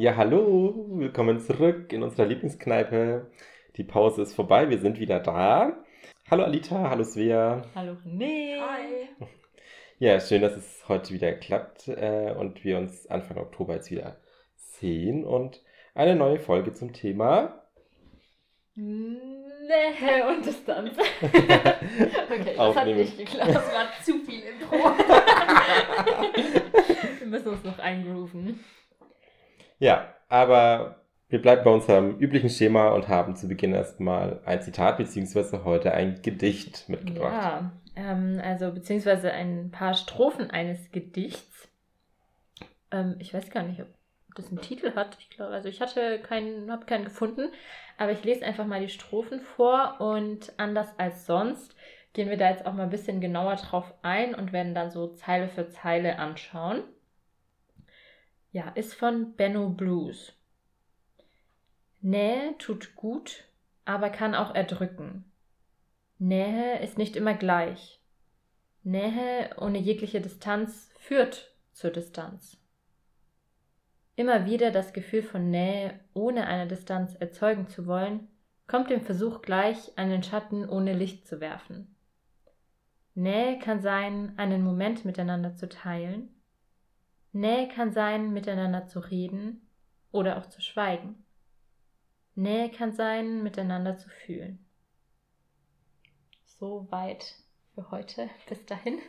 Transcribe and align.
Ja, 0.00 0.14
hallo, 0.14 0.86
willkommen 0.90 1.40
zurück 1.40 1.92
in 1.92 2.04
unserer 2.04 2.26
Lieblingskneipe. 2.26 3.26
Die 3.74 3.82
Pause 3.82 4.22
ist 4.22 4.32
vorbei, 4.32 4.70
wir 4.70 4.78
sind 4.78 5.00
wieder 5.00 5.18
da. 5.18 5.72
Hallo 6.30 6.44
Alita, 6.44 6.88
hallo 6.88 7.02
Svea. 7.02 7.62
Hallo 7.74 7.96
René. 8.06 8.60
Hi. 8.60 9.08
Ja, 9.98 10.20
schön, 10.20 10.42
dass 10.42 10.54
es 10.56 10.84
heute 10.88 11.12
wieder 11.12 11.32
klappt 11.32 11.88
äh, 11.88 12.32
und 12.38 12.62
wir 12.62 12.78
uns 12.78 13.08
Anfang 13.08 13.38
Oktober 13.38 13.74
jetzt 13.74 13.90
wieder 13.90 14.20
sehen 14.54 15.24
und 15.24 15.64
eine 15.96 16.14
neue 16.14 16.38
Folge 16.38 16.72
zum 16.72 16.92
Thema. 16.92 17.64
Nähe 18.76 20.28
und 20.28 20.46
Distanz. 20.46 20.96
okay, 21.22 22.54
das 22.56 22.76
hat 22.76 22.86
nicht 22.86 23.18
geklappt. 23.18 23.52
Das 23.52 23.74
war 23.74 23.88
zu 24.04 24.20
viel 24.20 24.44
Intro. 24.44 24.76
Wir 27.18 27.26
müssen 27.26 27.48
uns 27.48 27.64
noch 27.64 27.80
eingrooven. 27.80 28.60
Ja, 29.78 30.14
aber 30.28 31.02
wir 31.28 31.42
bleiben 31.42 31.62
bei 31.64 31.70
unserem 31.70 32.18
üblichen 32.18 32.50
Schema 32.50 32.90
und 32.90 33.08
haben 33.08 33.36
zu 33.36 33.48
Beginn 33.48 33.74
erstmal 33.74 34.40
ein 34.44 34.62
Zitat 34.62 34.96
beziehungsweise 34.96 35.64
heute 35.64 35.92
ein 35.92 36.22
Gedicht 36.22 36.88
mitgebracht. 36.88 37.32
Ja, 37.32 37.72
ähm, 37.96 38.40
also 38.42 38.72
beziehungsweise 38.72 39.32
ein 39.32 39.70
paar 39.70 39.94
Strophen 39.94 40.50
eines 40.50 40.90
Gedichts. 40.90 41.68
Ähm, 42.90 43.16
ich 43.18 43.34
weiß 43.34 43.50
gar 43.50 43.62
nicht, 43.62 43.80
ob 43.80 43.88
das 44.34 44.48
einen 44.48 44.62
Titel 44.62 44.94
hat. 44.94 45.16
Ich 45.20 45.30
glaube, 45.30 45.52
also 45.52 45.68
ich 45.68 45.80
hatte 45.80 46.18
keinen, 46.20 46.70
habe 46.70 46.86
keinen 46.86 47.04
gefunden, 47.04 47.50
aber 47.98 48.12
ich 48.12 48.24
lese 48.24 48.46
einfach 48.46 48.66
mal 48.66 48.80
die 48.80 48.88
Strophen 48.88 49.40
vor 49.40 49.96
und 50.00 50.52
anders 50.56 50.88
als 50.98 51.26
sonst 51.26 51.74
gehen 52.14 52.30
wir 52.30 52.38
da 52.38 52.50
jetzt 52.50 52.64
auch 52.64 52.72
mal 52.72 52.84
ein 52.84 52.90
bisschen 52.90 53.20
genauer 53.20 53.56
drauf 53.56 53.92
ein 54.02 54.34
und 54.34 54.52
werden 54.52 54.74
dann 54.74 54.90
so 54.90 55.08
Zeile 55.08 55.48
für 55.48 55.68
Zeile 55.68 56.18
anschauen. 56.18 56.82
Ja, 58.52 58.68
ist 58.70 58.94
von 58.94 59.34
Benno 59.34 59.68
Blues. 59.68 60.32
Nähe 62.00 62.56
tut 62.58 62.94
gut, 62.94 63.44
aber 63.84 64.10
kann 64.10 64.34
auch 64.34 64.54
erdrücken. 64.54 65.24
Nähe 66.18 66.80
ist 66.80 66.98
nicht 66.98 67.16
immer 67.16 67.34
gleich. 67.34 68.00
Nähe 68.82 69.50
ohne 69.58 69.78
jegliche 69.78 70.20
Distanz 70.20 70.90
führt 70.98 71.54
zur 71.72 71.90
Distanz. 71.90 72.56
Immer 74.16 74.46
wieder 74.46 74.70
das 74.70 74.92
Gefühl 74.92 75.22
von 75.22 75.50
Nähe 75.50 76.00
ohne 76.14 76.46
eine 76.46 76.66
Distanz 76.66 77.14
erzeugen 77.14 77.68
zu 77.68 77.86
wollen, 77.86 78.28
kommt 78.66 78.90
dem 78.90 79.00
Versuch 79.00 79.42
gleich, 79.42 79.96
einen 79.96 80.22
Schatten 80.22 80.68
ohne 80.68 80.92
Licht 80.92 81.26
zu 81.26 81.40
werfen. 81.40 81.94
Nähe 83.14 83.58
kann 83.58 83.80
sein, 83.80 84.32
einen 84.36 84.62
Moment 84.62 85.04
miteinander 85.04 85.54
zu 85.54 85.68
teilen. 85.68 86.34
Nähe 87.32 87.68
kann 87.68 87.92
sein, 87.92 88.32
miteinander 88.32 88.86
zu 88.86 89.00
reden 89.00 89.68
oder 90.10 90.38
auch 90.38 90.46
zu 90.46 90.60
schweigen. 90.60 91.24
Nähe 92.34 92.70
kann 92.70 92.92
sein, 92.92 93.42
miteinander 93.42 93.96
zu 93.96 94.08
fühlen. 94.08 94.64
So 96.44 96.86
weit 96.90 97.34
für 97.74 97.90
heute. 97.90 98.30
Bis 98.48 98.64
dahin. 98.66 99.00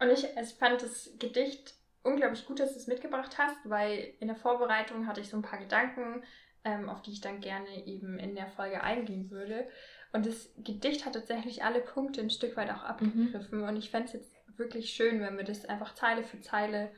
Und 0.00 0.10
ich, 0.10 0.24
ich 0.24 0.54
fand 0.54 0.82
das 0.82 1.10
Gedicht 1.18 1.74
unglaublich 2.02 2.46
gut, 2.46 2.60
dass 2.60 2.72
du 2.72 2.78
es 2.78 2.86
mitgebracht 2.86 3.36
hast, 3.38 3.56
weil 3.64 4.14
in 4.20 4.28
der 4.28 4.36
Vorbereitung 4.36 5.06
hatte 5.06 5.20
ich 5.20 5.28
so 5.28 5.36
ein 5.36 5.42
paar 5.42 5.58
Gedanken, 5.58 6.22
ähm, 6.64 6.88
auf 6.88 7.02
die 7.02 7.12
ich 7.12 7.20
dann 7.20 7.40
gerne 7.40 7.86
eben 7.86 8.18
in 8.18 8.34
der 8.34 8.48
Folge 8.48 8.82
eingehen 8.82 9.30
würde. 9.30 9.68
Und 10.12 10.26
das 10.26 10.50
Gedicht 10.58 11.04
hat 11.04 11.14
tatsächlich 11.14 11.64
alle 11.64 11.80
Punkte 11.80 12.20
ein 12.20 12.30
Stück 12.30 12.56
weit 12.56 12.70
auch 12.70 12.82
abgegriffen. 12.82 13.62
Und 13.62 13.76
ich 13.76 13.90
fände 13.90 14.06
es 14.06 14.12
jetzt 14.14 14.37
wirklich 14.58 14.90
schön, 14.90 15.20
wenn 15.20 15.36
wir 15.36 15.44
das 15.44 15.64
einfach 15.66 15.94
Zeile 15.94 16.22
für 16.22 16.40
Zeile 16.40 16.90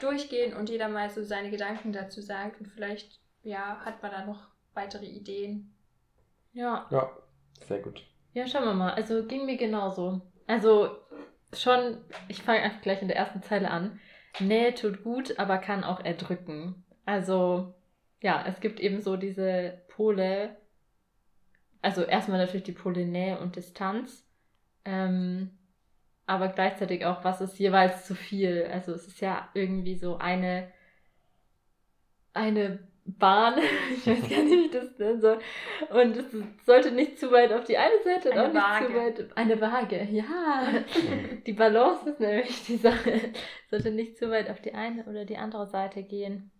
durchgehen 0.00 0.54
und 0.54 0.68
jeder 0.68 0.88
mal 0.88 1.10
so 1.10 1.22
seine 1.24 1.50
Gedanken 1.50 1.92
dazu 1.92 2.20
sagt. 2.20 2.60
Und 2.60 2.68
vielleicht, 2.68 3.20
ja, 3.42 3.80
hat 3.84 4.02
man 4.02 4.12
da 4.12 4.24
noch 4.24 4.48
weitere 4.74 5.06
Ideen. 5.06 5.74
Ja. 6.52 6.86
Ja, 6.90 7.10
sehr 7.66 7.80
gut. 7.80 8.04
Ja, 8.32 8.46
schauen 8.46 8.64
wir 8.64 8.74
mal. 8.74 8.92
Also 8.92 9.24
ging 9.26 9.46
mir 9.46 9.56
genauso. 9.56 10.20
Also 10.46 10.96
schon, 11.52 11.98
ich 12.28 12.42
fange 12.42 12.62
einfach 12.62 12.82
gleich 12.82 13.02
in 13.02 13.08
der 13.08 13.16
ersten 13.16 13.42
Zeile 13.42 13.70
an. 13.70 14.00
Nähe 14.40 14.74
tut 14.74 15.02
gut, 15.02 15.38
aber 15.38 15.58
kann 15.58 15.84
auch 15.84 16.04
erdrücken. 16.04 16.84
Also 17.04 17.74
ja, 18.20 18.44
es 18.46 18.60
gibt 18.60 18.80
eben 18.80 19.00
so 19.00 19.16
diese 19.16 19.80
Pole. 19.88 20.56
Also 21.82 22.02
erstmal 22.02 22.38
natürlich 22.38 22.64
die 22.64 22.72
Pole 22.72 23.06
Nähe 23.06 23.38
und 23.38 23.56
Distanz. 23.56 24.26
Ähm, 24.84 25.57
aber 26.28 26.48
gleichzeitig 26.48 27.04
auch, 27.06 27.24
was 27.24 27.40
ist 27.40 27.58
jeweils 27.58 28.06
zu 28.06 28.14
viel. 28.14 28.68
Also 28.72 28.92
es 28.92 29.06
ist 29.08 29.20
ja 29.20 29.48
irgendwie 29.54 29.96
so 29.96 30.18
eine, 30.18 30.70
eine 32.34 32.86
Bahn, 33.04 33.54
ich 33.96 34.06
weiß 34.06 34.20
gar 34.28 34.42
nicht, 34.42 34.50
wie 34.50 34.66
ich 34.66 34.70
das 34.70 34.98
nennen 34.98 35.20
soll. 35.20 35.38
Und 35.90 36.16
es 36.16 36.26
sollte 36.66 36.90
nicht 36.90 37.18
zu 37.18 37.32
weit 37.32 37.52
auf 37.52 37.64
die 37.64 37.78
eine 37.78 38.02
Seite 38.04 38.30
und 38.30 38.36
Eine 38.38 38.48
auch 38.48 38.52
nicht 38.52 38.62
Waage. 38.62 38.86
zu 38.86 38.94
weit. 38.94 39.36
Eine 39.36 39.60
Waage, 39.60 40.08
ja. 40.10 40.62
Die 41.46 41.52
Balance 41.54 42.10
ist 42.10 42.20
nämlich 42.20 42.64
die 42.66 42.76
Sache. 42.76 43.32
Sollte 43.70 43.90
nicht 43.90 44.18
zu 44.18 44.30
weit 44.30 44.50
auf 44.50 44.60
die 44.60 44.74
eine 44.74 45.04
oder 45.06 45.24
die 45.24 45.38
andere 45.38 45.66
Seite 45.66 46.02
gehen. 46.02 46.50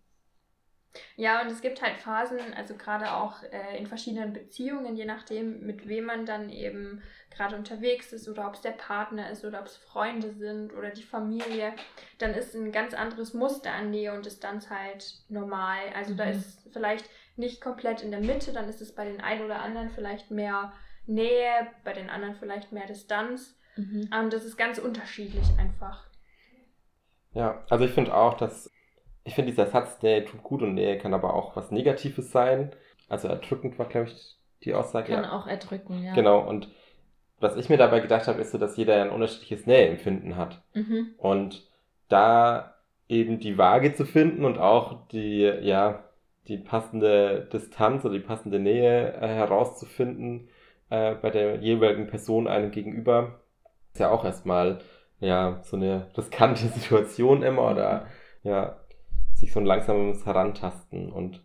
Ja, 1.15 1.41
und 1.41 1.47
es 1.51 1.61
gibt 1.61 1.81
halt 1.81 1.97
Phasen, 1.97 2.39
also 2.55 2.75
gerade 2.75 3.13
auch 3.13 3.43
äh, 3.43 3.77
in 3.77 3.85
verschiedenen 3.85 4.33
Beziehungen, 4.33 4.95
je 4.95 5.05
nachdem, 5.05 5.65
mit 5.65 5.87
wem 5.87 6.05
man 6.05 6.25
dann 6.25 6.49
eben 6.49 7.01
gerade 7.29 7.55
unterwegs 7.55 8.11
ist 8.11 8.27
oder 8.27 8.47
ob 8.47 8.55
es 8.55 8.61
der 8.61 8.71
Partner 8.71 9.29
ist 9.29 9.45
oder 9.45 9.59
ob 9.59 9.67
es 9.67 9.77
Freunde 9.77 10.33
sind 10.33 10.73
oder 10.73 10.89
die 10.89 11.03
Familie, 11.03 11.73
dann 12.17 12.33
ist 12.33 12.55
ein 12.55 12.71
ganz 12.71 12.93
anderes 12.93 13.33
Muster 13.33 13.71
an 13.71 13.91
Nähe 13.91 14.13
und 14.13 14.25
Distanz 14.25 14.69
halt 14.69 15.13
normal. 15.29 15.79
Also 15.95 16.15
da 16.15 16.25
Mhm. 16.25 16.31
ist 16.31 16.67
vielleicht 16.71 17.05
nicht 17.35 17.61
komplett 17.61 18.01
in 18.01 18.11
der 18.11 18.21
Mitte, 18.21 18.51
dann 18.51 18.67
ist 18.67 18.81
es 18.81 18.95
bei 18.95 19.05
den 19.05 19.21
einen 19.21 19.45
oder 19.45 19.61
anderen 19.61 19.89
vielleicht 19.91 20.31
mehr 20.31 20.73
Nähe, 21.05 21.67
bei 21.83 21.93
den 21.93 22.09
anderen 22.09 22.35
vielleicht 22.35 22.71
mehr 22.71 22.87
Distanz. 22.87 23.55
Mhm. 23.75 24.09
Und 24.11 24.33
das 24.33 24.43
ist 24.43 24.57
ganz 24.57 24.79
unterschiedlich 24.79 25.45
einfach. 25.57 26.07
Ja, 27.33 27.63
also 27.69 27.85
ich 27.85 27.91
finde 27.91 28.13
auch, 28.15 28.35
dass 28.37 28.71
ich 29.29 29.35
finde 29.35 29.51
dieser 29.51 29.67
Satz, 29.67 30.01
Nähe 30.01 30.25
tut 30.25 30.41
gut 30.41 30.63
und 30.63 30.73
Nähe 30.73 30.97
kann 30.97 31.13
aber 31.13 31.35
auch 31.35 31.55
was 31.55 31.69
Negatives 31.69 32.31
sein. 32.31 32.71
Also 33.07 33.27
erdrückend 33.27 33.77
war, 33.77 33.85
glaube 33.85 34.07
ich, 34.07 34.37
die 34.63 34.73
Aussage. 34.73 35.13
Kann 35.13 35.23
ja. 35.23 35.31
auch 35.31 35.45
erdrücken, 35.45 36.03
ja. 36.03 36.15
Genau, 36.15 36.39
und 36.39 36.67
was 37.39 37.55
ich 37.55 37.69
mir 37.69 37.77
dabei 37.77 37.99
gedacht 37.99 38.27
habe, 38.27 38.41
ist 38.41 38.51
so, 38.51 38.57
dass 38.57 38.75
jeder 38.75 38.99
ein 38.99 39.11
unterschiedliches 39.11 39.67
Näheempfinden 39.67 40.35
hat. 40.35 40.63
Mhm. 40.73 41.13
Und 41.19 41.63
da 42.07 42.73
eben 43.07 43.39
die 43.39 43.59
Waage 43.59 43.93
zu 43.93 44.03
finden 44.03 44.45
und 44.45 44.57
auch 44.57 45.07
die, 45.09 45.41
ja, 45.43 46.03
die 46.47 46.57
passende 46.57 47.47
Distanz 47.53 48.03
oder 48.03 48.15
die 48.15 48.25
passende 48.25 48.57
Nähe 48.57 49.13
äh, 49.13 49.27
herauszufinden 49.27 50.49
äh, 50.89 51.13
bei 51.13 51.29
der 51.29 51.57
jeweiligen 51.57 52.07
Person 52.07 52.47
einem 52.47 52.71
gegenüber, 52.71 53.41
ist 53.93 53.99
ja 53.99 54.09
auch 54.09 54.25
erstmal 54.25 54.79
ja 55.19 55.59
so 55.61 55.77
eine 55.77 56.07
riskante 56.17 56.65
Situation 56.67 57.43
immer 57.43 57.69
oder 57.69 58.07
ja, 58.41 58.79
sich 59.39 59.51
so 59.51 59.59
ein 59.59 59.65
langsames 59.65 60.25
Herantasten 60.25 61.11
und 61.11 61.43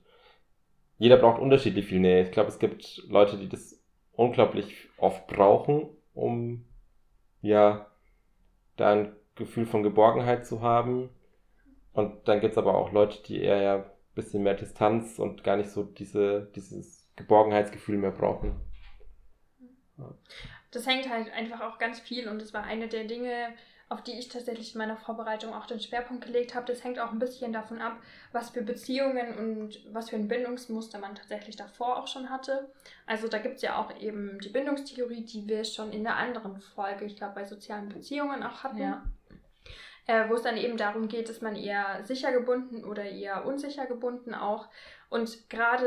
jeder 0.99 1.16
braucht 1.16 1.41
unterschiedlich 1.41 1.87
viel 1.87 2.00
Nähe. 2.00 2.22
Ich 2.22 2.31
glaube, 2.31 2.49
es 2.49 2.59
gibt 2.59 3.03
Leute, 3.09 3.37
die 3.37 3.49
das 3.49 3.82
unglaublich 4.12 4.88
oft 4.97 5.27
brauchen, 5.27 5.88
um 6.15 6.65
ja 7.41 7.91
da 8.76 8.93
ein 8.93 9.17
Gefühl 9.35 9.67
von 9.67 9.82
Geborgenheit 9.82 10.46
zu 10.46 10.62
haben. 10.62 11.11
Und 11.93 12.29
dann 12.29 12.41
gibt's 12.41 12.58
aber 12.58 12.75
auch 12.75 12.93
Leute, 12.93 13.23
die 13.23 13.41
eher 13.41 13.62
ja 13.62 13.76
ein 13.76 13.85
bisschen 14.14 14.43
mehr 14.43 14.55
Distanz 14.55 15.19
und 15.19 15.44
gar 15.44 15.56
nicht 15.56 15.70
so 15.70 15.85
diese, 15.85 16.50
dieses 16.55 17.08
Geborgenheitsgefühl 17.17 17.99
mehr 17.99 18.11
brauchen. 18.11 18.61
Das 20.70 20.87
hängt 20.87 21.08
halt 21.08 21.32
einfach 21.32 21.61
auch 21.61 21.79
ganz 21.79 22.00
viel 22.00 22.29
und 22.29 22.40
das 22.40 22.52
war 22.52 22.64
eine 22.64 22.88
der 22.88 23.05
Dinge, 23.05 23.55
auf 23.89 24.03
die 24.03 24.19
ich 24.19 24.29
tatsächlich 24.29 24.75
in 24.75 24.79
meiner 24.79 24.97
Vorbereitung 24.97 25.53
auch 25.53 25.67
den 25.67 25.81
Schwerpunkt 25.81 26.25
gelegt 26.25 26.55
habe. 26.55 26.67
Das 26.67 26.83
hängt 26.83 26.99
auch 26.99 27.13
ein 27.13 27.19
bisschen 27.19 27.53
davon 27.53 27.81
ab, 27.81 27.99
was 28.33 28.51
für 28.51 28.63
Beziehungen 28.63 29.37
und 29.37 29.81
was 29.93 30.11
für 30.11 30.17
ein 30.17 30.29
Bindungsmuster 30.29 30.99
man 30.99 31.15
tatsächlich 31.15 31.57
davor 31.57 31.99
auch 31.99 32.09
schon 32.09 32.31
hatte. 32.31 32.71
Also 33.07 33.29
da 33.29 33.39
gibt 33.39 33.57
es 33.57 33.63
ja 33.63 33.79
auch 33.79 33.97
eben 34.01 34.39
die 34.41 34.49
Bindungstheorie, 34.49 35.25
die 35.25 35.47
wir 35.47 35.65
schon 35.65 35.93
in 35.93 36.05
der 36.05 36.17
anderen 36.17 36.61
Folge, 36.61 37.05
ich 37.05 37.17
glaube 37.17 37.35
bei 37.35 37.45
sozialen 37.45 37.89
Beziehungen 37.89 38.43
auch 38.43 38.65
hatten. 38.65 38.79
Ja. 38.79 39.05
Äh, 40.07 40.29
wo 40.29 40.35
es 40.35 40.43
dann 40.43 40.59
eben 40.59 40.77
darum 40.77 41.09
geht, 41.09 41.31
ist 41.31 41.41
man 41.41 41.57
eher 41.57 42.05
sicher 42.05 42.31
gebunden 42.31 42.85
oder 42.85 43.05
eher 43.05 43.47
unsicher 43.47 43.87
gebunden 43.87 44.35
auch. 44.35 44.69
Und 45.09 45.49
gerade 45.49 45.87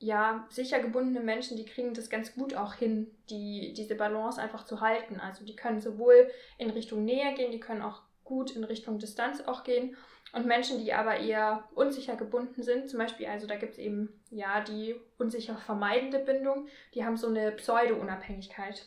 ja, 0.00 0.46
sicher 0.50 0.78
gebundene 0.80 1.20
Menschen, 1.20 1.56
die 1.56 1.64
kriegen 1.64 1.92
das 1.94 2.08
ganz 2.08 2.34
gut 2.34 2.54
auch 2.54 2.74
hin, 2.74 3.10
die, 3.30 3.72
diese 3.76 3.96
Balance 3.96 4.40
einfach 4.40 4.64
zu 4.64 4.80
halten. 4.80 5.18
Also 5.20 5.44
die 5.44 5.56
können 5.56 5.80
sowohl 5.80 6.30
in 6.56 6.70
Richtung 6.70 7.04
Nähe 7.04 7.34
gehen, 7.34 7.50
die 7.50 7.60
können 7.60 7.82
auch 7.82 8.02
gut 8.24 8.54
in 8.54 8.64
Richtung 8.64 8.98
Distanz 8.98 9.40
auch 9.46 9.64
gehen. 9.64 9.96
Und 10.32 10.46
Menschen, 10.46 10.78
die 10.84 10.92
aber 10.92 11.18
eher 11.18 11.66
unsicher 11.74 12.14
gebunden 12.14 12.62
sind, 12.62 12.90
zum 12.90 12.98
Beispiel, 12.98 13.26
also 13.26 13.46
da 13.46 13.56
gibt 13.56 13.72
es 13.72 13.78
eben 13.78 14.20
ja 14.30 14.60
die 14.60 14.94
unsicher 15.16 15.56
vermeidende 15.56 16.18
Bindung, 16.18 16.68
die 16.94 17.04
haben 17.04 17.16
so 17.16 17.28
eine 17.28 17.50
Pseudo-Unabhängigkeit. 17.52 18.86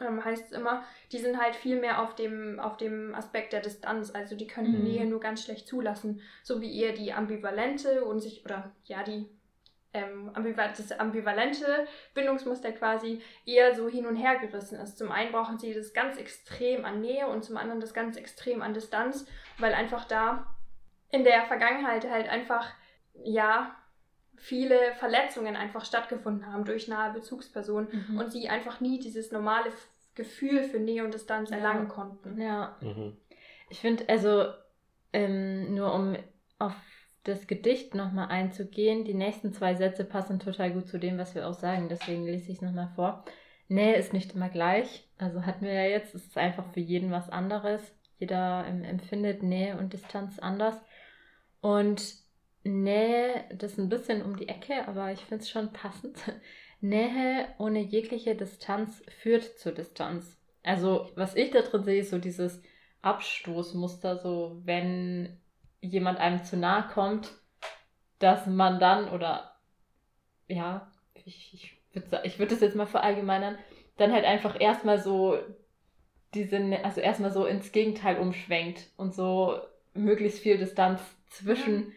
ähm, 0.00 0.24
heißt 0.24 0.46
es 0.46 0.52
immer, 0.52 0.82
die 1.12 1.18
sind 1.18 1.40
halt 1.40 1.54
viel 1.54 1.78
mehr 1.80 2.02
auf 2.02 2.16
dem, 2.16 2.58
auf 2.58 2.76
dem 2.76 3.14
Aspekt 3.14 3.52
der 3.52 3.60
Distanz. 3.60 4.10
Also 4.12 4.34
die 4.36 4.48
können 4.48 4.72
Mhm. 4.72 4.82
Nähe 4.82 5.06
nur 5.06 5.20
ganz 5.20 5.44
schlecht 5.44 5.68
zulassen. 5.68 6.20
So 6.42 6.60
wie 6.60 6.76
eher 6.80 6.92
die 6.92 7.12
ambivalente 7.12 8.04
und 8.04 8.18
sich, 8.20 8.44
oder 8.44 8.72
ja, 8.84 9.04
die 9.04 9.28
ähm, 9.94 10.30
das 10.34 10.92
ambivalente 10.98 11.86
Bindungsmuster 12.12 12.72
quasi 12.72 13.22
eher 13.46 13.74
so 13.74 13.88
hin 13.88 14.06
und 14.06 14.16
her 14.16 14.36
gerissen 14.38 14.78
ist. 14.78 14.98
Zum 14.98 15.10
einen 15.10 15.32
brauchen 15.32 15.58
sie 15.58 15.72
das 15.72 15.94
ganz 15.94 16.18
extrem 16.18 16.84
an 16.84 17.00
Nähe 17.00 17.26
und 17.28 17.44
zum 17.44 17.56
anderen 17.56 17.80
das 17.80 17.94
ganz 17.94 18.16
extrem 18.16 18.60
an 18.60 18.74
Distanz, 18.74 19.26
weil 19.58 19.72
einfach 19.72 20.04
da 20.04 20.46
in 21.10 21.24
der 21.24 21.44
Vergangenheit 21.46 22.10
halt 22.10 22.28
einfach, 22.28 22.68
ja, 23.14 23.74
viele 24.36 24.76
Verletzungen 24.96 25.54
einfach 25.54 25.84
stattgefunden 25.84 26.52
haben 26.52 26.64
durch 26.64 26.88
nahe 26.88 27.12
Bezugspersonen 27.12 27.88
Mhm. 28.10 28.18
und 28.18 28.32
sie 28.32 28.48
einfach 28.48 28.80
nie 28.80 28.98
dieses 28.98 29.30
normale 29.30 29.70
Gefühl 30.16 30.64
für 30.64 30.80
Nähe 30.80 31.04
und 31.04 31.14
Distanz 31.14 31.50
Ja. 31.50 31.56
erlangen 31.56 31.88
konnten. 31.88 32.40
Ja, 32.40 32.76
Mhm. 32.80 33.16
ich 33.68 33.80
finde, 33.80 34.08
also 34.08 34.46
ähm, 35.12 35.72
nur 35.74 35.94
um 35.94 36.16
auf 36.58 36.74
das 37.24 37.46
Gedicht 37.46 37.94
nochmal 37.94 38.28
einzugehen, 38.28 39.04
die 39.04 39.14
nächsten 39.14 39.52
zwei 39.52 39.74
Sätze 39.74 40.04
passen 40.04 40.38
total 40.38 40.72
gut 40.72 40.88
zu 40.88 40.98
dem, 40.98 41.18
was 41.18 41.34
wir 41.34 41.48
auch 41.48 41.54
sagen, 41.54 41.88
deswegen 41.88 42.24
lese 42.24 42.52
ich 42.52 42.58
es 42.58 42.62
nochmal 42.62 42.90
vor. 42.94 43.24
Nähe 43.68 43.96
ist 43.96 44.12
nicht 44.12 44.34
immer 44.34 44.50
gleich, 44.50 45.08
also 45.18 45.44
hatten 45.46 45.64
wir 45.64 45.72
ja 45.72 45.86
jetzt, 45.86 46.14
es 46.14 46.26
ist 46.26 46.38
einfach 46.38 46.66
für 46.72 46.80
jeden 46.80 47.10
was 47.10 47.30
anderes. 47.30 47.80
Jeder 48.18 48.66
empfindet 48.66 49.42
Nähe 49.42 49.76
und 49.76 49.92
Distanz 49.92 50.38
anders. 50.38 50.76
Und 51.60 52.14
Nähe, 52.62 53.44
das 53.54 53.72
ist 53.72 53.78
ein 53.78 53.88
bisschen 53.88 54.22
um 54.22 54.36
die 54.36 54.48
Ecke, 54.48 54.86
aber 54.86 55.10
ich 55.12 55.20
finde 55.20 55.42
es 55.42 55.50
schon 55.50 55.72
passend. 55.72 56.16
Nähe 56.80 57.48
ohne 57.58 57.80
jegliche 57.80 58.34
Distanz 58.34 59.02
führt 59.22 59.58
zur 59.58 59.72
Distanz. 59.72 60.36
Also, 60.62 61.10
was 61.14 61.34
ich 61.34 61.50
da 61.50 61.62
drin 61.62 61.84
sehe, 61.84 62.00
ist 62.00 62.10
so 62.10 62.18
dieses 62.18 62.62
Abstoßmuster, 63.02 64.18
so 64.18 64.60
wenn 64.64 65.38
jemand 65.84 66.18
einem 66.18 66.44
zu 66.44 66.56
nahe 66.56 66.88
kommt, 66.92 67.32
dass 68.18 68.46
man 68.46 68.78
dann, 68.78 69.08
oder 69.10 69.56
ja, 70.48 70.90
ich, 71.24 71.54
ich 71.54 71.76
würde 71.92 72.22
ich 72.24 72.38
würd 72.38 72.52
das 72.52 72.60
jetzt 72.60 72.76
mal 72.76 72.86
verallgemeinern, 72.86 73.58
dann 73.96 74.12
halt 74.12 74.24
einfach 74.24 74.60
erstmal 74.60 74.98
so 74.98 75.38
diese, 76.34 76.58
also 76.82 77.00
erstmal 77.00 77.30
so 77.32 77.46
ins 77.46 77.70
Gegenteil 77.72 78.18
umschwenkt 78.18 78.90
und 78.96 79.14
so 79.14 79.60
möglichst 79.94 80.40
viel 80.40 80.58
Distanz 80.58 81.00
zwischen. 81.30 81.92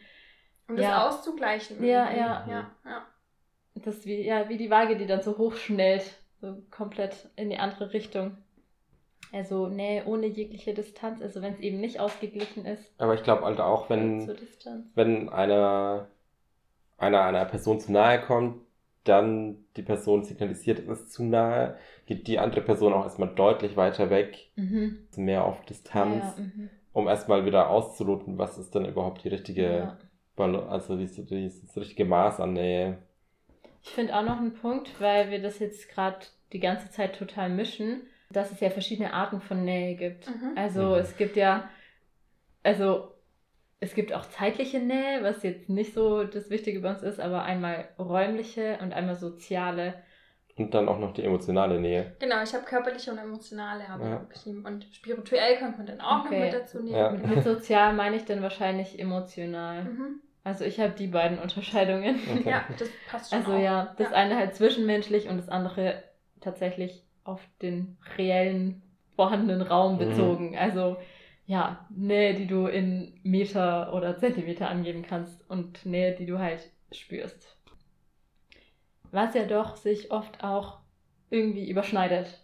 Um 0.67 0.75
das 0.75 0.85
Ja. 0.85 1.07
auszugleichen. 1.07 1.83
Ja, 1.83 2.11
ja. 2.11 2.45
ja, 2.47 2.71
ja. 2.85 3.05
Das 3.75 4.05
wie, 4.05 4.21
ja, 4.21 4.49
wie 4.49 4.57
die 4.57 4.69
Waage, 4.69 4.97
die 4.97 5.05
dann 5.07 5.21
so 5.21 5.37
hochschnellt, 5.37 6.03
so 6.41 6.61
komplett 6.71 7.29
in 7.35 7.49
die 7.49 7.57
andere 7.57 7.93
Richtung. 7.93 8.37
Also 9.33 9.67
Nähe 9.67 10.05
ohne 10.05 10.27
jegliche 10.27 10.73
Distanz, 10.73 11.21
also 11.21 11.41
wenn 11.41 11.53
es 11.53 11.59
eben 11.59 11.79
nicht 11.79 11.99
ausgeglichen 11.99 12.65
ist. 12.65 12.93
Aber 12.97 13.13
ich 13.13 13.23
glaube 13.23 13.43
halt 13.43 13.59
auch, 13.59 13.89
wenn, 13.89 14.29
wenn 14.95 15.29
einer, 15.29 16.07
einer 16.97 17.23
einer 17.23 17.45
Person 17.45 17.79
zu 17.79 17.91
nahe 17.91 18.21
kommt, 18.21 18.61
dann 19.03 19.65
die 19.75 19.83
Person 19.83 20.23
signalisiert, 20.23 20.79
es 20.79 21.01
ist 21.01 21.13
zu 21.13 21.23
nahe, 21.23 21.77
geht 22.05 22.27
die 22.27 22.39
andere 22.39 22.61
Person 22.61 22.93
auch 22.93 23.03
erstmal 23.03 23.33
deutlich 23.33 23.77
weiter 23.77 24.09
weg, 24.09 24.49
Mhm. 24.55 25.07
mehr 25.15 25.45
auf 25.45 25.63
Distanz, 25.65 26.23
Ja, 26.37 26.43
mhm. 26.43 26.69
um 26.93 27.07
erstmal 27.07 27.45
wieder 27.45 27.69
auszuloten, 27.69 28.37
was 28.37 28.57
ist 28.57 28.75
dann 28.75 28.85
überhaupt 28.85 29.23
die 29.23 29.29
richtige, 29.29 29.63
ja. 29.63 29.97
Also 30.69 30.97
dieses, 30.97 31.25
dieses 31.25 31.75
richtige 31.75 32.05
Maß 32.05 32.39
an 32.39 32.53
Nähe. 32.53 32.99
Ich 33.81 33.89
finde 33.89 34.15
auch 34.15 34.23
noch 34.23 34.37
einen 34.37 34.53
Punkt, 34.53 34.99
weil 35.01 35.31
wir 35.31 35.41
das 35.41 35.57
jetzt 35.59 35.89
gerade 35.89 36.19
die 36.53 36.59
ganze 36.59 36.91
Zeit 36.91 37.15
total 37.15 37.49
mischen, 37.49 38.01
dass 38.29 38.51
es 38.51 38.59
ja 38.59 38.69
verschiedene 38.69 39.13
Arten 39.13 39.41
von 39.41 39.63
Nähe 39.63 39.95
gibt. 39.95 40.27
Mhm. 40.27 40.51
Also 40.55 40.81
Mhm. 40.81 40.95
es 40.95 41.17
gibt 41.17 41.35
ja, 41.37 41.69
also 42.63 43.13
es 43.79 43.93
gibt 43.93 44.11
auch 44.13 44.25
zeitliche 44.25 44.79
Nähe, 44.79 45.23
was 45.23 45.43
jetzt 45.43 45.69
nicht 45.69 45.93
so 45.93 46.23
das 46.23 46.49
Wichtige 46.49 46.79
bei 46.81 46.89
uns 46.89 47.03
ist, 47.03 47.19
aber 47.19 47.43
einmal 47.43 47.87
räumliche 47.99 48.79
und 48.81 48.93
einmal 48.93 49.15
soziale. 49.15 49.93
Und 50.57 50.73
dann 50.73 50.89
auch 50.89 50.97
noch 50.97 51.13
die 51.13 51.23
emotionale 51.23 51.79
Nähe. 51.79 52.15
Genau, 52.19 52.41
ich 52.41 52.53
habe 52.55 52.65
körperliche 52.65 53.11
und 53.11 53.19
emotionale 53.19 53.87
habe 53.87 54.03
Ja. 54.03 54.15
geschrieben. 54.27 54.65
Und 54.65 54.85
spirituell 54.91 55.57
könnte 55.57 55.77
man 55.77 55.85
dann 55.85 56.01
auch 56.01 56.25
Okay. 56.25 56.35
noch 56.39 56.45
mit 56.45 56.53
dazu 56.53 56.81
nehmen. 56.81 56.95
Ja. 56.97 57.11
Mit, 57.11 57.27
mit 57.27 57.43
sozial 57.43 57.93
meine 57.93 58.15
ich 58.15 58.25
dann 58.25 58.41
wahrscheinlich 58.41 58.97
emotional. 58.99 59.83
Mhm. 59.83 60.21
Also 60.43 60.65
ich 60.65 60.79
habe 60.79 60.93
die 60.93 61.07
beiden 61.07 61.37
Unterscheidungen. 61.37 62.15
Okay. 62.39 62.49
Ja, 62.49 62.65
das 62.79 62.89
passt 63.07 63.29
schon 63.31 63.39
Also 63.39 63.53
auch. 63.53 63.61
ja, 63.61 63.93
das 63.99 64.09
Ja. 64.09 64.15
eine 64.15 64.35
halt 64.37 64.55
zwischenmenschlich 64.55 65.27
und 65.29 65.37
das 65.37 65.49
andere 65.49 66.01
tatsächlich 66.41 67.03
auf 67.27 67.41
den 67.61 67.97
reellen 68.17 68.81
vorhandenen 69.15 69.61
Raum 69.63 69.97
Mhm. 69.97 69.99
bezogen. 69.99 70.57
Also 70.57 70.97
ja, 71.45 71.87
Nähe, 71.89 72.35
die 72.35 72.47
du 72.47 72.67
in 72.67 73.19
Meter 73.23 73.93
oder 73.93 74.17
Zentimeter 74.17 74.69
angeben 74.69 75.03
kannst 75.03 75.49
und 75.49 75.85
Nähe, 75.85 76.15
die 76.15 76.25
du 76.25 76.39
halt 76.39 76.61
spürst. 76.91 77.57
Was 79.11 79.33
ja 79.33 79.43
doch 79.45 79.75
sich 79.75 80.11
oft 80.11 80.45
auch 80.45 80.79
irgendwie 81.29 81.69
überschneidet. 81.69 82.39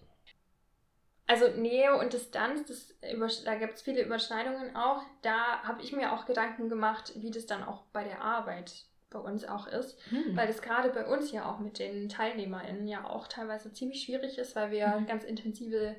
Also 1.27 1.47
Nähe 1.49 1.97
und 1.97 2.13
Distanz, 2.13 2.65
das, 2.67 3.43
da 3.43 3.55
gibt 3.55 3.73
es 3.73 3.81
viele 3.81 4.03
Überschneidungen 4.03 4.75
auch. 4.75 5.01
Da 5.21 5.63
habe 5.63 5.81
ich 5.81 5.91
mir 5.93 6.13
auch 6.13 6.25
Gedanken 6.25 6.69
gemacht, 6.69 7.13
wie 7.15 7.31
das 7.31 7.45
dann 7.45 7.63
auch 7.63 7.83
bei 7.93 8.03
der 8.03 8.21
Arbeit 8.21 8.85
bei 9.13 9.19
uns 9.19 9.45
auch 9.45 9.67
ist. 9.67 9.97
Hm. 10.09 10.35
Weil 10.35 10.47
das 10.47 10.61
gerade 10.61 10.89
bei 10.89 11.05
uns 11.05 11.31
ja 11.31 11.49
auch 11.49 11.59
mit 11.59 11.79
den 11.79 12.09
TeilnehmerInnen 12.09 12.87
ja 12.87 13.05
auch 13.05 13.27
teilweise 13.27 13.71
ziemlich 13.71 14.03
schwierig 14.03 14.37
ist, 14.37 14.55
weil 14.55 14.71
wir 14.71 14.87
Mhm. 14.99 15.05
ganz 15.07 15.23
intensive 15.23 15.95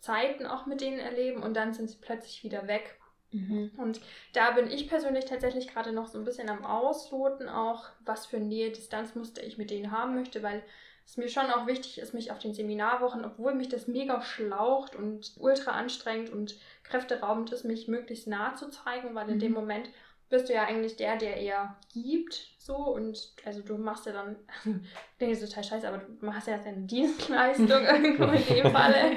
Zeiten 0.00 0.46
auch 0.46 0.66
mit 0.66 0.80
denen 0.80 0.98
erleben 0.98 1.42
und 1.42 1.54
dann 1.54 1.74
sind 1.74 1.90
sie 1.90 1.98
plötzlich 2.00 2.42
wieder 2.44 2.66
weg. 2.66 2.98
Mhm. 3.30 3.70
Und 3.76 4.00
da 4.34 4.50
bin 4.52 4.70
ich 4.70 4.88
persönlich 4.88 5.24
tatsächlich 5.26 5.68
gerade 5.68 5.92
noch 5.92 6.06
so 6.08 6.18
ein 6.18 6.24
bisschen 6.24 6.50
am 6.50 6.64
Ausloten, 6.64 7.48
auch 7.48 7.86
was 8.04 8.26
für 8.26 8.38
Nähe-Distanzmuster 8.38 9.42
ich 9.44 9.58
mit 9.58 9.70
denen 9.70 9.90
haben 9.90 10.14
möchte, 10.14 10.42
weil 10.42 10.62
es 11.06 11.16
mir 11.16 11.28
schon 11.28 11.50
auch 11.50 11.66
wichtig 11.66 11.98
ist, 11.98 12.14
mich 12.14 12.30
auf 12.30 12.38
den 12.38 12.54
Seminarwochen, 12.54 13.24
obwohl 13.24 13.54
mich 13.54 13.68
das 13.68 13.88
mega 13.88 14.22
schlaucht 14.22 14.94
und 14.94 15.32
ultra 15.38 15.72
anstrengend 15.72 16.30
und 16.30 16.56
kräfteraubend 16.84 17.50
ist, 17.52 17.64
mich 17.64 17.88
möglichst 17.88 18.26
nah 18.28 18.54
zu 18.54 18.70
zeigen, 18.70 19.14
weil 19.14 19.28
in 19.28 19.36
Mhm. 19.36 19.40
dem 19.40 19.52
Moment 19.52 19.88
bist 20.32 20.48
du 20.48 20.54
ja 20.54 20.64
eigentlich 20.64 20.96
der, 20.96 21.16
der 21.16 21.36
eher 21.36 21.76
gibt, 21.92 22.34
so 22.58 22.74
und 22.74 23.34
also 23.44 23.60
du 23.60 23.76
machst 23.76 24.06
ja 24.06 24.12
dann, 24.12 24.36
das 25.18 25.28
ist 25.28 25.48
total 25.48 25.62
scheiße, 25.62 25.86
aber 25.86 25.98
du 25.98 26.24
machst 26.24 26.48
ja 26.48 26.56
deine 26.56 26.86
Dienstleistung 26.86 27.68
irgendwo 27.68 28.24
in 28.24 28.46
dem 28.46 28.72
Falle 28.72 29.12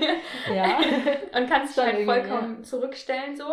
Ja. 0.53 0.77
und 1.39 1.49
kannst 1.49 1.77
dich 1.77 1.83
halt 1.83 2.05
vollkommen 2.05 2.63
zurückstellen 2.63 3.35
so. 3.35 3.45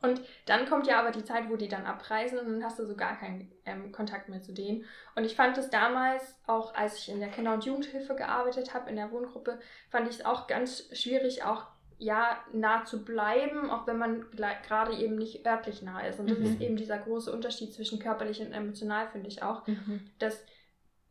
Und 0.00 0.20
dann 0.46 0.68
kommt 0.68 0.86
ja 0.86 1.00
aber 1.00 1.10
die 1.10 1.24
Zeit, 1.24 1.48
wo 1.48 1.56
die 1.56 1.68
dann 1.68 1.84
abreisen 1.84 2.38
und 2.38 2.46
dann 2.46 2.64
hast 2.64 2.78
du 2.78 2.86
so 2.86 2.94
gar 2.94 3.18
keinen 3.18 3.50
ähm, 3.64 3.90
Kontakt 3.90 4.28
mehr 4.28 4.42
zu 4.42 4.52
denen. 4.52 4.84
Und 5.16 5.24
ich 5.24 5.34
fand 5.34 5.58
es 5.58 5.70
damals, 5.70 6.36
auch 6.46 6.72
als 6.74 6.98
ich 6.98 7.08
in 7.08 7.18
der 7.18 7.30
Kinder- 7.30 7.54
und 7.54 7.64
Jugendhilfe 7.64 8.14
gearbeitet 8.14 8.74
habe, 8.74 8.90
in 8.90 8.96
der 8.96 9.10
Wohngruppe, 9.10 9.58
fand 9.90 10.08
ich 10.08 10.20
es 10.20 10.24
auch 10.24 10.46
ganz 10.46 10.88
schwierig, 10.92 11.42
auch 11.42 11.66
ja 11.98 12.38
nah 12.52 12.84
zu 12.84 13.04
bleiben, 13.04 13.70
auch 13.70 13.86
wenn 13.86 13.98
man 13.98 14.24
gerade 14.30 14.96
eben 14.96 15.16
nicht 15.16 15.46
örtlich 15.46 15.82
nah 15.82 16.00
ist. 16.06 16.20
Und 16.20 16.30
das 16.30 16.38
Mhm. 16.38 16.46
ist 16.46 16.60
eben 16.60 16.76
dieser 16.76 16.98
große 16.98 17.32
Unterschied 17.32 17.72
zwischen 17.74 17.98
körperlich 17.98 18.40
und 18.40 18.52
emotional, 18.52 19.08
finde 19.08 19.28
ich 19.28 19.42
auch, 19.42 19.66
Mhm. 19.66 20.08
dass 20.18 20.44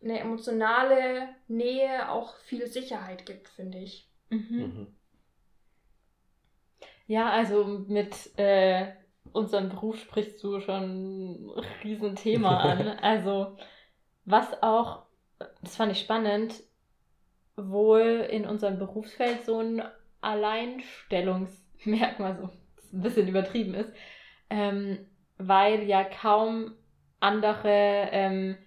eine 0.02 0.20
emotionale 0.20 1.30
Nähe 1.48 2.10
auch 2.10 2.36
viel 2.38 2.68
Sicherheit 2.68 3.26
gibt, 3.26 3.50
finde 3.50 3.80
ich. 3.80 4.08
Mhm. 4.30 4.48
Mhm. 4.58 4.88
Ja, 7.08 7.30
also 7.32 7.64
mit 7.88 8.38
äh, 8.38 8.88
unserem 9.32 9.70
Beruf 9.70 9.98
sprichst 10.00 10.44
du 10.44 10.60
schon 10.60 11.46
ein 11.48 11.50
Riesenthema 11.84 12.58
an. 12.72 12.88
Also, 12.88 13.58
was 14.26 14.62
auch, 14.62 15.06
das 15.62 15.76
fand 15.76 15.92
ich 15.94 16.00
spannend, 16.02 16.56
wohl 17.56 18.28
in 18.30 18.46
unserem 18.46 18.78
Berufsfeld 18.80 19.44
so 19.46 19.60
ein 19.60 19.82
Alleinstellungsmerkmal, 20.28 22.38
so 22.38 22.50
ein 22.94 23.02
bisschen 23.02 23.28
übertrieben 23.28 23.74
ist, 23.74 23.92
ähm, 24.50 25.00
weil 25.38 25.84
ja 25.84 26.04
kaum 26.04 26.74
andere, 27.20 28.10
ähm, 28.12 28.58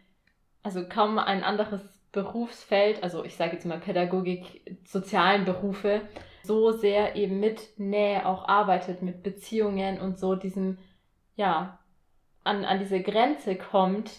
also 0.63 0.87
kaum 0.89 1.19
ein 1.19 1.43
anderes 1.43 1.83
Berufsfeld, 2.13 3.03
also 3.03 3.25
ich 3.25 3.37
sage 3.37 3.53
jetzt 3.53 3.67
mal 3.67 3.79
Pädagogik, 3.79 4.79
sozialen 4.85 5.45
Berufe, 5.45 6.03
so 6.43 6.73
sehr 6.73 7.17
eben 7.17 7.39
mit 7.39 7.79
Nähe 7.79 8.27
auch 8.27 8.49
arbeitet, 8.49 9.03
mit 9.03 9.23
Beziehungen 9.23 10.01
und 10.01 10.19
so 10.19 10.35
diesem, 10.35 10.79
ja, 11.37 11.79
an, 12.43 12.65
an 12.65 12.79
diese 12.79 13.03
Grenze 13.03 13.57
kommt, 13.57 14.11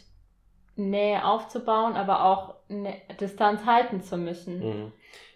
Nähe 0.76 1.26
aufzubauen, 1.26 1.96
aber 1.96 2.24
auch 2.24 2.56
Distanz 3.20 3.66
halten 3.66 4.02
zu 4.02 4.18
müssen. 4.18 4.60
Mhm. 4.60 4.92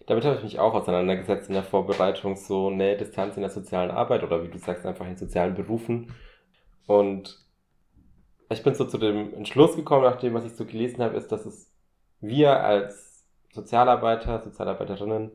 Damit 0.07 0.25
habe 0.25 0.35
ich 0.35 0.43
mich 0.43 0.59
auch 0.59 0.73
auseinandergesetzt 0.73 1.47
in 1.47 1.55
der 1.55 1.63
Vorbereitung, 1.63 2.35
so 2.35 2.69
Nähe, 2.69 2.97
Distanz 2.97 3.37
in 3.37 3.41
der 3.41 3.49
sozialen 3.49 3.91
Arbeit 3.91 4.23
oder 4.23 4.43
wie 4.43 4.49
du 4.49 4.59
sagst, 4.59 4.85
einfach 4.85 5.07
in 5.07 5.17
sozialen 5.17 5.55
Berufen. 5.55 6.13
Und 6.85 7.39
ich 8.49 8.61
bin 8.61 8.75
so 8.75 8.85
zu 8.85 8.99
dem 8.99 9.33
Entschluss 9.33 9.75
gekommen, 9.75 10.03
nach 10.03 10.17
dem, 10.17 10.35
was 10.35 10.45
ich 10.45 10.55
so 10.55 10.65
gelesen 10.65 11.03
habe, 11.03 11.17
ist, 11.17 11.31
dass 11.31 11.45
es 11.45 11.71
wir 12.21 12.63
als 12.63 13.25
Sozialarbeiter, 13.53 14.41
Sozialarbeiterinnen 14.43 15.31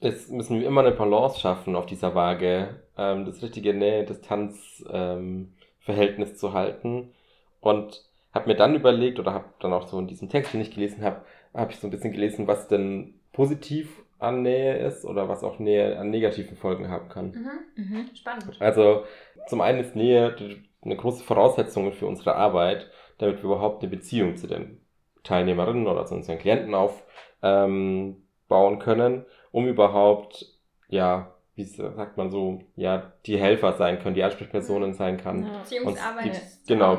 ist, 0.00 0.30
müssen 0.30 0.60
wir 0.60 0.66
immer 0.66 0.80
eine 0.82 0.92
Balance 0.92 1.40
schaffen 1.40 1.74
auf 1.76 1.86
dieser 1.86 2.14
Waage, 2.14 2.82
ähm, 2.96 3.24
das 3.26 3.42
richtige 3.42 3.74
Nähe-Distanz-Verhältnis 3.74 6.30
ähm, 6.30 6.36
zu 6.36 6.52
halten. 6.52 7.12
Und 7.60 8.08
habe 8.32 8.48
mir 8.48 8.56
dann 8.56 8.76
überlegt, 8.76 9.18
oder 9.18 9.34
habe 9.34 9.46
dann 9.58 9.72
auch 9.72 9.88
so 9.88 9.98
in 9.98 10.06
diesem 10.06 10.28
Text, 10.28 10.54
den 10.54 10.60
ich 10.60 10.70
gelesen 10.70 11.02
habe, 11.02 11.22
habe 11.52 11.72
ich 11.72 11.78
so 11.78 11.88
ein 11.88 11.90
bisschen 11.90 12.12
gelesen, 12.12 12.46
was 12.46 12.68
denn 12.68 13.19
positiv 13.32 14.02
an 14.18 14.42
Nähe 14.42 14.76
ist 14.78 15.04
oder 15.04 15.28
was 15.28 15.42
auch 15.42 15.58
Nähe 15.58 15.98
an 15.98 16.10
negativen 16.10 16.56
Folgen 16.56 16.88
haben 16.88 17.08
kann. 17.08 17.30
Mhm. 17.76 17.84
Mhm. 17.84 18.10
Spannend. 18.14 18.60
Also 18.60 19.04
zum 19.48 19.60
einen 19.60 19.80
ist 19.80 19.96
Nähe 19.96 20.36
eine 20.82 20.96
große 20.96 21.24
Voraussetzung 21.24 21.92
für 21.92 22.06
unsere 22.06 22.36
Arbeit, 22.36 22.90
damit 23.18 23.38
wir 23.38 23.44
überhaupt 23.44 23.82
eine 23.82 23.90
Beziehung 23.90 24.36
zu 24.36 24.46
den 24.46 24.80
Teilnehmerinnen 25.24 25.86
oder 25.86 26.06
zu 26.06 26.14
unseren 26.14 26.38
Klienten 26.38 26.74
aufbauen 26.74 28.16
ähm, 28.50 28.78
können, 28.78 29.24
um 29.52 29.66
überhaupt, 29.66 30.46
ja, 30.88 31.34
wie 31.54 31.64
sagt 31.64 32.16
man 32.16 32.30
so, 32.30 32.62
ja, 32.76 33.12
die 33.26 33.36
Helfer 33.36 33.74
sein 33.74 33.98
können, 33.98 34.14
die 34.14 34.22
Ansprechpersonen 34.22 34.94
sein 34.94 35.18
kann. 35.18 35.44
Ja. 35.44 35.58
Beziehungsarbeit. 35.58 36.40
Die, 36.64 36.72
genau, 36.72 36.98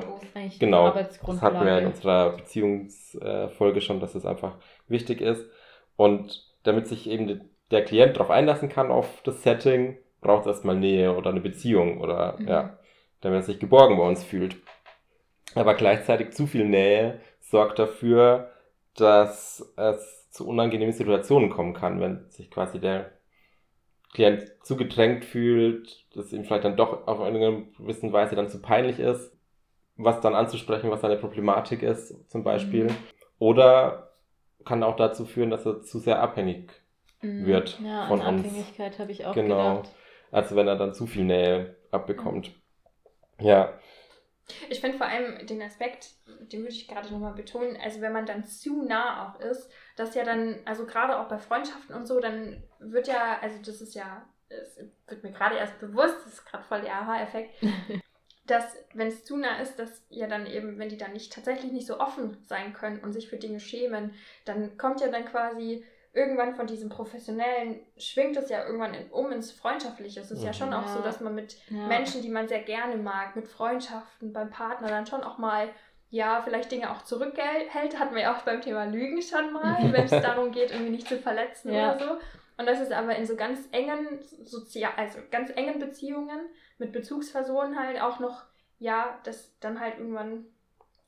genau. 0.59 0.91
Das 0.91 1.41
hatten 1.41 1.65
wir 1.65 1.79
in 1.79 1.87
unserer 1.87 2.37
Beziehungsfolge 2.37 3.81
schon, 3.81 3.99
dass 3.99 4.13
es 4.13 4.25
einfach 4.25 4.57
wichtig 4.87 5.21
ist. 5.21 5.49
Und 6.01 6.43
damit 6.63 6.87
sich 6.87 7.07
eben 7.07 7.41
der 7.69 7.85
Klient 7.85 8.15
darauf 8.15 8.31
einlassen 8.31 8.69
kann, 8.69 8.89
auf 8.89 9.21
das 9.23 9.43
Setting, 9.43 9.99
braucht 10.19 10.47
es 10.47 10.47
erstmal 10.47 10.75
Nähe 10.75 11.15
oder 11.15 11.29
eine 11.29 11.41
Beziehung 11.41 12.01
oder, 12.01 12.37
mhm. 12.39 12.47
ja, 12.47 12.79
damit 13.21 13.41
er 13.41 13.43
sich 13.43 13.59
geborgen 13.59 13.97
bei 13.97 14.07
uns 14.07 14.23
fühlt. 14.23 14.55
Aber 15.53 15.75
gleichzeitig 15.75 16.31
zu 16.31 16.47
viel 16.47 16.65
Nähe 16.65 17.19
sorgt 17.39 17.77
dafür, 17.77 18.49
dass 18.95 19.71
es 19.77 20.31
zu 20.31 20.47
unangenehmen 20.47 20.91
Situationen 20.91 21.51
kommen 21.51 21.75
kann, 21.75 22.01
wenn 22.01 22.27
sich 22.31 22.49
quasi 22.49 22.79
der 22.79 23.11
Klient 24.11 24.51
zu 24.63 24.77
gedrängt 24.77 25.23
fühlt, 25.23 26.07
dass 26.15 26.33
ihm 26.33 26.45
vielleicht 26.45 26.63
dann 26.63 26.77
doch 26.77 27.05
auf 27.05 27.21
eine 27.21 27.67
gewisse 27.77 28.11
Weise 28.11 28.35
dann 28.35 28.49
zu 28.49 28.59
peinlich 28.59 28.99
ist, 28.99 29.37
was 29.97 30.19
dann 30.19 30.33
anzusprechen, 30.33 30.89
was 30.89 31.01
seine 31.01 31.17
Problematik 31.17 31.83
ist, 31.83 32.27
zum 32.31 32.43
Beispiel. 32.43 32.85
Mhm. 32.85 32.97
Oder 33.37 34.10
kann 34.65 34.83
auch 34.83 34.95
dazu 34.95 35.25
führen, 35.25 35.49
dass 35.49 35.65
er 35.65 35.81
zu 35.81 35.99
sehr 35.99 36.21
abhängig 36.21 36.71
mhm. 37.21 37.45
wird 37.45 37.79
ja, 37.79 38.07
von 38.07 38.21
an 38.21 38.35
uns. 38.35 38.45
Abhängigkeit 38.45 38.99
habe 38.99 39.11
ich 39.11 39.25
auch 39.25 39.33
genau. 39.33 39.77
gedacht. 39.77 39.95
Also 40.31 40.55
wenn 40.55 40.67
er 40.67 40.77
dann 40.77 40.93
zu 40.93 41.07
viel 41.07 41.25
Nähe 41.25 41.75
abbekommt. 41.91 42.51
Mhm. 43.37 43.45
Ja. 43.45 43.73
Ich 44.69 44.81
finde 44.81 44.97
vor 44.97 45.07
allem 45.07 45.45
den 45.47 45.61
Aspekt, 45.61 46.11
den 46.51 46.61
würde 46.61 46.73
ich 46.73 46.87
gerade 46.87 47.11
nochmal 47.11 47.33
betonen, 47.33 47.77
also 47.81 48.01
wenn 48.01 48.11
man 48.11 48.25
dann 48.25 48.43
zu 48.45 48.83
nah 48.83 49.29
auch 49.29 49.39
ist, 49.39 49.71
dass 49.95 50.15
ja 50.15 50.23
dann, 50.23 50.59
also 50.65 50.85
gerade 50.85 51.17
auch 51.17 51.27
bei 51.27 51.37
Freundschaften 51.37 51.95
und 51.95 52.07
so, 52.07 52.19
dann 52.19 52.63
wird 52.79 53.07
ja, 53.07 53.39
also 53.41 53.57
das 53.63 53.81
ist 53.81 53.95
ja, 53.95 54.25
es 54.49 54.77
wird 55.07 55.23
mir 55.23 55.31
gerade 55.31 55.55
erst 55.55 55.79
bewusst, 55.79 56.17
das 56.25 56.33
ist 56.33 56.45
gerade 56.45 56.63
voll 56.65 56.81
der 56.81 56.95
Aha-Effekt, 56.95 57.55
dass 58.45 58.75
wenn 58.93 59.07
es 59.07 59.23
zu 59.23 59.37
nah 59.37 59.59
ist, 59.59 59.77
dass 59.77 60.05
ja 60.09 60.27
dann 60.27 60.45
eben, 60.45 60.79
wenn 60.79 60.89
die 60.89 60.97
dann 60.97 61.13
nicht 61.13 61.31
tatsächlich 61.31 61.71
nicht 61.71 61.87
so 61.87 61.99
offen 61.99 62.37
sein 62.47 62.73
können 62.73 62.99
und 62.99 63.13
sich 63.13 63.29
für 63.29 63.37
Dinge 63.37 63.59
schämen, 63.59 64.13
dann 64.45 64.77
kommt 64.77 65.01
ja 65.01 65.09
dann 65.09 65.25
quasi 65.25 65.85
irgendwann 66.13 66.55
von 66.55 66.67
diesem 66.67 66.89
Professionellen 66.89 67.79
schwingt 67.97 68.35
es 68.35 68.49
ja 68.49 68.65
irgendwann 68.65 68.93
in, 68.93 69.09
um 69.11 69.31
ins 69.31 69.51
Freundschaftliche. 69.51 70.19
Es 70.19 70.31
ist 70.31 70.39
mhm. 70.39 70.47
ja 70.47 70.53
schon 70.53 70.73
auch 70.73 70.87
so, 70.87 71.01
dass 71.01 71.21
man 71.21 71.35
mit 71.35 71.55
ja. 71.69 71.87
Menschen, 71.87 72.21
die 72.21 72.29
man 72.29 72.47
sehr 72.47 72.61
gerne 72.61 72.97
mag, 72.97 73.35
mit 73.35 73.47
Freundschaften, 73.47 74.33
beim 74.33 74.49
Partner 74.49 74.89
dann 74.89 75.05
schon 75.05 75.23
auch 75.23 75.37
mal, 75.37 75.69
ja, 76.09 76.41
vielleicht 76.43 76.71
Dinge 76.71 76.91
auch 76.91 77.03
zurückhält. 77.03 77.73
Hatten 77.97 78.13
wir 78.13 78.23
ja 78.23 78.35
auch 78.35 78.41
beim 78.41 78.59
Thema 78.59 78.85
Lügen 78.85 79.21
schon 79.21 79.53
mal, 79.53 79.77
wenn 79.93 80.03
es 80.03 80.11
darum 80.11 80.51
geht, 80.51 80.71
irgendwie 80.71 80.91
nicht 80.91 81.07
zu 81.07 81.17
verletzen 81.17 81.71
ja. 81.71 81.95
oder 81.95 81.99
so. 81.99 82.17
Und 82.57 82.65
das 82.65 82.81
ist 82.81 82.91
aber 82.91 83.15
in 83.15 83.25
so 83.25 83.35
ganz 83.35 83.61
engen, 83.71 84.19
sozial, 84.43 84.91
also 84.97 85.19
ganz 85.31 85.49
engen 85.55 85.79
Beziehungen 85.79 86.41
mit 86.81 86.91
Bezugspersonen 86.91 87.79
halt 87.79 88.01
auch 88.01 88.19
noch, 88.19 88.43
ja, 88.79 89.17
dass 89.23 89.57
dann 89.61 89.79
halt 89.79 89.97
irgendwann, 89.99 90.45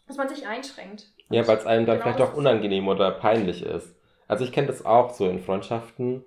dass 0.08 0.16
man 0.16 0.30
sich 0.30 0.48
einschränkt. 0.48 1.08
Ja, 1.30 1.46
weil 1.48 1.58
es 1.58 1.66
einem 1.66 1.86
dann 1.86 1.98
genau 2.00 2.14
vielleicht 2.14 2.32
auch 2.32 2.38
unangenehm 2.38 2.88
oder 2.88 3.12
peinlich 3.12 3.64
ist. 3.64 3.96
Also 4.28 4.46
ich 4.46 4.54
kenne 4.54 4.68
das 4.68 4.86
auch 4.86 5.10
so 5.10 5.28
in 5.28 5.40
Freundschaften. 5.40 6.24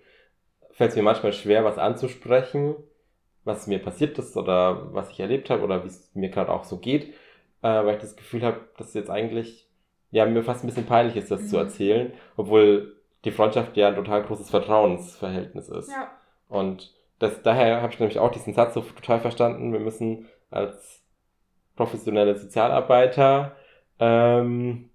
Fällt 0.72 0.90
es 0.90 0.96
mir 0.96 1.02
manchmal 1.02 1.32
schwer, 1.32 1.64
was 1.64 1.78
anzusprechen, 1.78 2.74
was 3.44 3.66
mir 3.68 3.78
passiert 3.78 4.18
ist 4.18 4.36
oder 4.36 4.92
was 4.92 5.10
ich 5.10 5.20
erlebt 5.20 5.48
habe 5.48 5.62
oder 5.62 5.84
wie 5.84 5.88
es 5.88 6.10
mir 6.14 6.28
gerade 6.28 6.52
auch 6.52 6.64
so 6.64 6.78
geht, 6.78 7.14
äh, 7.62 7.68
weil 7.84 7.94
ich 7.94 8.00
das 8.00 8.16
Gefühl 8.16 8.42
habe, 8.42 8.60
dass 8.76 8.88
es 8.88 8.94
jetzt 8.94 9.10
eigentlich 9.10 9.68
ja 10.10 10.26
mir 10.26 10.42
fast 10.42 10.64
ein 10.64 10.66
bisschen 10.66 10.86
peinlich 10.86 11.16
ist, 11.16 11.30
das 11.30 11.42
mhm. 11.42 11.48
zu 11.48 11.56
erzählen, 11.56 12.12
obwohl 12.36 12.96
die 13.24 13.30
Freundschaft 13.30 13.76
ja 13.76 13.88
ein 13.88 13.94
total 13.94 14.24
großes 14.24 14.50
Vertrauensverhältnis 14.50 15.68
ist. 15.68 15.90
Ja. 15.90 16.10
Und 16.48 16.95
das, 17.18 17.42
daher 17.42 17.82
habe 17.82 17.92
ich 17.92 17.98
nämlich 17.98 18.18
auch 18.18 18.30
diesen 18.30 18.54
Satz 18.54 18.74
so 18.74 18.80
total 18.80 19.20
verstanden. 19.20 19.72
Wir 19.72 19.80
müssen 19.80 20.26
als 20.50 21.02
professionelle 21.74 22.36
Sozialarbeiter 22.36 23.56
ähm, 23.98 24.90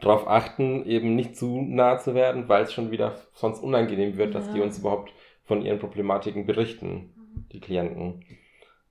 darauf 0.00 0.26
achten, 0.26 0.84
eben 0.84 1.14
nicht 1.14 1.36
zu 1.36 1.62
nah 1.62 1.98
zu 1.98 2.14
werden, 2.14 2.48
weil 2.48 2.64
es 2.64 2.72
schon 2.72 2.90
wieder 2.90 3.14
sonst 3.34 3.60
unangenehm 3.60 4.16
wird, 4.16 4.34
ja. 4.34 4.40
dass 4.40 4.52
die 4.52 4.60
uns 4.60 4.78
überhaupt 4.78 5.12
von 5.44 5.62
ihren 5.62 5.78
Problematiken 5.78 6.46
berichten, 6.46 7.12
die 7.52 7.60
Klienten. 7.60 8.24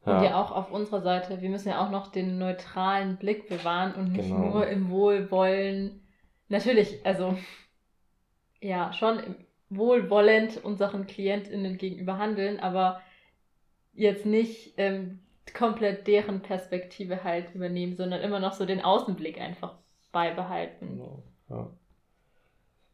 Ja. 0.06 0.18
Und 0.18 0.24
ja 0.24 0.42
auch 0.42 0.52
auf 0.52 0.72
unserer 0.72 1.02
Seite, 1.02 1.42
wir 1.42 1.50
müssen 1.50 1.70
ja 1.70 1.86
auch 1.86 1.92
noch 1.92 2.08
den 2.08 2.38
neutralen 2.38 3.18
Blick 3.18 3.48
bewahren 3.50 3.94
und 3.96 4.14
nicht 4.14 4.30
genau. 4.30 4.52
nur 4.52 4.68
im 4.68 4.90
Wohlwollen. 4.90 6.02
Natürlich, 6.48 7.06
also 7.06 7.38
ja, 8.60 8.94
schon 8.94 9.20
wohlwollend 9.72 10.64
unseren 10.64 11.08
KlientInnen 11.08 11.78
gegenüber 11.78 12.18
handeln, 12.18 12.60
aber 12.60 13.02
jetzt 13.94 14.26
nicht 14.26 14.74
ähm, 14.78 15.20
komplett 15.54 16.08
deren 16.08 16.42
Perspektive 16.42 17.24
halt 17.24 17.56
übernehmen, 17.56 17.96
sondern 17.96 18.22
immer 18.22 18.40
noch 18.40 18.54
so 18.54 18.66
den 18.66 18.82
Außenblick 18.82 19.40
einfach 19.40 19.76
beibehalten. 20.12 20.88
Genau, 20.98 21.24
ja. 21.50 21.70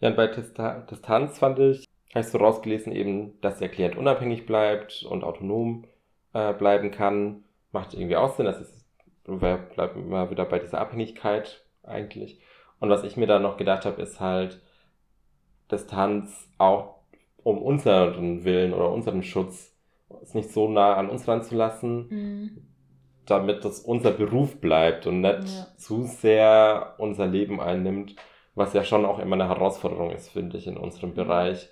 ja, 0.01 0.09
und 0.09 0.15
bei 0.15 0.27
Distanz 0.27 1.39
fand 1.39 1.59
ich, 1.59 1.85
habe 2.13 2.21
ich 2.21 2.27
so 2.27 2.37
rausgelesen 2.37 2.93
eben, 2.93 3.39
dass 3.41 3.57
der 3.57 3.69
Klient 3.69 3.97
unabhängig 3.97 4.45
bleibt 4.45 5.03
und 5.03 5.23
autonom 5.23 5.85
äh, 6.33 6.53
bleiben 6.53 6.91
kann. 6.91 7.43
Macht 7.71 7.93
irgendwie 7.95 8.15
auch 8.15 8.35
Sinn, 8.35 8.45
das 8.45 8.61
ist, 8.61 8.85
wir 9.25 9.67
immer 9.95 10.29
wieder 10.29 10.45
bei 10.45 10.59
dieser 10.59 10.79
Abhängigkeit 10.79 11.63
eigentlich. 11.83 12.39
Und 12.79 12.89
was 12.89 13.03
ich 13.03 13.17
mir 13.17 13.27
da 13.27 13.39
noch 13.39 13.57
gedacht 13.57 13.85
habe, 13.85 14.01
ist 14.01 14.19
halt 14.19 14.61
Distanz 15.71 16.49
auch 16.57 16.95
um 17.43 17.61
unseren 17.61 18.43
Willen 18.43 18.73
oder 18.73 18.91
unseren 18.91 19.23
Schutz 19.23 19.77
es 20.21 20.33
nicht 20.33 20.51
so 20.51 20.69
nah 20.69 20.95
an 20.95 21.09
uns 21.09 21.27
ranzulassen, 21.27 22.07
mhm. 22.09 22.67
damit 23.25 23.65
das 23.65 23.79
unser 23.79 24.11
Beruf 24.11 24.59
bleibt 24.59 25.07
und 25.07 25.21
nicht 25.21 25.47
ja. 25.47 25.67
zu 25.77 26.03
sehr 26.03 26.95
unser 26.97 27.27
Leben 27.27 27.59
einnimmt, 27.59 28.15
was 28.55 28.73
ja 28.73 28.83
schon 28.83 29.05
auch 29.05 29.19
immer 29.19 29.35
eine 29.35 29.49
Herausforderung 29.49 30.11
ist, 30.11 30.29
finde 30.29 30.57
ich, 30.57 30.67
in 30.67 30.77
unserem 30.77 31.13
Bereich, 31.13 31.69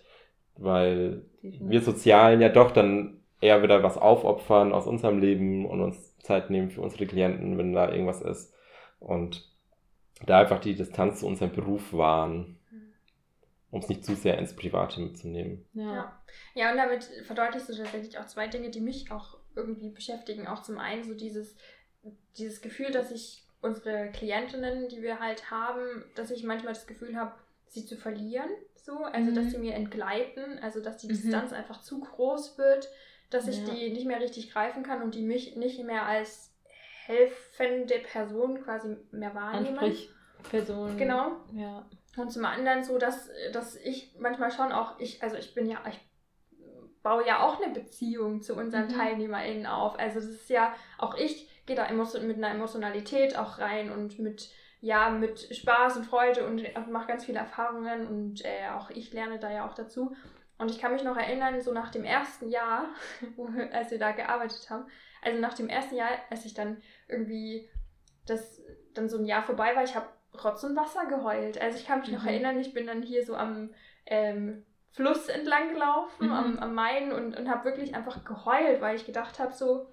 weil 0.57 1.23
wir 1.41 1.81
Sozialen 1.81 2.41
ja 2.41 2.49
doch 2.49 2.71
dann 2.71 3.21
eher 3.41 3.63
wieder 3.63 3.83
was 3.83 3.97
aufopfern 3.97 4.71
aus 4.71 4.87
unserem 4.87 5.19
Leben 5.19 5.65
und 5.65 5.81
uns 5.81 6.17
Zeit 6.19 6.49
nehmen 6.49 6.69
für 6.69 6.81
unsere 6.81 7.05
Klienten, 7.05 7.57
wenn 7.57 7.73
da 7.73 7.89
irgendwas 7.89 8.21
ist 8.21 8.53
und 8.99 9.51
da 10.25 10.39
einfach 10.39 10.59
die 10.59 10.75
Distanz 10.75 11.19
zu 11.19 11.27
unserem 11.27 11.51
Beruf 11.51 11.93
wahren, 11.93 12.57
um 13.75 13.81
es 13.81 13.89
nicht 13.89 14.05
zu 14.05 14.15
sehr 14.15 14.37
ins 14.37 14.55
Private 14.55 15.01
mitzunehmen. 15.01 15.65
Ja. 15.73 16.17
ja, 16.53 16.71
und 16.71 16.77
damit 16.77 17.03
verdeutlichst 17.25 17.67
du 17.67 17.75
tatsächlich 17.75 18.17
auch 18.17 18.25
zwei 18.25 18.47
Dinge, 18.47 18.69
die 18.69 18.79
mich 18.79 19.11
auch 19.11 19.37
irgendwie 19.53 19.89
beschäftigen. 19.89 20.47
Auch 20.47 20.61
zum 20.61 20.77
einen 20.77 21.03
so 21.03 21.13
dieses, 21.13 21.57
dieses 22.37 22.61
Gefühl, 22.61 22.91
dass 22.91 23.11
ich 23.11 23.43
unsere 23.61 24.11
Klientinnen, 24.11 24.87
die 24.87 25.01
wir 25.01 25.19
halt 25.19 25.51
haben, 25.51 26.05
dass 26.15 26.31
ich 26.31 26.45
manchmal 26.45 26.71
das 26.71 26.87
Gefühl 26.87 27.17
habe, 27.17 27.33
sie 27.67 27.85
zu 27.85 27.97
verlieren. 27.97 28.49
So, 28.75 28.99
also 28.99 29.31
mhm. 29.31 29.35
dass 29.35 29.51
sie 29.51 29.57
mir 29.57 29.73
entgleiten, 29.73 30.57
also 30.59 30.81
dass 30.81 30.95
die 30.95 31.07
mhm. 31.07 31.11
Distanz 31.11 31.51
einfach 31.51 31.81
zu 31.81 31.99
groß 31.99 32.57
wird, 32.57 32.87
dass 33.29 33.49
ich 33.49 33.57
ja. 33.57 33.73
die 33.73 33.91
nicht 33.91 34.07
mehr 34.07 34.21
richtig 34.21 34.53
greifen 34.53 34.83
kann 34.83 35.01
und 35.01 35.15
die 35.15 35.23
mich 35.23 35.57
nicht 35.57 35.83
mehr 35.83 36.05
als 36.05 36.53
helfende 37.07 37.99
Person 38.09 38.63
quasi 38.63 38.95
mehr 39.11 39.35
wahrnehmen. 39.35 39.79
Ansprechperson. 39.79 40.95
Genau. 40.95 41.31
Ja. 41.53 41.85
Und 42.17 42.31
zum 42.31 42.45
anderen 42.45 42.83
so, 42.83 42.97
dass, 42.97 43.29
dass 43.51 43.75
ich 43.75 44.15
manchmal 44.17 44.51
schon 44.51 44.71
auch, 44.71 44.99
ich, 44.99 45.21
also 45.21 45.35
ich 45.35 45.53
bin 45.53 45.69
ja, 45.69 45.79
ich 45.89 45.99
baue 47.03 47.25
ja 47.25 47.43
auch 47.43 47.61
eine 47.61 47.73
Beziehung 47.73 48.41
zu 48.41 48.55
unseren 48.55 48.85
mhm. 48.85 48.97
TeilnehmerInnen 48.97 49.67
auf. 49.67 49.99
Also 49.99 50.19
das 50.19 50.29
ist 50.29 50.49
ja, 50.49 50.73
auch 50.97 51.15
ich 51.15 51.49
gehe 51.65 51.75
da 51.75 51.87
mit 51.91 52.37
einer 52.37 52.49
Emotionalität 52.49 53.37
auch 53.37 53.59
rein 53.59 53.91
und 53.91 54.19
mit, 54.19 54.49
ja, 54.81 55.09
mit 55.09 55.55
Spaß 55.55 55.97
und 55.97 56.05
Freude 56.05 56.47
und 56.47 56.63
mache 56.89 57.07
ganz 57.07 57.25
viele 57.25 57.39
Erfahrungen 57.39 58.07
und 58.07 58.43
äh, 58.45 58.69
auch 58.73 58.89
ich 58.89 59.13
lerne 59.13 59.39
da 59.39 59.51
ja 59.51 59.67
auch 59.67 59.73
dazu. 59.73 60.15
Und 60.57 60.71
ich 60.71 60.79
kann 60.79 60.93
mich 60.93 61.03
noch 61.03 61.17
erinnern, 61.17 61.61
so 61.61 61.73
nach 61.73 61.91
dem 61.91 62.05
ersten 62.05 62.49
Jahr, 62.49 62.89
wo, 63.35 63.47
als 63.71 63.91
wir 63.91 63.99
da 63.99 64.11
gearbeitet 64.11 64.69
haben, 64.69 64.87
also 65.21 65.39
nach 65.39 65.53
dem 65.53 65.69
ersten 65.69 65.95
Jahr, 65.95 66.09
als 66.29 66.45
ich 66.45 66.53
dann 66.53 66.81
irgendwie 67.07 67.69
das 68.25 68.61
dann 68.93 69.09
so 69.09 69.17
ein 69.17 69.25
Jahr 69.25 69.43
vorbei 69.43 69.75
war, 69.75 69.83
ich 69.83 69.95
habe 69.95 70.07
Rotz 70.43 70.63
und 70.63 70.75
Wasser 70.75 71.05
geheult. 71.05 71.59
Also 71.61 71.77
ich 71.77 71.85
kann 71.85 71.99
mich 71.99 72.09
mhm. 72.09 72.15
noch 72.15 72.25
erinnern, 72.25 72.59
ich 72.59 72.73
bin 72.73 72.87
dann 72.87 73.01
hier 73.01 73.25
so 73.25 73.35
am 73.35 73.69
ähm, 74.05 74.63
Fluss 74.91 75.27
entlang 75.27 75.73
gelaufen 75.73 76.27
Mhm. 76.27 76.31
am, 76.33 76.59
am 76.59 76.73
Main 76.73 77.11
und, 77.11 77.37
und 77.37 77.49
habe 77.49 77.65
wirklich 77.65 77.95
einfach 77.95 78.23
geheult, 78.25 78.81
weil 78.81 78.95
ich 78.95 79.05
gedacht 79.05 79.39
habe, 79.39 79.53
so 79.53 79.87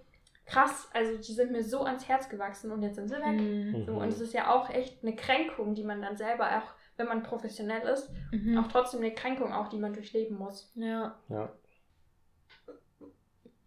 krass, 0.47 0.89
also 0.93 1.17
die 1.19 1.33
sind 1.33 1.53
mir 1.53 1.63
so 1.65 1.85
ans 1.85 2.09
Herz 2.09 2.29
gewachsen 2.29 2.73
und 2.73 2.83
jetzt 2.83 2.97
sind 2.97 3.09
sie 3.09 3.15
weg. 3.17 3.41
Mhm. 3.41 3.85
So, 3.87 3.93
und 3.95 4.09
es 4.09 4.21
ist 4.21 4.33
ja 4.35 4.53
auch 4.53 4.71
echt 4.71 5.03
eine 5.03 5.15
Kränkung, 5.17 5.75
die 5.75 5.85
man 5.85 6.03
dann 6.03 6.17
selber 6.17 6.59
auch, 6.59 6.73
wenn 6.97 7.07
man 7.09 7.23
professionell 7.23 7.87
ist, 7.89 8.11
Mhm. 8.33 8.59
auch 8.59 8.69
trotzdem 8.69 9.01
eine 9.01 9.13
Kränkung 9.15 9.53
auch, 9.53 9.69
die 9.69 9.79
man 9.79 9.93
durchleben 9.93 10.37
muss. 10.37 10.71
Ja. 10.75 11.17
Ja. 11.29 11.53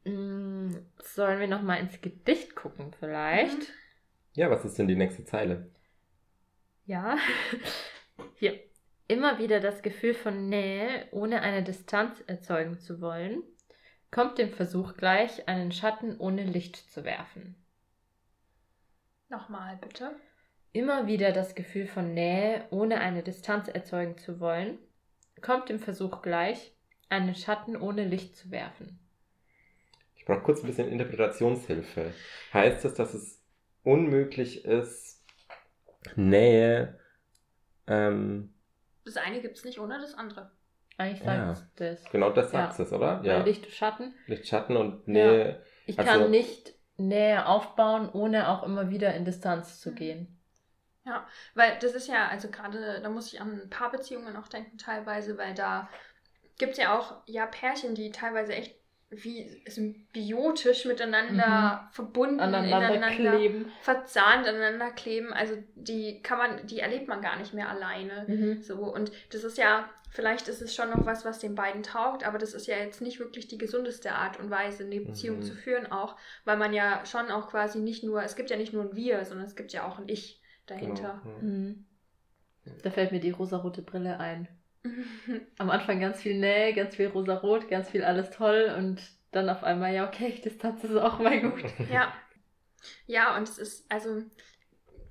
Mm, 0.05 0.71
Sollen 1.01 1.39
wir 1.39 1.47
noch 1.47 1.61
mal 1.61 1.77
ins 1.77 1.99
Gedicht 2.01 2.55
gucken 2.55 2.93
vielleicht? 2.99 3.57
Mhm. 3.57 3.65
Ja, 4.35 4.49
was 4.49 4.65
ist 4.65 4.77
denn 4.77 4.87
die 4.87 4.95
nächste 4.95 5.23
Zeile? 5.25 5.71
Ja. 6.85 7.17
Hier. 8.35 8.59
Immer 9.07 9.37
wieder 9.37 9.59
das 9.59 9.83
Gefühl 9.83 10.15
von 10.15 10.49
Nähe, 10.49 11.07
ohne 11.11 11.41
eine 11.41 11.63
Distanz 11.63 12.23
erzeugen 12.25 12.79
zu 12.79 13.01
wollen, 13.01 13.43
kommt 14.09 14.39
dem 14.39 14.51
Versuch 14.51 14.97
gleich, 14.97 15.47
einen 15.47 15.71
Schatten 15.71 16.17
ohne 16.17 16.43
Licht 16.43 16.75
zu 16.91 17.03
werfen. 17.03 17.55
Nochmal 19.29 19.77
bitte. 19.77 20.15
Immer 20.71 21.05
wieder 21.05 21.31
das 21.31 21.53
Gefühl 21.53 21.85
von 21.85 22.15
Nähe, 22.15 22.65
ohne 22.71 22.99
eine 22.99 23.21
Distanz 23.21 23.67
erzeugen 23.67 24.17
zu 24.17 24.39
wollen, 24.39 24.79
kommt 25.41 25.69
dem 25.69 25.79
Versuch 25.79 26.21
gleich, 26.21 26.73
einen 27.09 27.35
Schatten 27.35 27.77
ohne 27.77 28.05
Licht 28.05 28.35
zu 28.35 28.49
werfen. 28.49 28.99
Ich 30.15 30.25
brauche 30.25 30.41
kurz 30.41 30.61
ein 30.61 30.67
bisschen 30.67 30.89
Interpretationshilfe. 30.89 32.11
Heißt 32.53 32.83
das, 32.83 32.95
dass 32.95 33.13
es 33.13 33.41
unmöglich 33.83 34.65
ist, 34.65 35.14
Nähe, 36.15 36.99
ähm, 37.87 38.53
Das 39.05 39.17
eine 39.17 39.41
gibt 39.41 39.57
es 39.57 39.65
nicht 39.65 39.79
ohne 39.79 39.99
das 39.99 40.13
andere. 40.15 40.51
Eigentlich 40.97 41.23
Ja. 41.23 41.53
sagt 41.53 41.81
es 41.81 42.01
das. 42.03 42.11
genau 42.11 42.29
das 42.31 42.51
Ja. 42.51 42.67
sagt 42.67 42.79
es, 42.79 42.91
oder? 42.93 43.23
Weil 43.23 43.43
Licht 43.43 43.65
und 43.65 43.71
Schatten. 43.73 44.13
Licht, 44.27 44.47
Schatten 44.47 44.77
und 44.77 45.07
Nähe. 45.07 45.61
Ich 45.85 45.99
Also- 45.99 46.11
kann 46.11 46.31
nicht 46.31 46.73
Nähe 46.97 47.45
aufbauen, 47.45 48.09
ohne 48.09 48.49
auch 48.49 48.63
immer 48.63 48.89
wieder 48.89 49.13
in 49.13 49.25
Distanz 49.25 49.79
zu 49.81 49.91
Mhm. 49.91 49.95
gehen. 49.95 50.31
Weil 51.53 51.77
das 51.79 51.91
ist 51.93 52.07
ja, 52.07 52.27
also 52.29 52.49
gerade, 52.49 52.99
da 53.01 53.09
muss 53.09 53.31
ich 53.31 53.39
an 53.39 53.69
Paarbeziehungen 53.69 54.35
auch 54.37 54.47
denken 54.47 54.77
teilweise, 54.79 55.37
weil 55.37 55.53
da 55.53 55.87
gibt 56.57 56.71
es 56.73 56.77
ja 56.79 56.97
auch 56.97 57.21
ja 57.27 57.45
Pärchen, 57.45 57.93
die 57.93 58.11
teilweise 58.11 58.53
echt 58.55 58.75
wie 59.09 59.61
symbiotisch 59.67 60.85
miteinander 60.85 61.87
verbunden, 61.91 62.39
Aneinander 62.39 62.95
ineinander 62.95 63.37
kleben. 63.37 63.71
verzahnt 63.81 64.47
aneinander 64.47 64.91
kleben. 64.91 65.31
Also 65.31 65.55
die 65.75 66.21
kann 66.21 66.37
man, 66.37 66.67
die 66.67 66.79
erlebt 66.79 67.07
man 67.07 67.21
gar 67.21 67.37
nicht 67.37 67.53
mehr 67.53 67.69
alleine. 67.69 68.25
Mhm. 68.27 68.61
So, 68.63 68.77
und 68.93 69.11
das 69.31 69.43
ist 69.43 69.57
ja, 69.57 69.89
vielleicht 70.09 70.47
ist 70.47 70.61
es 70.61 70.75
schon 70.75 70.89
noch 70.89 71.05
was, 71.05 71.23
was 71.23 71.39
den 71.39 71.55
beiden 71.55 71.83
taugt, 71.83 72.25
aber 72.25 72.37
das 72.39 72.53
ist 72.53 72.67
ja 72.67 72.77
jetzt 72.77 73.01
nicht 73.01 73.19
wirklich 73.19 73.47
die 73.47 73.57
gesundeste 73.57 74.11
Art 74.13 74.39
und 74.39 74.49
Weise, 74.49 74.83
eine 74.83 74.99
Beziehung 75.01 75.37
Mhm. 75.37 75.43
zu 75.43 75.53
führen 75.55 75.91
auch, 75.91 76.17
weil 76.43 76.57
man 76.57 76.73
ja 76.73 77.05
schon 77.05 77.29
auch 77.31 77.49
quasi 77.49 77.79
nicht 77.79 78.03
nur, 78.03 78.23
es 78.23 78.35
gibt 78.35 78.49
ja 78.49 78.57
nicht 78.57 78.73
nur 78.73 78.83
ein 78.83 78.95
Wir, 78.95 79.23
sondern 79.23 79.45
es 79.45 79.55
gibt 79.55 79.71
ja 79.71 79.87
auch 79.87 79.99
ein 79.99 80.09
Ich 80.09 80.41
dahinter. 80.65 81.21
Genau. 81.23 81.37
Mhm. 81.41 81.85
Da 82.83 82.89
fällt 82.89 83.11
mir 83.11 83.19
die 83.19 83.29
rosarote 83.29 83.83
Brille 83.83 84.19
ein. 84.19 84.47
Am 85.57 85.69
Anfang 85.69 85.99
ganz 85.99 86.21
viel 86.21 86.39
Nähe, 86.39 86.73
ganz 86.73 86.95
viel 86.95 87.07
rosarot, 87.07 87.69
ganz 87.69 87.89
viel 87.89 88.03
alles 88.03 88.29
toll 88.31 88.73
und 88.77 89.01
dann 89.31 89.49
auf 89.49 89.63
einmal, 89.63 89.93
ja, 89.93 90.07
okay, 90.07 90.39
Distanz 90.43 90.83
ist 90.83 90.95
auch 90.95 91.19
mal 91.19 91.41
gut. 91.41 91.63
Ja. 91.91 92.13
Ja, 93.07 93.35
und 93.35 93.49
es 93.49 93.57
ist 93.57 93.91
also 93.91 94.23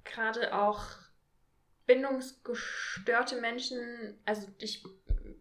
gerade 0.05 0.55
auch 0.55 0.85
bindungsgestörte 1.87 3.41
Menschen, 3.41 4.17
also 4.25 4.47
ich, 4.59 4.85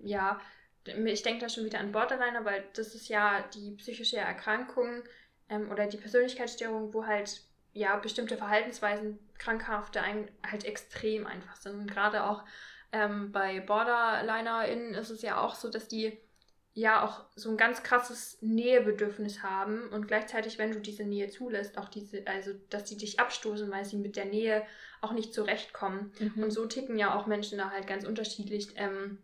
ja, 0.04 0.42
ich 0.86 1.22
denke 1.22 1.42
da 1.42 1.50
schon 1.50 1.66
wieder 1.66 1.80
an 1.80 1.92
Borderliner, 1.92 2.44
weil 2.44 2.66
das 2.74 2.96
ist 2.96 3.08
ja 3.08 3.44
die 3.54 3.76
psychische 3.76 4.18
Erkrankung 4.18 5.04
ähm, 5.48 5.70
oder 5.72 5.88
die 5.88 5.98
Persönlichkeitsstörung, 5.98 6.94
wo 6.94 7.06
halt 7.06 7.44
ja 7.74 7.96
bestimmte 7.98 8.38
Verhaltensweisen, 8.38 9.20
krankhafte 9.38 10.02
ein, 10.02 10.30
halt 10.46 10.66
extrem 10.66 11.26
einfach 11.28 11.56
sind. 11.56 11.76
Und 11.76 11.88
gerade 11.92 12.24
auch 12.26 12.44
ähm, 12.94 13.32
bei 13.32 13.60
BorderlinerInnen 13.60 14.94
ist 14.94 15.10
es 15.10 15.22
ja 15.22 15.40
auch 15.42 15.56
so, 15.56 15.70
dass 15.70 15.88
die 15.90 16.18
ja 16.76 17.04
auch 17.06 17.26
so 17.36 17.50
ein 17.52 17.58
ganz 17.58 17.84
krasses 17.84 18.38
Nähebedürfnis 18.42 19.44
haben 19.44 19.90
und 19.90 20.08
gleichzeitig, 20.08 20.58
wenn 20.58 20.72
du 20.72 20.80
diese 20.80 21.04
Nähe 21.04 21.30
zulässt, 21.30 21.78
auch 21.78 21.88
diese, 21.90 22.26
also 22.26 22.52
dass 22.70 22.86
die 22.86 22.98
dich 22.98 23.20
abstoßen, 23.20 23.70
weil 23.70 23.86
sie 23.86 23.98
mit 23.98 24.16
der 24.16 24.26
Nähe 24.26 24.64
auch 25.02 25.12
nicht 25.12 25.34
zurechtkommen. 25.36 26.12
Mhm. 26.20 26.44
Und 26.46 26.52
so 26.52 26.66
ticken 26.66 26.98
ja 26.98 27.14
auch 27.16 27.28
Menschen 27.28 27.60
da 27.60 27.70
halt 27.70 27.86
ganz 27.86 28.06
unterschiedlich, 28.06 28.70
ähm, 28.76 29.20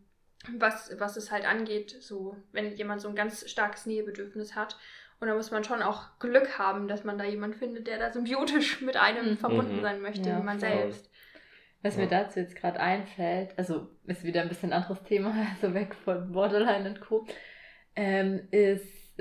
was, 0.57 0.91
was 0.99 1.17
es 1.17 1.31
halt 1.31 1.45
angeht, 1.45 1.95
so 2.01 2.35
wenn 2.51 2.75
jemand 2.75 3.01
so 3.01 3.09
ein 3.09 3.15
ganz 3.15 3.49
starkes 3.49 3.85
Nähebedürfnis 3.87 4.55
hat. 4.55 4.77
Und 5.19 5.27
da 5.27 5.33
muss 5.35 5.51
man 5.51 5.63
schon 5.63 5.81
auch 5.81 6.17
Glück 6.19 6.57
haben, 6.59 6.87
dass 6.87 7.03
man 7.03 7.17
da 7.17 7.25
jemanden 7.25 7.57
findet, 7.57 7.87
der 7.87 7.97
da 7.97 8.11
symbiotisch 8.13 8.79
mit 8.81 8.95
einem 8.95 9.31
Mhm. 9.31 9.37
verbunden 9.37 9.77
Mhm. 9.77 9.81
sein 9.81 10.01
möchte, 10.01 10.29
Ja, 10.29 10.39
wie 10.39 10.43
man 10.43 10.59
voll. 10.59 10.69
selbst. 10.69 11.08
Was 11.81 11.95
mir 11.95 12.03
Ja. 12.03 12.09
dazu 12.09 12.39
jetzt 12.39 12.55
gerade 12.55 12.79
einfällt, 12.79 13.57
also 13.57 13.87
ist 14.05 14.23
wieder 14.23 14.41
ein 14.41 14.49
bisschen 14.49 14.73
anderes 14.73 15.01
Thema, 15.03 15.33
also 15.61 15.73
weg 15.73 15.95
von 15.95 16.31
Borderline 16.31 16.89
und 16.89 17.01
Co., 17.01 17.25
ähm, 17.95 18.47
ist 18.51 19.17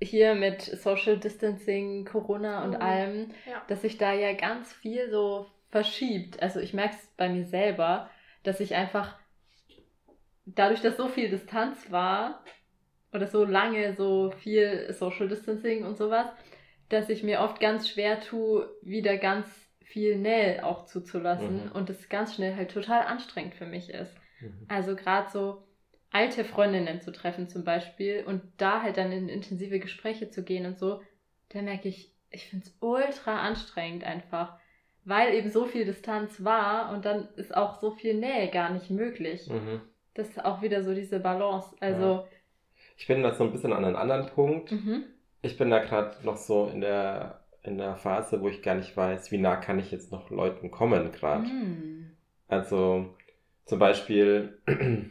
hier 0.00 0.34
mit 0.34 0.62
Social 0.62 1.18
Distancing, 1.18 2.04
Corona 2.04 2.64
und 2.64 2.72
Mhm. 2.72 2.82
allem, 2.82 3.28
Ja. 3.48 3.62
dass 3.68 3.82
sich 3.82 3.98
da 3.98 4.12
ja 4.12 4.32
ganz 4.32 4.72
viel 4.72 5.10
so 5.10 5.46
verschiebt. 5.70 6.42
Also 6.42 6.58
ich 6.60 6.74
merke 6.74 6.96
es 6.96 7.06
bei 7.16 7.28
mir 7.28 7.44
selber, 7.44 8.10
dass 8.42 8.58
ich 8.60 8.74
einfach 8.74 9.16
dadurch, 10.44 10.80
dass 10.80 10.96
so 10.96 11.08
viel 11.08 11.30
Distanz 11.30 11.90
war 11.90 12.44
oder 13.12 13.26
so 13.28 13.44
lange 13.44 13.94
so 13.94 14.30
viel 14.32 14.92
Social 14.92 15.28
Distancing 15.28 15.84
und 15.84 15.96
sowas, 15.96 16.26
dass 16.88 17.08
ich 17.08 17.22
mir 17.22 17.40
oft 17.40 17.60
ganz 17.60 17.88
schwer 17.88 18.20
tue, 18.20 18.68
wieder 18.82 19.16
ganz 19.18 19.61
viel 19.92 20.16
Nähe 20.18 20.64
auch 20.64 20.86
zuzulassen 20.86 21.66
Mhm. 21.66 21.72
und 21.72 21.90
es 21.90 22.08
ganz 22.08 22.34
schnell 22.34 22.56
halt 22.56 22.70
total 22.72 23.02
anstrengend 23.02 23.54
für 23.54 23.66
mich 23.66 23.90
ist. 23.90 24.14
Mhm. 24.40 24.66
Also 24.68 24.96
gerade 24.96 25.30
so 25.30 25.62
alte 26.10 26.44
Freundinnen 26.44 27.00
zu 27.00 27.12
treffen 27.12 27.48
zum 27.48 27.64
Beispiel 27.64 28.24
und 28.26 28.42
da 28.58 28.82
halt 28.82 28.96
dann 28.96 29.12
in 29.12 29.28
intensive 29.28 29.78
Gespräche 29.78 30.30
zu 30.30 30.42
gehen 30.42 30.66
und 30.66 30.78
so, 30.78 31.00
da 31.50 31.62
merke 31.62 31.88
ich, 31.88 32.10
ich 32.30 32.46
finde 32.48 32.66
es 32.66 32.76
ultra 32.80 33.40
anstrengend 33.40 34.04
einfach, 34.04 34.58
weil 35.04 35.34
eben 35.34 35.50
so 35.50 35.66
viel 35.66 35.84
Distanz 35.84 36.42
war 36.44 36.92
und 36.92 37.04
dann 37.04 37.28
ist 37.36 37.54
auch 37.56 37.80
so 37.80 37.90
viel 37.90 38.14
Nähe 38.14 38.48
gar 38.50 38.70
nicht 38.70 38.90
möglich. 38.90 39.48
Mhm. 39.48 39.80
Das 40.14 40.28
ist 40.28 40.44
auch 40.44 40.62
wieder 40.62 40.82
so 40.84 40.94
diese 40.94 41.20
Balance. 41.20 41.74
Also, 41.80 42.26
Ich 42.96 43.06
bin 43.06 43.22
da 43.22 43.34
so 43.34 43.44
ein 43.44 43.52
bisschen 43.52 43.72
an 43.72 43.84
einem 43.84 43.96
anderen 43.96 44.26
Punkt. 44.26 44.72
mhm. 44.72 45.04
Ich 45.42 45.56
bin 45.58 45.70
da 45.70 45.78
gerade 45.80 46.16
noch 46.24 46.36
so 46.36 46.66
in 46.72 46.80
der, 46.80 47.41
in 47.62 47.78
der 47.78 47.96
Phase, 47.96 48.40
wo 48.40 48.48
ich 48.48 48.62
gar 48.62 48.74
nicht 48.74 48.96
weiß, 48.96 49.30
wie 49.30 49.38
nah 49.38 49.56
kann 49.56 49.78
ich 49.78 49.90
jetzt 49.90 50.10
noch 50.10 50.30
Leuten 50.30 50.70
kommen 50.70 51.12
gerade. 51.12 51.44
Mm. 51.44 52.10
Also 52.48 53.14
zum 53.64 53.78
Beispiel, 53.78 54.58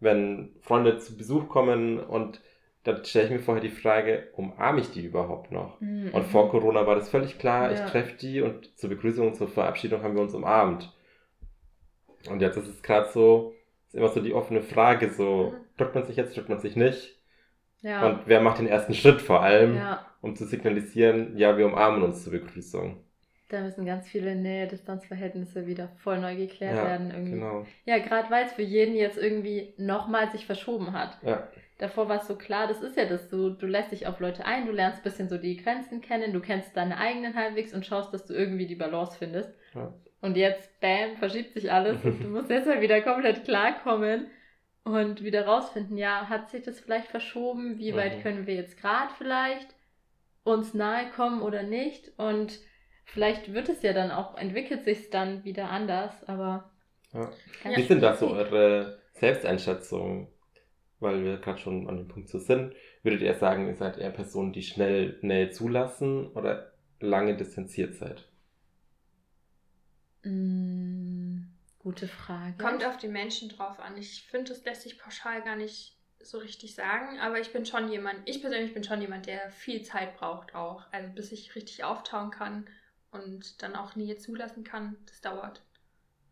wenn 0.00 0.56
Freunde 0.60 0.98
zu 0.98 1.16
Besuch 1.16 1.48
kommen 1.48 1.98
und 1.98 2.40
dann 2.84 3.04
stelle 3.04 3.26
ich 3.26 3.30
mir 3.32 3.40
vorher 3.40 3.62
die 3.62 3.68
Frage, 3.68 4.28
umarme 4.34 4.80
ich 4.80 4.90
die 4.90 5.04
überhaupt 5.04 5.50
noch? 5.50 5.80
Mhm. 5.80 6.10
Und 6.12 6.24
vor 6.24 6.50
Corona 6.50 6.86
war 6.86 6.94
das 6.94 7.10
völlig 7.10 7.38
klar, 7.38 7.72
ich 7.72 7.78
Ja. 7.78 7.86
treffe 7.86 8.16
die 8.16 8.40
und 8.40 8.78
zur 8.78 8.88
Begrüßung 8.88 9.28
und 9.28 9.34
zur 9.34 9.48
Verabschiedung 9.48 10.02
haben 10.02 10.14
wir 10.14 10.22
uns 10.22 10.34
umarmt. 10.34 10.90
Und 12.30 12.40
jetzt 12.40 12.56
ist 12.56 12.68
es 12.68 12.82
gerade 12.82 13.10
so, 13.10 13.54
ist 13.88 13.94
immer 13.94 14.08
so 14.08 14.20
die 14.20 14.32
offene 14.32 14.62
Frage, 14.62 15.10
so, 15.10 15.54
drückt 15.76 15.94
man 15.94 16.06
sich 16.06 16.16
jetzt, 16.16 16.36
drückt 16.36 16.48
man 16.48 16.60
sich 16.60 16.76
nicht? 16.76 17.18
Ja. 17.80 18.06
Und 18.06 18.20
wer 18.26 18.40
macht 18.40 18.58
den 18.58 18.66
ersten 18.66 18.94
Schritt 18.94 19.20
vor 19.20 19.42
allem, 19.42 19.76
ja, 19.76 20.06
um 20.20 20.34
zu 20.36 20.44
signalisieren, 20.46 21.36
ja, 21.36 21.56
wir 21.56 21.66
umarmen 21.66 22.02
uns 22.02 22.24
zur 22.24 22.32
Begrüßung. 22.32 23.02
da 23.50 23.60
müssen 23.62 23.86
ganz 23.86 24.08
viele 24.08 24.34
Nähe-Distanzverhältnisse 24.34 25.66
wieder 25.66 25.88
voll 26.02 26.18
neu 26.20 26.36
geklärt 26.36 26.76
Ja, 26.76 26.84
werden 26.84 27.10
irgendwie. 27.10 27.32
Genau. 27.32 27.66
Ja, 27.86 27.98
gerade 27.98 28.30
weil 28.30 28.44
es 28.46 28.52
für 28.52 28.62
jeden 28.62 28.94
jetzt 28.94 29.16
irgendwie 29.18 29.72
nochmal 29.78 30.30
sich 30.30 30.44
verschoben 30.46 30.92
hat. 30.92 31.18
Ja. 31.22 31.48
Davor 31.78 32.08
war 32.08 32.20
es 32.20 32.26
so 32.26 32.36
klar, 32.36 32.66
das 32.66 32.82
ist 32.82 32.96
ja 32.96 33.04
das, 33.04 33.28
du, 33.28 33.50
du 33.50 33.66
lässt 33.66 33.92
dich 33.92 34.06
auf 34.08 34.18
Leute 34.20 34.44
ein, 34.44 34.66
du 34.66 34.72
lernst 34.72 34.98
ein 35.00 35.04
bisschen 35.04 35.28
so 35.28 35.38
die 35.38 35.56
Grenzen 35.56 36.00
kennen, 36.00 36.32
du 36.32 36.40
kennst 36.40 36.76
deine 36.76 36.98
eigenen 36.98 37.36
halbwegs 37.36 37.72
und 37.72 37.86
schaust, 37.86 38.12
dass 38.12 38.26
du 38.26 38.34
irgendwie 38.34 38.66
die 38.66 38.74
Balance 38.74 39.16
findest. 39.16 39.50
Ja. 39.74 39.94
Und 40.20 40.36
jetzt, 40.36 40.80
bam, 40.80 41.16
verschiebt 41.18 41.52
sich 41.54 41.70
alles 41.70 42.04
und 42.04 42.20
du 42.24 42.28
musst 42.28 42.50
jetzt 42.50 42.66
mal 42.66 42.80
wieder 42.80 43.00
komplett 43.00 43.44
klarkommen 43.44 44.26
und 44.84 45.22
wieder 45.22 45.46
rausfinden, 45.46 45.96
ja, 45.96 46.28
hat 46.28 46.50
sich 46.50 46.62
das 46.64 46.80
vielleicht 46.80 47.06
verschoben, 47.08 47.78
wie 47.78 47.94
weit 47.94 48.18
Mhm. 48.18 48.22
können 48.22 48.46
wir 48.48 48.54
jetzt 48.56 48.76
gerade 48.80 49.12
vielleicht 49.16 49.68
uns 50.44 50.74
nahe 50.74 51.10
kommen 51.10 51.42
oder 51.42 51.62
nicht 51.62 52.12
und 52.16 52.58
vielleicht 53.04 53.52
wird 53.52 53.68
es 53.68 53.82
ja 53.82 53.92
dann 53.92 54.10
auch, 54.10 54.36
entwickelt 54.36 54.84
sich 54.84 55.10
dann 55.10 55.44
wieder 55.44 55.70
anders, 55.70 56.24
aber 56.24 56.70
Ja. 57.12 57.30
Wie 57.64 57.82
sind 57.82 58.02
da 58.02 58.14
so 58.14 58.30
eure 58.30 59.00
Selbsteinschätzungen? 59.14 60.28
Weil 61.00 61.24
wir 61.24 61.38
gerade 61.38 61.58
schon 61.58 61.88
an 61.88 61.96
dem 61.96 62.08
Punkt 62.08 62.28
so 62.28 62.38
sind. 62.38 62.74
Würdet 63.04 63.22
ihr 63.22 63.34
sagen, 63.34 63.68
ihr 63.68 63.76
seid 63.76 63.98
eher 63.98 64.10
Personen, 64.10 64.52
die 64.52 64.62
schnell 64.62 65.16
Nähe 65.22 65.50
zulassen 65.50 66.26
oder 66.32 66.72
lange 66.98 67.36
distanziert 67.36 67.94
seid? 67.94 68.28
Mm, 70.24 71.42
gute 71.78 72.08
Frage. 72.08 72.56
Kommt 72.58 72.84
auf 72.84 72.96
die 72.96 73.08
Menschen 73.08 73.48
drauf 73.48 73.78
an. 73.78 73.96
Ich 73.96 74.24
finde, 74.24 74.50
das 74.50 74.64
lässt 74.64 74.82
sich 74.82 74.98
pauschal 74.98 75.42
gar 75.42 75.56
nicht 75.56 75.97
so 76.20 76.38
richtig 76.38 76.74
sagen, 76.74 77.18
aber 77.20 77.40
ich 77.40 77.52
bin 77.52 77.64
schon 77.64 77.90
jemand, 77.90 78.28
ich 78.28 78.40
persönlich 78.40 78.74
bin 78.74 78.84
schon 78.84 79.00
jemand, 79.00 79.26
der 79.26 79.50
viel 79.50 79.82
Zeit 79.82 80.16
braucht 80.16 80.54
auch. 80.54 80.84
Also 80.92 81.12
bis 81.14 81.32
ich 81.32 81.54
richtig 81.54 81.84
auftauen 81.84 82.30
kann 82.30 82.68
und 83.10 83.62
dann 83.62 83.76
auch 83.76 83.96
Nähe 83.96 84.16
zulassen 84.18 84.64
kann, 84.64 84.96
das 85.06 85.20
dauert. 85.20 85.62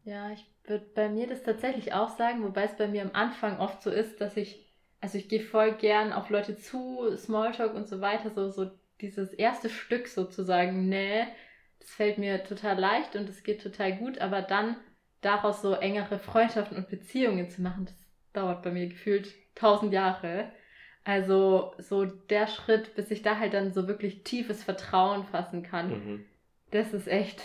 Ja, 0.05 0.31
ich 0.31 0.45
würde 0.65 0.87
bei 0.95 1.09
mir 1.09 1.27
das 1.27 1.43
tatsächlich 1.43 1.93
auch 1.93 2.17
sagen, 2.17 2.45
wobei 2.45 2.65
es 2.65 2.77
bei 2.77 2.87
mir 2.87 3.03
am 3.03 3.11
Anfang 3.13 3.59
oft 3.59 3.83
so 3.83 3.91
ist, 3.91 4.21
dass 4.21 4.37
ich, 4.37 4.73
also 5.01 5.19
ich 5.19 5.29
gehe 5.29 5.41
voll 5.41 5.73
gern 5.75 6.13
auf 6.13 6.31
Leute 6.31 6.57
zu, 6.57 7.17
Smalltalk 7.17 7.75
und 7.75 7.89
so 7.89 8.01
weiter, 8.01 8.31
so, 8.31 8.51
so 8.51 8.71
dieses 9.01 9.33
erste 9.33 9.69
Stück 9.69 10.09
sozusagen, 10.09 10.89
nee, 10.89 11.27
das 11.81 11.91
fällt 11.91 12.19
mir 12.19 12.45
total 12.45 12.79
leicht 12.79 13.17
und 13.17 13.29
es 13.29 13.43
geht 13.43 13.63
total 13.63 13.97
gut, 13.97 14.19
aber 14.19 14.43
dann 14.43 14.77
daraus 15.21 15.63
so 15.63 15.73
engere 15.73 16.19
Freundschaften 16.19 16.77
und 16.77 16.89
Beziehungen 16.89 17.51
zu 17.51 17.63
machen, 17.63 17.87
das 17.87 18.06
dauert 18.37 18.63
bei 18.63 18.71
mir 18.71 18.89
gefühlt 18.89 19.33
tausend 19.55 19.93
Jahre. 19.93 20.53
Also 21.05 21.75
so 21.79 22.05
der 22.05 22.47
Schritt, 22.49 22.95
bis 22.97 23.11
ich 23.11 23.23
da 23.23 23.39
halt 23.39 23.55
dann 23.55 23.73
so 23.73 23.87
wirklich 23.89 24.25
tiefes 24.25 24.65
Vertrauen 24.65 25.25
fassen 25.27 25.63
kann, 25.63 25.91
Mhm. 25.91 26.25
das 26.71 26.93
ist 26.93 27.07
echt 27.09 27.43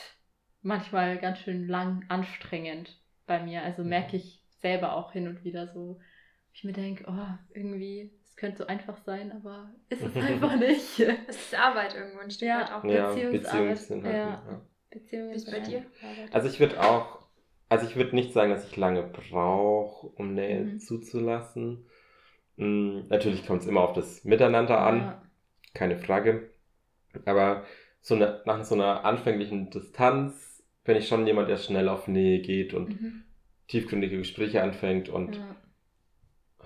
manchmal 0.62 1.18
ganz 1.20 1.40
schön 1.40 1.68
lang 1.68 2.06
anstrengend 2.10 2.98
bei 3.28 3.42
mir. 3.44 3.64
Also 3.64 3.84
merke 3.84 4.18
ich 4.18 4.44
selber 4.60 4.96
auch 4.96 5.12
hin 5.12 5.28
und 5.28 5.44
wieder 5.44 5.68
so, 5.68 6.00
ich 6.54 6.64
mir 6.64 6.74
denke, 6.74 7.06
oh, 7.08 7.28
irgendwie, 7.54 8.12
es 8.24 8.36
könnte 8.36 8.60
so 8.60 8.68
einfach 8.68 8.98
sein, 9.06 9.32
aber 9.32 9.72
ist 9.90 10.02
es 10.04 10.16
einfach 10.22 10.56
nicht. 10.58 11.00
Es 11.28 11.36
ist 11.38 11.56
Arbeit 11.56 11.96
irgendwo 11.96 12.20
ein 12.20 12.32
Stück 12.32 12.50
Ja. 12.50 12.62
weit 12.62 12.72
auch. 12.72 12.84
Ja, 12.90 13.14
Beziehungsarbeit, 13.16 13.90
halt, 14.04 14.16
ja. 14.16 14.62
Beziehungen 14.90 15.32
Wie 15.32 15.36
ist 15.36 15.46
bei 15.46 15.60
dir? 15.60 15.86
Also 16.34 16.48
ich 16.48 16.60
würde 16.60 16.80
auch, 16.82 17.21
also 17.72 17.88
ich 17.88 17.96
würde 17.96 18.16
nicht 18.16 18.34
sagen, 18.34 18.52
dass 18.52 18.68
ich 18.68 18.76
lange 18.76 19.02
brauche, 19.04 20.08
um 20.08 20.34
Nähe 20.34 20.66
Mhm. 20.66 20.80
zuzulassen. 20.80 21.88
Mm, 22.58 23.08
Natürlich 23.08 23.48
kommt 23.48 23.62
es 23.62 23.68
immer 23.68 23.82
auf 23.82 23.94
das 23.94 24.26
Miteinander 24.26 24.82
an, 24.82 24.98
Ja. 25.00 25.24
keine 25.74 25.98
Frage. 25.98 26.52
Aber 27.26 27.66
so 28.02 28.16
eine, 28.16 28.42
nach 28.46 28.64
so 28.66 28.76
einer 28.76 29.06
anfänglichen 29.06 29.70
Distanz 29.70 30.64
bin 30.84 30.98
ich 30.98 31.08
schon 31.08 31.26
jemand, 31.26 31.50
der 31.50 31.58
schnell 31.58 31.88
auf 31.88 32.10
Nähe 32.10 32.42
geht 32.42 32.74
und 32.74 32.90
Mhm. 32.90 33.24
tiefgründige 33.70 34.18
Gespräche 34.18 34.62
anfängt 34.62 35.08
und 35.08 35.38
Ja. 35.38 35.56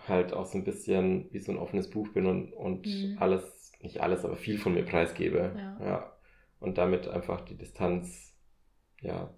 halt 0.08 0.34
auch 0.34 0.48
so 0.48 0.58
ein 0.58 0.64
bisschen 0.64 1.32
wie 1.34 1.40
so 1.40 1.52
ein 1.52 1.60
offenes 1.60 1.90
Buch 1.90 2.10
bin 2.14 2.26
und, 2.26 2.52
und 2.54 2.88
Mhm. 2.88 3.18
alles, 3.20 3.72
nicht 3.82 4.02
alles, 4.02 4.26
aber 4.26 4.38
viel 4.38 4.58
von 4.58 4.74
mir 4.74 4.84
preisgebe. 4.84 5.54
Ja. 5.80 6.18
Und 6.60 6.80
damit 6.80 7.08
einfach 7.08 7.42
die 7.42 7.58
Distanz, 7.58 8.36
ja, 9.02 9.32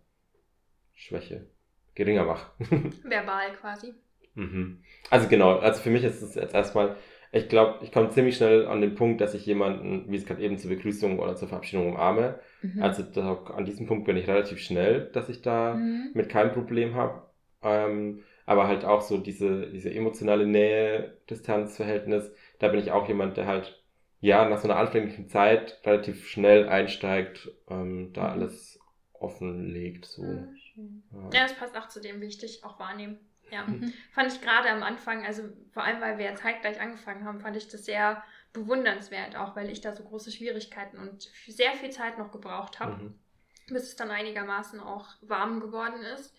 Schwäche 0.93 1.49
geringer 1.97 2.25
mache. 2.25 2.51
Verbal 3.03 3.53
quasi. 3.59 3.93
Mhm. 4.35 4.83
Also 5.09 5.27
genau, 5.27 5.57
also 5.57 5.81
für 5.81 5.89
mich 5.89 6.03
ist 6.03 6.21
es 6.21 6.35
jetzt 6.35 6.53
erstmal, 6.53 6.95
ich 7.31 7.49
glaube, 7.49 7.83
ich 7.83 7.91
komme 7.91 8.11
ziemlich 8.11 8.37
schnell 8.37 8.67
an 8.67 8.81
den 8.81 8.93
Punkt, 8.95 9.19
dass 9.19 9.33
ich 9.33 9.45
jemanden, 9.47 10.05
wie 10.11 10.15
es 10.15 10.25
gerade 10.25 10.41
eben 10.43 10.57
zur 10.59 10.69
Begrüßung 10.69 11.17
oder 11.19 11.35
zur 11.35 11.47
Verabschiedung 11.47 11.87
umarme. 11.89 12.39
Mhm. 12.61 12.81
Also 12.81 13.01
da, 13.03 13.33
an 13.55 13.65
diesem 13.65 13.87
Punkt 13.87 14.05
bin 14.05 14.15
ich 14.15 14.27
relativ 14.27 14.59
schnell, 14.59 15.09
dass 15.11 15.27
ich 15.27 15.41
da 15.41 15.73
Mhm. 15.75 16.11
mit 16.13 16.29
keinem 16.29 16.51
Problem 16.53 16.93
habe. 16.95 17.23
Ähm, 17.63 18.23
aber 18.45 18.67
halt 18.67 18.85
auch 18.85 19.01
so 19.01 19.17
diese, 19.17 19.67
diese 19.71 19.91
emotionale 19.93 20.45
Nähe-Distanz-Verhältnis, 20.45 22.31
da 22.59 22.67
bin 22.69 22.79
ich 22.79 22.91
auch 22.91 23.07
jemand, 23.07 23.37
der 23.37 23.47
halt, 23.47 23.83
ja, 24.21 24.47
nach 24.47 24.59
so 24.59 24.67
einer 24.69 24.77
anfänglichen 24.79 25.27
Zeit 25.27 25.79
relativ 25.85 26.27
schnell 26.27 26.69
einsteigt, 26.69 27.49
ähm, 27.69 28.11
da 28.13 28.21
Mhm. 28.23 28.29
alles 28.29 28.79
offenlegt. 29.13 30.05
So. 30.05 30.23
Mhm. 30.23 30.56
Schön. 30.77 31.03
Ja, 31.33 31.43
das 31.43 31.55
passt 31.55 31.75
auch 31.75 31.87
zu 31.87 31.99
dem, 31.99 32.21
wie 32.21 32.27
ich 32.27 32.37
dich 32.37 32.63
auch 32.63 32.79
wahrnehme. 32.79 33.17
Ja. 33.49 33.63
Mhm. 33.65 33.93
Fand 34.11 34.31
ich 34.31 34.41
gerade 34.41 34.69
am 34.69 34.83
Anfang, 34.83 35.25
also 35.25 35.43
vor 35.71 35.83
allem, 35.83 36.01
weil 36.01 36.17
wir 36.17 36.25
ja 36.25 36.35
zeitgleich 36.35 36.79
angefangen 36.79 37.25
haben, 37.25 37.39
fand 37.39 37.55
ich 37.55 37.67
das 37.67 37.85
sehr 37.85 38.23
bewundernswert, 38.53 39.35
auch 39.35 39.55
weil 39.55 39.69
ich 39.69 39.81
da 39.81 39.95
so 39.95 40.03
große 40.03 40.31
Schwierigkeiten 40.31 40.97
und 40.97 41.29
sehr 41.47 41.73
viel 41.73 41.89
Zeit 41.89 42.17
noch 42.17 42.31
gebraucht 42.31 42.79
habe, 42.79 43.03
Mhm. 43.03 43.19
bis 43.67 43.83
es 43.83 43.95
dann 43.95 44.11
einigermaßen 44.11 44.79
auch 44.79 45.15
warm 45.21 45.59
geworden 45.59 46.01
ist. 46.01 46.35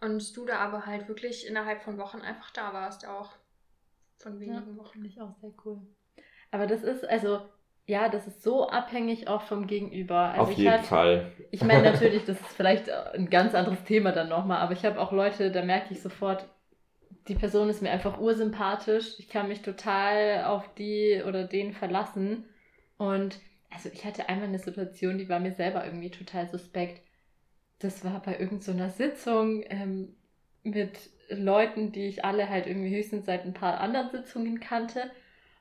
Und 0.00 0.36
du 0.36 0.44
da 0.44 0.58
aber 0.58 0.86
halt 0.86 1.08
wirklich 1.08 1.46
innerhalb 1.46 1.82
von 1.82 1.98
Wochen 1.98 2.20
einfach 2.20 2.50
da 2.50 2.72
warst, 2.72 3.06
auch 3.06 3.32
von 4.18 4.38
wenigen 4.40 4.76
Wochen. 4.76 4.92
Finde 4.92 5.08
ich 5.08 5.20
auch 5.20 5.34
sehr 5.40 5.52
cool. 5.64 5.80
Aber 6.50 6.66
das 6.66 6.82
ist, 6.82 7.04
also, 7.04 7.48
ja, 7.86 8.08
das 8.08 8.26
ist 8.26 8.42
so 8.42 8.68
abhängig 8.68 9.28
auch 9.28 9.42
vom 9.42 9.66
Gegenüber. 9.66 10.30
Also 10.30 10.42
Auf 10.42 10.50
ich 10.52 10.58
jeden 10.58 10.72
hatte- 10.72 10.84
Fall. 10.84 11.32
Ich 11.50 11.62
meine 11.62 11.82
natürlich, 11.92 12.24
das 12.24 12.40
ist 12.40 12.48
vielleicht 12.56 12.90
ein 12.90 13.28
ganz 13.30 13.54
anderes 13.54 13.82
Thema 13.84 14.12
dann 14.12 14.28
nochmal, 14.28 14.58
aber 14.58 14.72
ich 14.72 14.84
habe 14.84 15.00
auch 15.00 15.12
Leute, 15.12 15.50
da 15.50 15.62
merke 15.64 15.92
ich 15.92 16.00
sofort, 16.02 16.46
die 17.28 17.34
Person 17.34 17.68
ist 17.70 17.82
mir 17.82 17.90
einfach 17.90 18.18
ursympathisch. 18.20 19.18
Ich 19.18 19.28
kann 19.28 19.48
mich 19.48 19.62
total 19.62 20.44
auf 20.44 20.74
die 20.74 21.22
oder 21.26 21.44
den 21.44 21.72
verlassen. 21.72 22.44
Und 22.98 23.38
also 23.70 23.88
ich 23.92 24.04
hatte 24.04 24.28
einmal 24.28 24.48
eine 24.48 24.58
Situation, 24.58 25.18
die 25.18 25.28
war 25.28 25.40
mir 25.40 25.52
selber 25.52 25.84
irgendwie 25.84 26.10
total 26.10 26.48
suspekt. 26.50 27.02
Das 27.78 28.04
war 28.04 28.20
bei 28.22 28.38
irgendeiner 28.38 28.90
Sitzung 28.90 29.62
ähm, 29.68 30.14
mit 30.62 30.98
Leuten, 31.30 31.92
die 31.92 32.06
ich 32.06 32.24
alle 32.24 32.48
halt 32.48 32.66
irgendwie 32.66 32.94
höchstens 32.94 33.26
seit 33.26 33.44
ein 33.44 33.54
paar 33.54 33.80
anderen 33.80 34.10
Sitzungen 34.10 34.60
kannte. 34.60 35.10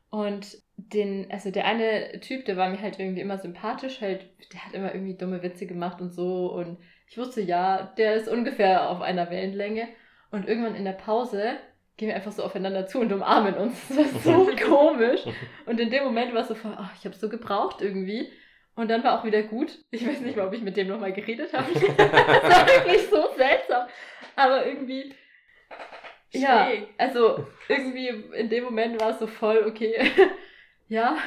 Und 0.10 0.58
den, 0.92 1.28
also 1.32 1.52
der 1.52 1.66
eine 1.66 2.20
Typ, 2.20 2.46
der 2.46 2.58
war 2.58 2.70
mir 2.70 2.82
halt 2.82 3.00
irgendwie 3.00 3.22
immer 3.22 3.38
sympathisch, 3.38 4.02
halt, 4.02 4.26
der 4.52 4.66
hat 4.66 4.74
immer 4.74 4.94
irgendwie 4.94 5.16
dumme 5.16 5.44
Witze 5.44 5.66
gemacht 5.66 6.02
und 6.02 6.12
so. 6.12 6.52
Und 6.52 6.78
ich 7.08 7.18
wusste, 7.18 7.42
ja, 7.42 7.94
der 7.98 8.16
ist 8.16 8.28
ungefähr 8.28 8.90
auf 8.90 9.02
einer 9.02 9.30
Wellenlänge. 9.30 9.88
Und 10.32 10.48
irgendwann 10.48 10.76
in 10.76 10.86
der 10.86 10.94
Pause 10.94 11.58
gehen 11.98 12.08
wir 12.08 12.16
einfach 12.16 12.32
so 12.32 12.44
aufeinander 12.44 12.88
zu 12.88 13.00
und 13.00 13.14
umarmen 13.14 13.56
uns. 13.56 13.88
Das 13.90 14.26
war 14.26 14.46
so 14.46 14.52
komisch. 14.68 15.22
Und 15.66 15.80
in 15.80 15.90
dem 15.90 16.04
Moment 16.04 16.34
war 16.34 16.42
es 16.42 16.48
so 16.48 16.56
voll, 16.56 16.76
ach, 16.76 16.94
ich 16.98 17.06
habe 17.06 17.16
so 17.16 17.30
gebraucht 17.30 17.82
irgendwie. 17.82 18.32
Und 18.76 18.90
dann 18.90 19.04
war 19.04 19.20
auch 19.20 19.24
wieder 19.24 19.44
gut. 19.44 19.78
Ich 19.92 20.06
weiß 20.06 20.22
nicht 20.22 20.36
mal, 20.36 20.48
ob 20.48 20.54
ich 20.54 20.64
mit 20.64 20.76
dem 20.76 20.88
nochmal 20.88 21.14
geredet 21.14 21.54
habe. 21.54 21.72
das 21.74 22.44
war 22.44 22.68
wirklich 22.68 23.08
so 23.08 23.24
seltsam. 23.38 23.88
Aber 24.36 24.66
irgendwie, 24.66 25.14
ja, 26.32 26.66
Schräg. 26.66 26.88
also 26.98 27.46
irgendwie 27.70 28.08
in 28.08 28.50
dem 28.50 28.64
Moment 28.64 29.00
war 29.00 29.12
es 29.12 29.20
so 29.20 29.28
voll, 29.28 29.64
okay, 29.68 29.96
ja, 30.94 31.18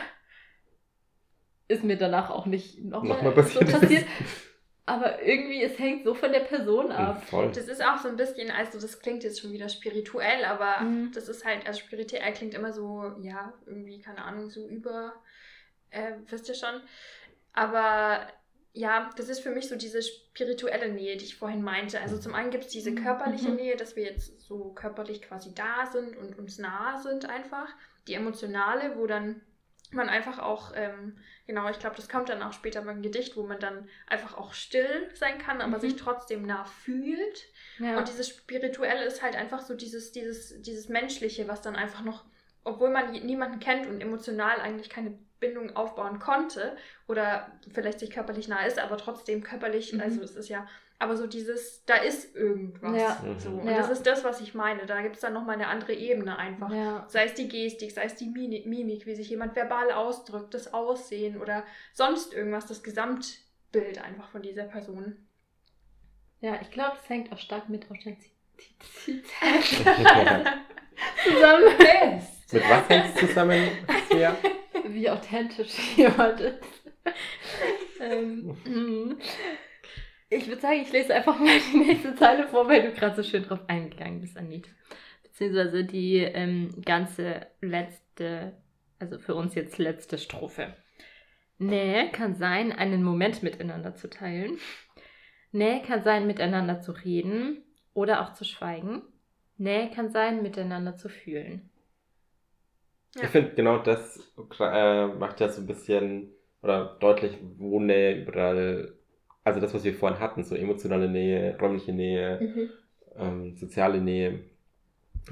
ist 1.68 1.82
mir 1.84 1.96
danach 1.96 2.30
auch 2.30 2.46
nicht 2.46 2.78
nochmal 2.84 3.22
Nochmal 3.22 3.44
so 3.44 3.60
passiert. 3.60 3.80
passiert. 3.80 4.04
Aber 4.88 5.20
irgendwie, 5.20 5.60
es 5.64 5.76
hängt 5.80 6.04
so 6.04 6.14
von 6.14 6.30
der 6.30 6.40
Person 6.44 6.92
ab. 6.92 7.24
Voll. 7.24 7.50
Das 7.52 7.66
ist 7.66 7.82
auch 7.84 7.98
so 7.98 8.08
ein 8.08 8.16
bisschen, 8.16 8.52
also 8.52 8.80
das 8.80 9.00
klingt 9.00 9.24
jetzt 9.24 9.40
schon 9.40 9.52
wieder 9.52 9.68
spirituell, 9.68 10.44
aber 10.44 10.82
Mhm. 10.82 11.10
das 11.12 11.28
ist 11.28 11.44
halt, 11.44 11.66
also 11.66 11.80
spirituell 11.80 12.32
klingt 12.32 12.54
immer 12.54 12.72
so, 12.72 13.12
ja, 13.20 13.52
irgendwie, 13.66 13.98
keine 14.00 14.22
Ahnung, 14.22 14.48
so 14.48 14.68
über, 14.68 15.12
äh, 15.90 16.12
wisst 16.28 16.48
ihr 16.48 16.54
schon. 16.54 16.80
Aber 17.52 18.28
ja, 18.74 19.10
das 19.16 19.28
ist 19.28 19.40
für 19.40 19.50
mich 19.50 19.66
so 19.68 19.74
diese 19.74 20.02
spirituelle 20.02 20.88
Nähe, 20.92 21.16
die 21.16 21.24
ich 21.24 21.36
vorhin 21.36 21.62
meinte. 21.62 22.00
Also 22.00 22.16
zum 22.18 22.34
einen 22.34 22.50
gibt 22.50 22.66
es 22.66 22.70
diese 22.70 22.92
Mhm. 22.92 23.02
körperliche 23.02 23.48
Mhm. 23.48 23.56
Nähe, 23.56 23.76
dass 23.76 23.96
wir 23.96 24.04
jetzt 24.04 24.40
so 24.40 24.72
körperlich 24.74 25.22
quasi 25.22 25.52
da 25.52 25.86
sind 25.90 26.16
und 26.16 26.38
uns 26.38 26.58
nah 26.58 26.96
sind 27.02 27.28
einfach. 27.28 27.68
Die 28.06 28.14
emotionale, 28.14 28.96
wo 28.96 29.08
dann 29.08 29.40
man 29.92 30.08
einfach 30.08 30.38
auch, 30.38 30.72
ähm, 30.74 31.16
genau, 31.46 31.68
ich 31.70 31.78
glaube, 31.78 31.96
das 31.96 32.08
kommt 32.08 32.28
dann 32.28 32.42
auch 32.42 32.52
später 32.52 32.82
beim 32.82 33.02
Gedicht, 33.02 33.36
wo 33.36 33.42
man 33.44 33.60
dann 33.60 33.88
einfach 34.06 34.36
auch 34.36 34.52
still 34.54 35.10
sein 35.14 35.38
kann, 35.38 35.60
aber 35.60 35.76
Mhm. 35.76 35.80
sich 35.80 35.96
trotzdem 35.96 36.42
nah 36.46 36.64
fühlt. 36.64 37.44
Ja. 37.78 37.98
Und 37.98 38.08
dieses 38.08 38.28
Spirituelle 38.28 39.04
ist 39.04 39.22
halt 39.22 39.36
einfach 39.36 39.60
so 39.60 39.74
dieses, 39.74 40.12
dieses, 40.12 40.60
dieses 40.62 40.88
Menschliche, 40.88 41.46
was 41.48 41.62
dann 41.62 41.76
einfach 41.76 42.02
noch, 42.02 42.24
obwohl 42.64 42.90
man 42.90 43.12
niemanden 43.12 43.60
kennt 43.60 43.86
und 43.86 44.00
emotional 44.00 44.60
eigentlich 44.60 44.90
keine 44.90 45.18
Bindung 45.38 45.76
aufbauen 45.76 46.18
konnte 46.18 46.76
oder 47.06 47.52
vielleicht 47.72 48.00
sich 48.00 48.10
körperlich 48.10 48.48
nah 48.48 48.64
ist, 48.64 48.78
aber 48.78 48.96
trotzdem 48.96 49.42
körperlich, 49.42 49.92
Mhm. 49.92 50.00
also 50.00 50.22
es 50.22 50.34
ist 50.34 50.48
ja, 50.48 50.66
aber 50.98 51.16
so 51.16 51.26
dieses, 51.26 51.84
da 51.84 51.96
ist 51.96 52.34
irgendwas. 52.34 52.96
Ja. 53.00 53.22
So. 53.38 53.50
Mhm. 53.50 53.58
Und 53.60 53.68
Ja. 53.68 53.76
das 53.78 53.90
ist 53.90 54.06
das, 54.06 54.24
was 54.24 54.40
ich 54.40 54.54
meine. 54.54 54.86
Da 54.86 55.02
gibt 55.02 55.16
es 55.16 55.20
dann 55.20 55.32
nochmal 55.34 55.56
eine 55.56 55.66
andere 55.68 55.92
Ebene 55.94 56.38
einfach. 56.38 56.70
ja. 56.72 57.04
Sei 57.08 57.24
es 57.24 57.34
die 57.34 57.48
Gestik, 57.48 57.92
sei 57.92 58.04
es 58.04 58.14
die 58.14 58.26
Mimik, 58.26 59.06
wie 59.06 59.14
sich 59.14 59.28
jemand 59.28 59.54
verbal 59.56 59.90
ausdrückt, 59.92 60.54
das 60.54 60.72
Aussehen 60.72 61.40
oder 61.40 61.64
sonst 61.92 62.32
irgendwas, 62.32 62.66
das 62.66 62.82
Gesamtbild 62.82 64.02
einfach 64.02 64.28
von 64.30 64.42
dieser 64.42 64.64
Person. 64.64 65.26
ja, 66.40 66.58
ich 66.62 66.70
glaube, 66.70 66.96
das 66.96 67.08
hängt 67.08 67.32
auch 67.32 67.38
stark 67.38 67.68
mit 67.68 67.90
Authentizität 67.90 68.34
zusammen. 71.24 72.22
Mit 72.52 72.62
was 72.70 72.88
hängt 72.88 73.06
es 73.14 73.20
zusammen? 73.28 73.68
Ja. 74.16 74.36
Wie 74.86 75.10
authentisch 75.10 75.96
jemand 75.96 76.40
ist. 76.40 76.58
ähm, 78.00 78.56
mhm. 78.64 79.18
Ich 80.28 80.48
würde 80.48 80.60
sagen, 80.60 80.80
ich 80.80 80.92
lese 80.92 81.14
einfach 81.14 81.38
mal 81.38 81.58
die 81.72 81.78
nächste 81.78 82.14
Zeile 82.14 82.48
vor, 82.48 82.68
weil 82.68 82.82
du 82.82 82.92
gerade 82.92 83.16
so 83.16 83.22
schön 83.22 83.44
drauf 83.44 83.60
eingegangen 83.68 84.20
bist, 84.20 84.36
Anita. 84.36 84.70
Beziehungsweise 85.22 85.84
die 85.84 86.16
ähm, 86.18 86.82
ganze 86.84 87.46
letzte, 87.60 88.56
also 88.98 89.18
für 89.18 89.34
uns 89.34 89.54
jetzt 89.54 89.78
letzte 89.78 90.18
Strophe. 90.18 90.74
Nähe 91.58 92.10
kann 92.10 92.34
sein, 92.34 92.72
einen 92.72 93.02
Moment 93.02 93.42
miteinander 93.42 93.94
zu 93.94 94.08
teilen. 94.08 94.58
Nähe 95.52 95.82
kann 95.82 96.02
sein, 96.02 96.26
miteinander 96.26 96.80
zu 96.80 96.92
reden 96.92 97.62
oder 97.94 98.22
auch 98.22 98.34
zu 98.34 98.44
schweigen. 98.44 99.02
Nähe 99.56 99.90
kann 99.90 100.10
sein, 100.10 100.42
miteinander 100.42 100.96
zu 100.96 101.08
fühlen. 101.08 101.70
Ja. 103.14 103.22
Ich 103.22 103.28
finde, 103.30 103.54
genau 103.54 103.78
das 103.78 104.34
äh, 104.60 105.06
macht 105.06 105.40
ja 105.40 105.48
so 105.48 105.62
ein 105.62 105.66
bisschen 105.66 106.32
oder 106.62 106.96
deutlich, 107.00 107.38
wo 107.56 107.80
Nähe 107.80 108.20
überall, 108.22 108.95
also 109.46 109.60
das, 109.60 109.74
was 109.74 109.84
wir 109.84 109.94
vorhin 109.94 110.20
hatten, 110.20 110.44
so 110.44 110.54
emotionale 110.56 111.08
Nähe, 111.08 111.58
räumliche 111.60 111.92
Nähe, 111.92 112.40
Mhm. 112.40 112.70
ähm, 113.16 113.56
soziale 113.56 114.00
Nähe. 114.00 114.40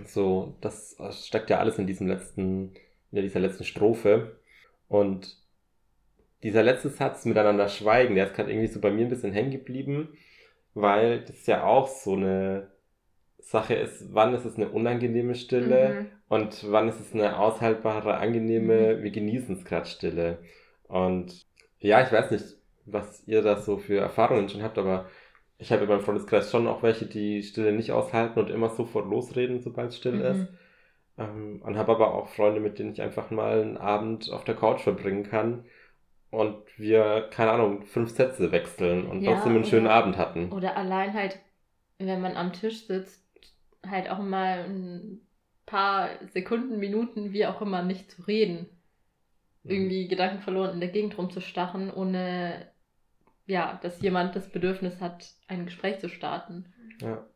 So, 0.06 0.56
das 0.60 0.96
steckt 1.12 1.50
ja 1.50 1.58
alles 1.58 1.78
in 1.78 1.86
diesem 1.86 2.06
letzten, 2.08 2.74
in 3.12 3.22
dieser 3.22 3.40
letzten 3.40 3.64
Strophe. 3.64 4.36
Und 4.88 5.38
dieser 6.42 6.62
letzte 6.62 6.90
Satz, 6.90 7.24
miteinander 7.24 7.68
schweigen, 7.68 8.14
der 8.14 8.26
ist 8.26 8.34
gerade 8.34 8.50
irgendwie 8.50 8.68
so 8.68 8.80
bei 8.80 8.90
mir 8.90 9.06
ein 9.06 9.10
bisschen 9.10 9.32
hängen 9.32 9.50
geblieben, 9.50 10.16
weil 10.74 11.20
das 11.24 11.46
ja 11.46 11.64
auch 11.64 11.88
so 11.88 12.14
eine 12.14 12.70
Sache 13.40 13.74
ist, 13.74 14.14
wann 14.14 14.34
ist 14.34 14.44
es 14.46 14.56
eine 14.56 14.70
unangenehme 14.70 15.34
Stille 15.34 15.96
Mhm. 16.02 16.06
und 16.28 16.70
wann 16.70 16.88
ist 16.88 17.00
es 17.00 17.14
eine 17.14 17.38
aushaltbare, 17.38 18.16
angenehme, 18.18 19.02
wir 19.02 19.10
genießen 19.10 19.56
es 19.56 19.64
gerade 19.64 19.86
Stille. 19.86 20.38
Und 20.88 21.46
ja, 21.80 22.02
ich 22.04 22.12
weiß 22.12 22.30
nicht, 22.30 22.44
was 22.86 23.26
ihr 23.26 23.42
da 23.42 23.56
so 23.56 23.78
für 23.78 23.98
Erfahrungen 23.98 24.48
schon 24.48 24.62
habt, 24.62 24.78
aber 24.78 25.06
ich 25.58 25.72
habe 25.72 25.84
in 25.84 25.88
meinem 25.88 26.00
Freundeskreis 26.00 26.50
schon 26.50 26.66
auch 26.66 26.82
welche, 26.82 27.06
die 27.06 27.42
Stille 27.42 27.72
nicht 27.72 27.92
aushalten 27.92 28.40
und 28.40 28.50
immer 28.50 28.70
sofort 28.70 29.08
losreden, 29.08 29.60
sobald 29.60 29.90
es 29.90 29.96
still 29.96 30.20
ist. 30.20 30.50
Mhm. 30.50 30.58
Ähm, 31.16 31.62
und 31.62 31.76
habe 31.76 31.92
aber 31.92 32.14
auch 32.14 32.28
Freunde, 32.28 32.60
mit 32.60 32.78
denen 32.78 32.92
ich 32.92 33.00
einfach 33.02 33.30
mal 33.30 33.62
einen 33.62 33.76
Abend 33.76 34.30
auf 34.30 34.44
der 34.44 34.56
Couch 34.56 34.80
verbringen 34.80 35.22
kann 35.22 35.64
und 36.30 36.56
wir, 36.76 37.28
keine 37.30 37.52
Ahnung, 37.52 37.82
fünf 37.84 38.10
Sätze 38.10 38.50
wechseln 38.50 39.06
und 39.06 39.22
Ja, 39.22 39.32
trotzdem 39.32 39.54
einen 39.54 39.64
schönen 39.64 39.86
Abend 39.86 40.16
hatten. 40.16 40.50
Oder 40.52 40.76
allein 40.76 41.14
halt, 41.14 41.38
wenn 41.98 42.20
man 42.20 42.36
am 42.36 42.52
Tisch 42.52 42.86
sitzt, 42.86 43.24
halt 43.86 44.10
auch 44.10 44.18
mal 44.18 44.64
ein 44.64 45.20
paar 45.66 46.10
Sekunden, 46.32 46.78
Minuten, 46.78 47.32
wie 47.32 47.46
auch 47.46 47.60
immer, 47.62 47.82
nicht 47.82 48.10
zu 48.10 48.22
reden. 48.22 48.66
Mhm. 49.62 49.70
Irgendwie 49.70 50.08
Gedanken 50.08 50.42
verloren 50.42 50.74
in 50.74 50.80
der 50.80 50.90
Gegend 50.90 51.16
rumzustachen, 51.16 51.92
ohne 51.92 52.66
ja, 53.46 53.78
dass 53.82 54.00
jemand 54.00 54.36
das 54.36 54.50
Bedürfnis 54.50 55.00
hat, 55.00 55.26
ein 55.48 55.64
Gespräch 55.66 55.98
zu 56.00 56.08
starten. 56.08 56.72
Ja. 57.00 57.26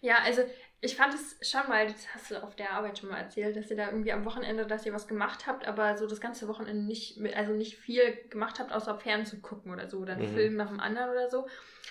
Ja, 0.00 0.18
also 0.24 0.42
ich 0.80 0.96
fand 0.96 1.14
es 1.14 1.38
schon 1.50 1.68
mal, 1.68 1.86
das 1.86 2.14
hast 2.14 2.30
du 2.30 2.42
auf 2.42 2.54
der 2.56 2.72
Arbeit 2.72 2.98
schon 2.98 3.08
mal 3.10 3.18
erzählt, 3.18 3.56
dass 3.56 3.70
ihr 3.70 3.76
da 3.76 3.86
irgendwie 3.86 4.12
am 4.12 4.24
Wochenende, 4.24 4.66
dass 4.66 4.86
ihr 4.86 4.92
was 4.92 5.08
gemacht 5.08 5.46
habt, 5.46 5.66
aber 5.66 5.96
so 5.96 6.06
das 6.06 6.20
ganze 6.20 6.48
Wochenende 6.48 6.82
nicht, 6.84 7.18
mit- 7.18 7.36
also 7.36 7.52
nicht 7.52 7.76
viel 7.76 8.16
gemacht 8.28 8.58
habt, 8.58 8.72
außer 8.72 8.98
Fern 8.98 9.26
zu 9.26 9.40
gucken 9.40 9.72
oder 9.72 9.88
so, 9.88 9.98
oder 9.98 10.14
einen 10.14 10.22
Mhm. 10.22 10.28
Film 10.34 10.56
nach 10.56 10.68
dem 10.68 10.80
anderen 10.80 11.10
oder 11.10 11.28
so. 11.30 11.46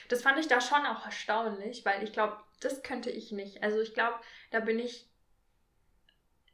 Das 0.09 0.21
fand 0.21 0.39
ich 0.39 0.47
da 0.47 0.61
schon 0.61 0.85
auch 0.85 1.05
erstaunlich, 1.05 1.83
weil 1.85 2.03
ich 2.03 2.13
glaube, 2.13 2.37
das 2.61 2.83
könnte 2.83 3.09
ich 3.09 3.31
nicht. 3.31 3.63
Also 3.63 3.79
ich 3.81 3.93
glaube, 3.93 4.15
da 4.51 4.59
bin 4.59 4.79
ich 4.79 5.07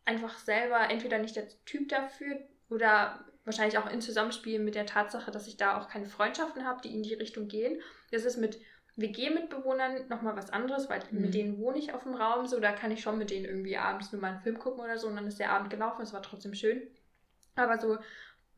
einfach 0.05 0.37
selber 0.39 0.89
entweder 0.89 1.19
nicht 1.19 1.35
der 1.35 1.47
Typ 1.65 1.89
dafür 1.89 2.39
oder 2.69 3.25
wahrscheinlich 3.45 3.77
auch 3.77 3.89
in 3.89 4.01
Zusammenspiel 4.01 4.59
mit 4.59 4.75
der 4.75 4.85
Tatsache, 4.85 5.31
dass 5.31 5.47
ich 5.47 5.57
da 5.57 5.79
auch 5.79 5.87
keine 5.89 6.05
Freundschaften 6.05 6.65
habe, 6.65 6.81
die 6.81 6.93
in 6.93 7.03
die 7.03 7.13
Richtung 7.13 7.47
gehen. 7.47 7.81
Das 8.11 8.25
ist 8.25 8.37
mit 8.37 8.59
WG-Mitbewohnern 8.97 10.07
nochmal 10.09 10.35
was 10.35 10.49
anderes, 10.49 10.89
weil 10.89 11.01
Mhm. 11.11 11.21
mit 11.21 11.33
denen 11.33 11.57
wohne 11.57 11.77
ich 11.77 11.93
auf 11.93 12.03
dem 12.03 12.13
Raum, 12.13 12.45
so 12.47 12.59
da 12.59 12.71
kann 12.71 12.91
ich 12.91 13.01
schon 13.01 13.17
mit 13.17 13.31
denen 13.31 13.45
irgendwie 13.45 13.77
abends 13.77 14.11
nur 14.11 14.21
mal 14.21 14.31
einen 14.31 14.41
Film 14.41 14.59
gucken 14.59 14.83
oder 14.83 14.97
so 14.97 15.07
und 15.07 15.15
dann 15.15 15.27
ist 15.27 15.39
der 15.39 15.51
Abend 15.51 15.69
gelaufen, 15.69 16.01
es 16.01 16.13
war 16.13 16.21
trotzdem 16.21 16.53
schön. 16.53 16.81
Aber 17.55 17.79
so 17.79 17.97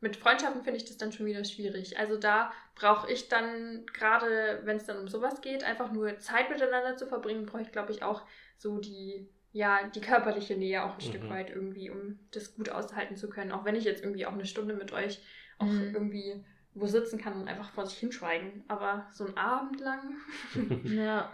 mit 0.00 0.16
Freundschaften 0.16 0.62
finde 0.62 0.76
ich 0.76 0.84
das 0.84 0.98
dann 0.98 1.12
schon 1.12 1.26
wieder 1.26 1.44
schwierig. 1.44 1.98
Also 1.98 2.18
da 2.18 2.52
brauche 2.74 3.10
ich 3.10 3.28
dann, 3.28 3.86
gerade 3.86 4.60
wenn 4.64 4.76
es 4.76 4.84
dann 4.84 4.98
um 4.98 5.08
sowas 5.08 5.40
geht, 5.40 5.64
einfach 5.64 5.90
nur 5.92 6.18
Zeit 6.18 6.50
miteinander 6.50 6.96
zu 6.96 7.06
verbringen, 7.06 7.46
brauche 7.46 7.62
ich, 7.62 7.72
glaube 7.72 7.92
ich, 7.92 8.02
auch 8.02 8.22
so 8.58 8.78
die, 8.78 9.28
ja, 9.54 9.88
die 9.94 10.00
körperliche 10.00 10.56
Nähe 10.56 10.84
auch 10.84 10.94
ein 10.96 11.00
Stück 11.00 11.22
Mhm. 11.22 11.30
weit 11.30 11.48
irgendwie, 11.48 11.88
um 11.88 12.18
das 12.32 12.54
gut 12.56 12.68
aushalten 12.68 13.16
zu 13.16 13.30
können. 13.30 13.52
Auch 13.52 13.64
wenn 13.64 13.76
ich 13.76 13.84
jetzt 13.84 14.02
irgendwie 14.02 14.26
auch 14.26 14.32
eine 14.32 14.44
Stunde 14.44 14.74
mit 14.74 14.92
euch 14.92 15.22
auch 15.58 15.66
Mhm. 15.66 15.94
irgendwie 15.94 16.44
wo 16.76 16.86
sitzen 16.86 17.20
kann 17.20 17.40
und 17.40 17.46
einfach 17.46 17.70
vor 17.70 17.86
sich 17.86 17.96
hinschweigen. 17.98 18.64
Aber 18.66 19.06
so 19.12 19.24
einen 19.24 19.38
Abend 19.38 19.78
lang. 19.80 20.16
Ja. 20.84 21.30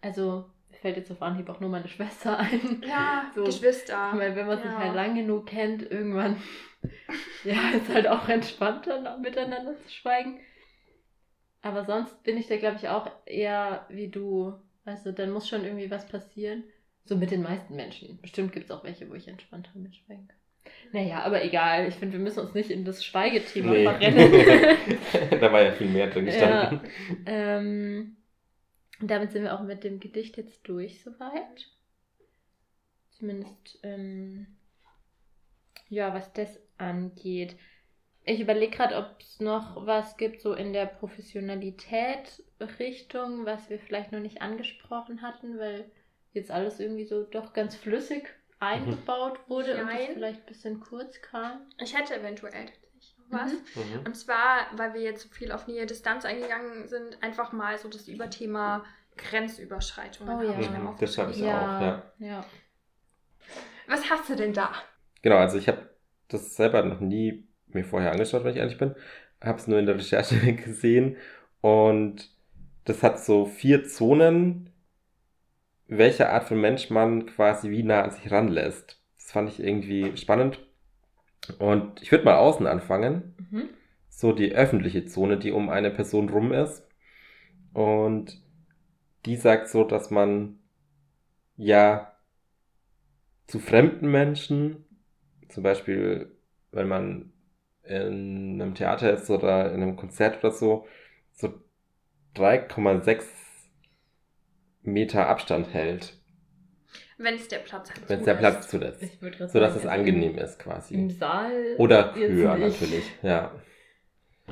Also, 0.00 0.50
fällt 0.80 0.96
jetzt 0.96 1.10
auf 1.10 1.20
Anhieb 1.20 1.50
auch 1.50 1.60
nur 1.60 1.68
meine 1.68 1.88
Schwester 1.88 2.38
ein. 2.38 2.82
Ja, 2.82 3.30
So. 3.34 3.44
Geschwister. 3.44 4.12
Weil 4.14 4.34
wenn 4.36 4.46
man 4.46 4.56
sich 4.56 4.70
Ja. 4.70 4.78
halt 4.78 4.94
lang 4.94 5.14
genug 5.14 5.46
kennt, 5.48 5.82
irgendwann 5.82 6.40
ja, 7.44 7.70
ist 7.76 7.90
halt 7.92 8.08
auch 8.08 8.26
entspannter, 8.30 9.02
noch 9.02 9.18
miteinander 9.18 9.76
zu 9.76 9.90
schweigen. 9.90 10.40
Aber 11.60 11.84
sonst 11.84 12.22
bin 12.22 12.38
ich 12.38 12.46
da, 12.46 12.56
glaube 12.56 12.76
ich, 12.76 12.88
auch 12.88 13.10
eher 13.26 13.84
wie 13.90 14.08
du. 14.08 14.54
Also, 14.86 15.12
dann 15.12 15.30
muss 15.30 15.46
schon 15.46 15.64
irgendwie 15.64 15.90
was 15.90 16.08
passieren. 16.08 16.64
So 17.08 17.16
mit 17.16 17.30
den 17.30 17.40
meisten 17.42 17.74
Menschen. 17.74 18.20
Bestimmt 18.20 18.52
gibt 18.52 18.66
es 18.66 18.70
auch 18.70 18.84
welche, 18.84 19.08
wo 19.08 19.14
ich 19.14 19.28
entspannter 19.28 19.70
mitschweigen 19.74 20.28
kann. 20.28 20.36
Naja, 20.92 21.20
aber 21.22 21.42
egal. 21.42 21.88
Ich 21.88 21.94
finde, 21.94 22.18
wir 22.18 22.22
müssen 22.22 22.40
uns 22.40 22.52
nicht 22.52 22.70
in 22.70 22.84
das 22.84 23.02
Schweigethema 23.02 23.72
Nee. 23.72 23.84
verrennen. 23.84 24.98
da 25.40 25.50
war 25.50 25.62
ja 25.62 25.72
viel 25.72 25.88
mehr 25.88 26.08
drin 26.10 26.26
gestanden. 26.26 26.80
ähm, 27.24 28.18
und 29.00 29.10
damit 29.10 29.32
sind 29.32 29.44
wir 29.44 29.54
auch 29.54 29.62
mit 29.62 29.84
dem 29.84 30.00
Gedicht 30.00 30.36
jetzt 30.36 30.68
durch, 30.68 31.02
soweit. 31.02 31.70
Zumindest, 33.12 33.78
ähm, 33.84 34.58
ja, 35.88 36.12
was 36.12 36.30
das 36.34 36.60
angeht. 36.76 37.56
Ich 38.26 38.40
überlege 38.40 38.76
gerade, 38.76 38.96
ob 38.96 39.16
es 39.20 39.40
noch 39.40 39.86
was 39.86 40.18
gibt, 40.18 40.42
so 40.42 40.52
in 40.52 40.74
der 40.74 40.84
Professionalität 40.84 42.44
Richtung, 42.78 43.46
was 43.46 43.70
wir 43.70 43.78
vielleicht 43.78 44.12
noch 44.12 44.20
nicht 44.20 44.42
angesprochen 44.42 45.22
hatten, 45.22 45.58
weil 45.58 45.90
jetzt 46.32 46.50
alles 46.50 46.80
irgendwie 46.80 47.04
so 47.04 47.24
doch 47.24 47.52
ganz 47.52 47.74
flüssig 47.76 48.28
eingebaut 48.60 49.38
wurde 49.48 49.76
und 49.80 49.86
Nein. 49.86 49.98
es 50.08 50.14
vielleicht 50.14 50.40
ein 50.40 50.46
bisschen 50.46 50.80
kurz 50.80 51.20
kam. 51.22 51.60
Ich 51.80 51.96
hätte 51.96 52.16
eventuell 52.16 52.66
tatsächlich 52.66 53.16
noch 53.18 53.38
was. 53.38 53.52
Mhm. 53.52 54.00
Mhm. 54.00 54.06
Und 54.06 54.16
zwar, 54.16 54.66
weil 54.76 54.94
wir 54.94 55.00
jetzt 55.02 55.22
so 55.22 55.28
viel 55.28 55.52
auf 55.52 55.66
Nähe 55.66 55.86
Distanz 55.86 56.24
eingegangen 56.24 56.88
sind, 56.88 57.22
einfach 57.22 57.52
mal 57.52 57.78
so 57.78 57.88
das 57.88 58.08
Überthema 58.08 58.84
Grenzüberschreitungen. 59.16 60.38
Oh 60.38 60.42
ja. 60.42 60.52
Mhm, 60.52 60.96
das 60.98 61.18
habe 61.18 61.30
ich 61.30 61.42
aufgeschrieben. 61.42 61.52
auch, 61.52 61.80
ja. 61.80 62.02
ja. 62.18 62.44
Was 63.86 64.08
hast 64.10 64.28
du 64.28 64.36
denn 64.36 64.52
da? 64.52 64.72
Genau, 65.22 65.36
also 65.36 65.58
ich 65.58 65.68
habe 65.68 65.88
das 66.28 66.56
selber 66.56 66.82
noch 66.82 67.00
nie 67.00 67.48
mir 67.66 67.84
vorher 67.84 68.12
angeschaut, 68.12 68.44
wenn 68.44 68.52
ich 68.52 68.58
ehrlich 68.58 68.78
bin. 68.78 68.94
Habe 69.42 69.58
es 69.58 69.66
nur 69.66 69.78
in 69.78 69.86
der 69.86 69.96
Recherche 69.96 70.52
gesehen 70.54 71.16
und 71.60 72.30
das 72.84 73.02
hat 73.02 73.22
so 73.22 73.44
vier 73.44 73.84
Zonen, 73.84 74.70
welche 75.88 76.28
Art 76.28 76.44
von 76.44 76.60
Mensch 76.60 76.90
man 76.90 77.26
quasi 77.26 77.70
wie 77.70 77.82
nah 77.82 78.02
an 78.02 78.10
sich 78.10 78.30
ranlässt. 78.30 79.02
Das 79.16 79.32
fand 79.32 79.48
ich 79.48 79.60
irgendwie 79.60 80.16
spannend. 80.16 80.60
Und 81.58 82.00
ich 82.02 82.12
würde 82.12 82.24
mal 82.24 82.36
außen 82.36 82.66
anfangen. 82.66 83.34
Mhm. 83.50 83.68
so 84.10 84.32
die 84.32 84.52
öffentliche 84.52 85.06
Zone, 85.06 85.38
die 85.38 85.52
um 85.52 85.68
eine 85.70 85.90
Person 85.90 86.28
rum 86.28 86.52
ist. 86.52 86.86
Und 87.72 88.42
die 89.26 89.36
sagt 89.36 89.68
so, 89.68 89.84
dass 89.84 90.10
man 90.10 90.58
ja 91.56 92.12
zu 93.46 93.60
fremden 93.60 94.10
Menschen, 94.10 94.84
zum 95.48 95.62
Beispiel 95.62 96.34
wenn 96.72 96.88
man 96.88 97.32
in 97.84 98.60
einem 98.60 98.74
Theater 98.74 99.12
ist 99.12 99.30
oder 99.30 99.72
in 99.72 99.82
einem 99.82 99.96
Konzert 99.96 100.38
oder 100.44 100.52
so, 100.52 100.86
so 101.32 101.54
3,6 102.34 103.24
Meter 104.92 105.28
Abstand 105.28 105.72
hält, 105.72 106.14
Wenn 107.18 107.34
es 107.34 107.48
der 107.48 107.58
Platz 107.58 107.90
hat. 107.90 108.08
wenn 108.08 108.18
es 108.20 108.24
der 108.24 108.34
Platz 108.34 108.68
zulässt. 108.68 109.02
Ich 109.02 109.20
würd 109.22 109.38
grad 109.38 109.50
So 109.50 109.60
dass 109.60 109.74
sagen, 109.74 109.84
es 109.86 109.90
angenehm 109.90 110.38
ist 110.38 110.58
quasi. 110.58 110.94
Im 110.94 111.10
Saal. 111.10 111.74
Oder 111.78 112.14
höher 112.14 112.56
natürlich, 112.56 113.04
ja. 113.22 113.52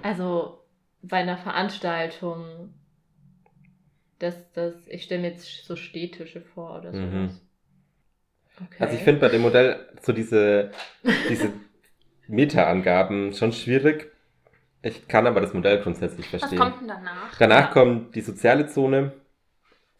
Also 0.02 0.62
bei 1.02 1.18
einer 1.18 1.38
Veranstaltung, 1.38 2.74
dass 4.18 4.34
das, 4.52 4.74
ich 4.88 5.04
stelle 5.04 5.22
mir 5.22 5.28
jetzt 5.30 5.64
so 5.64 5.76
Stehtische 5.76 6.40
vor 6.40 6.78
oder 6.78 6.92
sowas. 6.92 7.12
Mhm. 7.12 7.40
Okay. 8.58 8.76
Also 8.82 8.94
ich 8.96 9.02
finde 9.02 9.20
bei 9.20 9.28
dem 9.28 9.42
Modell 9.42 9.86
so 10.02 10.12
diese, 10.12 10.70
diese 11.28 11.52
Meta-Angaben 12.28 13.32
schon 13.34 13.52
schwierig. 13.52 14.10
Ich 14.82 15.08
kann 15.08 15.26
aber 15.26 15.40
das 15.40 15.52
Modell 15.52 15.80
grundsätzlich 15.82 16.32
Was 16.32 16.40
verstehen. 16.40 16.58
kommt 16.58 16.80
denn 16.80 16.88
danach? 16.88 17.36
Danach 17.38 17.60
Ja. 17.66 17.72
kommt 17.72 18.14
die 18.14 18.20
soziale 18.20 18.66
Zone, 18.66 19.12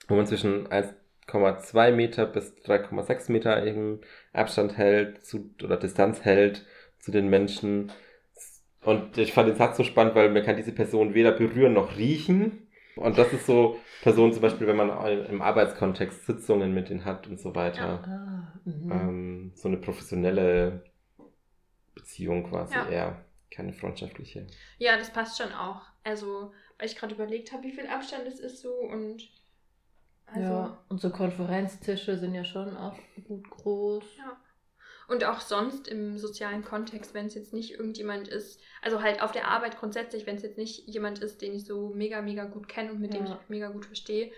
wo 0.08 0.14
man 0.14 0.26
zwischen 0.26 0.68
1,2 0.68 1.92
Meter 1.92 2.26
bis 2.26 2.54
3,6 2.64 3.32
Meter 3.32 3.66
eben 3.66 4.00
Abstand 4.32 4.76
hält 4.76 5.24
zu, 5.24 5.50
oder 5.62 5.76
Distanz 5.76 6.24
hält 6.24 6.64
zu 6.98 7.10
den 7.10 7.28
Menschen. 7.28 7.92
Und 8.82 9.18
ich 9.18 9.32
fand 9.32 9.48
den 9.48 9.56
Satz 9.56 9.76
so 9.76 9.84
spannend, 9.84 10.14
weil 10.14 10.30
man 10.30 10.44
kann 10.44 10.56
diese 10.56 10.72
Person 10.72 11.14
weder 11.14 11.32
berühren 11.32 11.72
noch 11.72 11.96
riechen. 11.96 12.68
Und 12.94 13.18
das 13.18 13.32
ist 13.32 13.46
so 13.46 13.78
Personen 14.02 14.32
zum 14.32 14.42
Beispiel, 14.42 14.66
wenn 14.66 14.76
man 14.76 14.90
im 15.26 15.42
Arbeitskontext 15.42 16.24
Sitzungen 16.24 16.72
mit 16.72 16.88
denen 16.88 17.04
hat 17.04 17.26
und 17.26 17.38
so 17.38 17.54
weiter. 17.54 18.02
Ah, 18.04 18.60
mhm. 18.64 18.90
Ähm, 18.90 19.52
so 19.54 19.68
eine 19.68 19.76
professionelle 19.76 20.82
Beziehung 21.94 22.44
quasi 22.48 22.74
Ja. 22.74 22.88
eher, 22.88 23.24
keine 23.50 23.72
freundschaftliche. 23.72 24.46
Ja, 24.78 24.96
das 24.96 25.10
passt 25.12 25.36
schon 25.38 25.52
auch. 25.52 25.82
Also, 26.04 26.52
weil 26.78 26.86
ich 26.86 26.96
gerade 26.96 27.14
überlegt 27.14 27.52
habe, 27.52 27.64
wie 27.64 27.72
viel 27.72 27.86
Abstand 27.86 28.26
es 28.26 28.38
ist 28.38 28.60
so 28.60 28.72
und 28.72 29.28
Also, 30.26 30.40
ja, 30.52 30.78
unsere 30.88 31.12
Konferenztische 31.12 32.18
sind 32.18 32.34
ja 32.34 32.44
schon 32.44 32.76
auch 32.76 32.98
gut 33.26 33.48
groß. 33.50 34.04
Ja. 34.18 34.36
Und 35.08 35.24
auch 35.24 35.40
sonst 35.40 35.86
im 35.86 36.18
sozialen 36.18 36.64
Kontext, 36.64 37.14
wenn 37.14 37.26
es 37.26 37.34
jetzt 37.34 37.52
nicht 37.52 37.72
irgendjemand 37.72 38.26
ist, 38.26 38.60
also 38.82 39.02
halt 39.02 39.22
auf 39.22 39.30
der 39.30 39.46
Arbeit 39.46 39.78
grundsätzlich, 39.78 40.26
wenn 40.26 40.36
es 40.36 40.42
jetzt 40.42 40.58
nicht 40.58 40.88
jemand 40.88 41.20
ist, 41.20 41.42
den 41.42 41.54
ich 41.54 41.64
so 41.64 41.90
mega, 41.90 42.22
mega 42.22 42.44
gut 42.44 42.66
kenne 42.66 42.90
und 42.90 43.00
mit 43.00 43.14
dem 43.14 43.26
Ja. 43.26 43.38
ich 43.40 43.48
mega 43.48 43.68
gut 43.68 43.86
verstehe, 43.86 44.32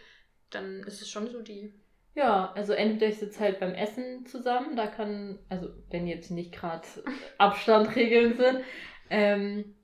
dann 0.50 0.80
ist 0.80 1.00
es 1.00 1.08
schon 1.08 1.30
so 1.30 1.40
die. 1.40 1.72
Ja, 2.14 2.52
also 2.54 2.74
entweder 2.74 3.06
ich 3.06 3.18
sitze 3.18 3.40
halt 3.40 3.60
beim 3.60 3.74
Essen 3.74 4.26
zusammen, 4.26 4.76
da 4.76 4.88
kann, 4.88 5.38
also 5.48 5.68
wenn 5.90 6.06
jetzt 6.06 6.30
nicht 6.30 6.52
gerade 6.52 6.86
Abstandregeln 7.38 8.36
sind, 8.36 8.60
ähm, 9.08 9.74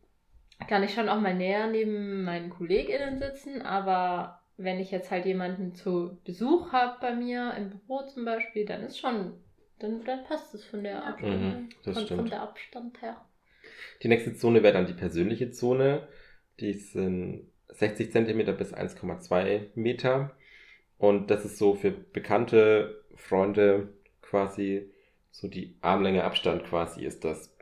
kann 0.69 0.83
ich 0.83 0.93
schon 0.93 1.09
auch 1.09 1.21
mal 1.21 1.35
näher 1.35 1.67
neben 1.67 2.25
meinen 2.25 2.51
KollegInnen 2.51 3.19
sitzen, 3.19 3.63
aber 3.63 4.41
wenn 4.57 4.81
ich 4.81 4.91
jetzt 4.91 5.11
halt 5.11 5.27
jemanden 5.27 5.75
zu 5.75 6.19
Besuch 6.25 6.73
habe 6.73 6.99
bei 7.01 7.15
mir 7.15 7.55
im 7.57 7.71
Büro 7.71 8.03
zum 8.07 8.25
Beispiel, 8.25 8.65
dann 8.67 8.83
ist 8.83 8.99
schon, 8.99 9.35
dann, 9.79 10.05
dann 10.05 10.25
passt 10.25 10.55
es 10.55 10.65
von 10.65 10.83
der 10.85 10.97
Ja. 10.97 11.09
Abstand, 11.11 11.31
Mhm, 11.31 11.71
von, 11.85 12.07
von 12.07 12.31
der 12.31 12.43
Abstand 12.43 13.03
her. 13.03 13.25
Die 14.03 14.09
nächste 14.09 14.35
Zone 14.35 14.63
wäre 14.63 14.73
dann 14.75 14.87
die 14.87 14.93
persönliche 14.93 15.51
Zone. 15.51 16.09
Die 16.61 16.73
sind 16.75 17.49
60 17.69 18.13
cm 18.13 18.57
bis 18.57 18.73
1,2 18.73 19.71
Meter. 19.75 20.37
Und 20.99 21.31
das 21.31 21.45
ist 21.45 21.59
so 21.59 21.75
für 21.75 21.91
bekannte 21.93 23.05
Freunde 23.17 23.91
quasi 24.23 24.91
so 25.33 25.49
die 25.49 25.77
Armlänge 25.83 26.25
Abstand 26.25 26.65
quasi 26.65 27.05
ist 27.05 27.25
das, 27.25 27.57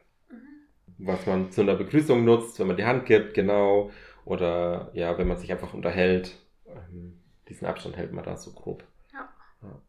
was 0.99 1.27
man 1.27 1.51
zu 1.51 1.63
einer 1.63 1.75
Begrüßung 1.75 2.25
nutzt, 2.25 2.59
wenn 2.59 2.67
man 2.67 2.77
die 2.77 2.85
Hand 2.85 3.07
gibt, 3.07 3.35
genau. 3.35 3.91
Oder 4.25 4.91
ja, 4.95 5.19
wenn 5.19 5.29
man 5.29 5.39
sich 5.39 5.51
einfach 5.53 5.75
unterhält. 5.75 6.39
Ähm, 6.75 7.19
diesen 7.49 7.67
Abstand 7.67 7.97
hält 7.97 8.13
man 8.13 8.25
da 8.25 8.37
so 8.37 8.53
grob. 8.53 8.85
Ja. 9.13 9.29
Ja. 9.63 9.81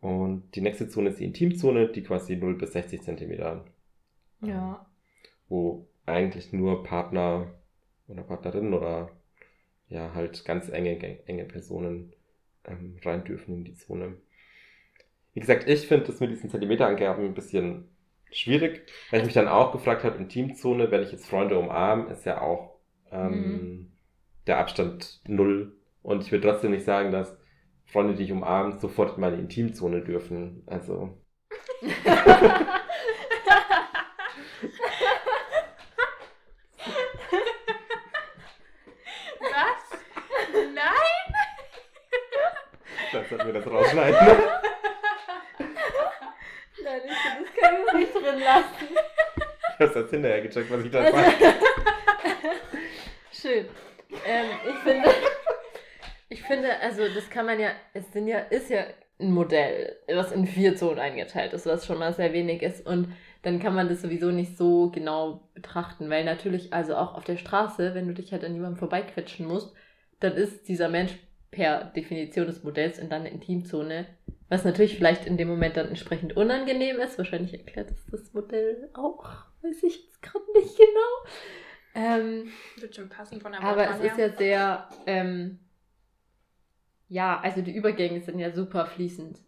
Und 0.00 0.54
die 0.54 0.60
nächste 0.60 0.88
Zone 0.88 1.10
ist 1.10 1.18
die 1.20 1.24
Intimzone, 1.24 1.88
die 1.88 2.02
quasi 2.02 2.36
0 2.36 2.56
bis 2.56 2.72
60 2.72 3.02
Zentimeter 3.02 3.64
Ja. 4.40 4.86
wo 5.48 5.86
eigentlich 6.04 6.52
nur 6.52 6.82
Partner 6.84 7.52
oder 8.08 8.22
Partnerin 8.22 8.72
oder 8.74 9.10
ja 9.88 10.12
halt 10.14 10.44
ganz 10.44 10.68
enge, 10.68 11.26
enge 11.26 11.44
Personen 11.44 12.12
ähm, 12.64 12.98
rein 13.04 13.24
dürfen 13.24 13.54
in 13.54 13.64
die 13.64 13.74
Zone. 13.74 14.16
Wie 15.34 15.40
gesagt, 15.40 15.68
ich 15.68 15.86
finde 15.86 16.06
das 16.06 16.20
mit 16.20 16.30
diesen 16.30 16.50
Zentimeterangaben 16.50 17.24
ein 17.24 17.34
bisschen 17.34 17.88
schwierig, 18.30 18.82
weil 19.10 19.20
ich 19.20 19.26
mich 19.26 19.34
dann 19.34 19.48
auch 19.48 19.72
gefragt 19.72 20.04
habe, 20.04 20.18
Intimzone, 20.18 20.90
wenn 20.90 21.02
ich 21.02 21.12
jetzt 21.12 21.26
Freunde 21.26 21.58
umarme, 21.58 22.10
ist 22.10 22.24
ja 22.24 22.40
auch 22.40 22.76
ähm, 23.10 23.92
der 24.46 24.58
Abstand 24.58 25.20
null. 25.26 25.76
Und 26.02 26.22
ich 26.22 26.32
will 26.32 26.40
trotzdem 26.40 26.70
nicht 26.70 26.84
sagen, 26.84 27.10
dass 27.10 27.36
Freunde, 27.84 28.14
die 28.14 28.24
ich 28.24 28.32
umarme, 28.32 28.78
sofort 28.78 29.16
in 29.16 29.20
meine 29.20 29.36
Intimzone 29.36 30.02
dürfen. 30.02 30.62
Also, 30.66 31.18
Was? 39.40 40.00
Nein! 40.74 40.84
das 43.12 43.28
sollten 43.28 43.46
wir 43.46 43.52
das 43.54 43.66
rausschneiden. 43.66 44.18
Nein, 46.84 47.00
ich 47.04 47.16
finde, 47.16 47.44
das 47.44 47.54
können 47.54 47.84
wir 47.86 47.94
nicht 47.94 48.14
drin 48.14 48.40
lassen. 48.40 48.96
Ich 49.78 49.80
hab's 49.80 49.94
jetzt 49.94 50.10
hinterher 50.10 50.40
gecheckt, 50.42 50.70
was 50.70 50.84
ich 50.84 50.90
da 50.90 51.02
sage. 51.10 51.54
Ähm, 54.26 54.46
ich 54.68 54.74
finde, 54.82 55.08
ich 56.28 56.42
finde, 56.42 56.80
also 56.80 57.02
das 57.14 57.30
kann 57.30 57.46
man 57.46 57.60
ja, 57.60 57.70
es 57.94 58.12
sind 58.12 58.28
ja, 58.28 58.38
ist 58.38 58.70
ja 58.70 58.84
ein 59.18 59.32
Modell, 59.32 59.96
was 60.08 60.32
in 60.32 60.46
vier 60.46 60.76
Zonen 60.76 60.98
eingeteilt 60.98 61.52
ist, 61.52 61.66
was 61.66 61.86
schon 61.86 61.98
mal 61.98 62.12
sehr 62.12 62.32
wenig 62.32 62.62
ist. 62.62 62.86
Und 62.86 63.12
dann 63.42 63.60
kann 63.60 63.74
man 63.74 63.88
das 63.88 64.02
sowieso 64.02 64.30
nicht 64.30 64.58
so 64.58 64.90
genau 64.90 65.48
betrachten, 65.54 66.10
weil 66.10 66.24
natürlich, 66.24 66.72
also 66.72 66.96
auch 66.96 67.14
auf 67.14 67.24
der 67.24 67.36
Straße, 67.36 67.94
wenn 67.94 68.08
du 68.08 68.14
dich 68.14 68.32
halt 68.32 68.44
an 68.44 68.54
jemandem 68.54 68.78
vorbeiquetschen 68.78 69.46
musst, 69.46 69.74
dann 70.20 70.34
ist 70.34 70.68
dieser 70.68 70.88
Mensch 70.88 71.12
per 71.50 71.84
Definition 71.84 72.46
des 72.46 72.64
Modells 72.64 72.98
in 72.98 73.08
deiner 73.08 73.30
Intimzone, 73.30 74.06
was 74.48 74.64
natürlich 74.64 74.96
vielleicht 74.96 75.26
in 75.26 75.36
dem 75.36 75.48
Moment 75.48 75.76
dann 75.76 75.88
entsprechend 75.88 76.36
unangenehm 76.36 76.98
ist. 76.98 77.18
Wahrscheinlich 77.18 77.54
erklärt 77.54 77.90
es 77.90 78.06
das 78.10 78.34
Modell 78.34 78.90
auch, 78.94 79.24
weiß 79.62 79.82
ich 79.84 80.04
jetzt 80.04 80.22
gerade 80.22 80.44
nicht 80.54 80.76
genau. 80.76 81.32
Ähm, 81.96 82.52
Wird 82.76 82.94
schon 82.94 83.08
passen 83.08 83.40
von 83.40 83.52
der 83.52 83.60
aber 83.62 83.84
es 83.90 83.96
Wortwahl 83.96 84.10
ist 84.10 84.18
her. 84.18 84.28
ja 84.30 84.36
sehr, 84.36 84.88
ähm, 85.06 85.58
ja, 87.08 87.40
also 87.40 87.62
die 87.62 87.74
Übergänge 87.74 88.20
sind 88.22 88.38
ja 88.38 88.52
super 88.52 88.86
fließend. 88.86 89.40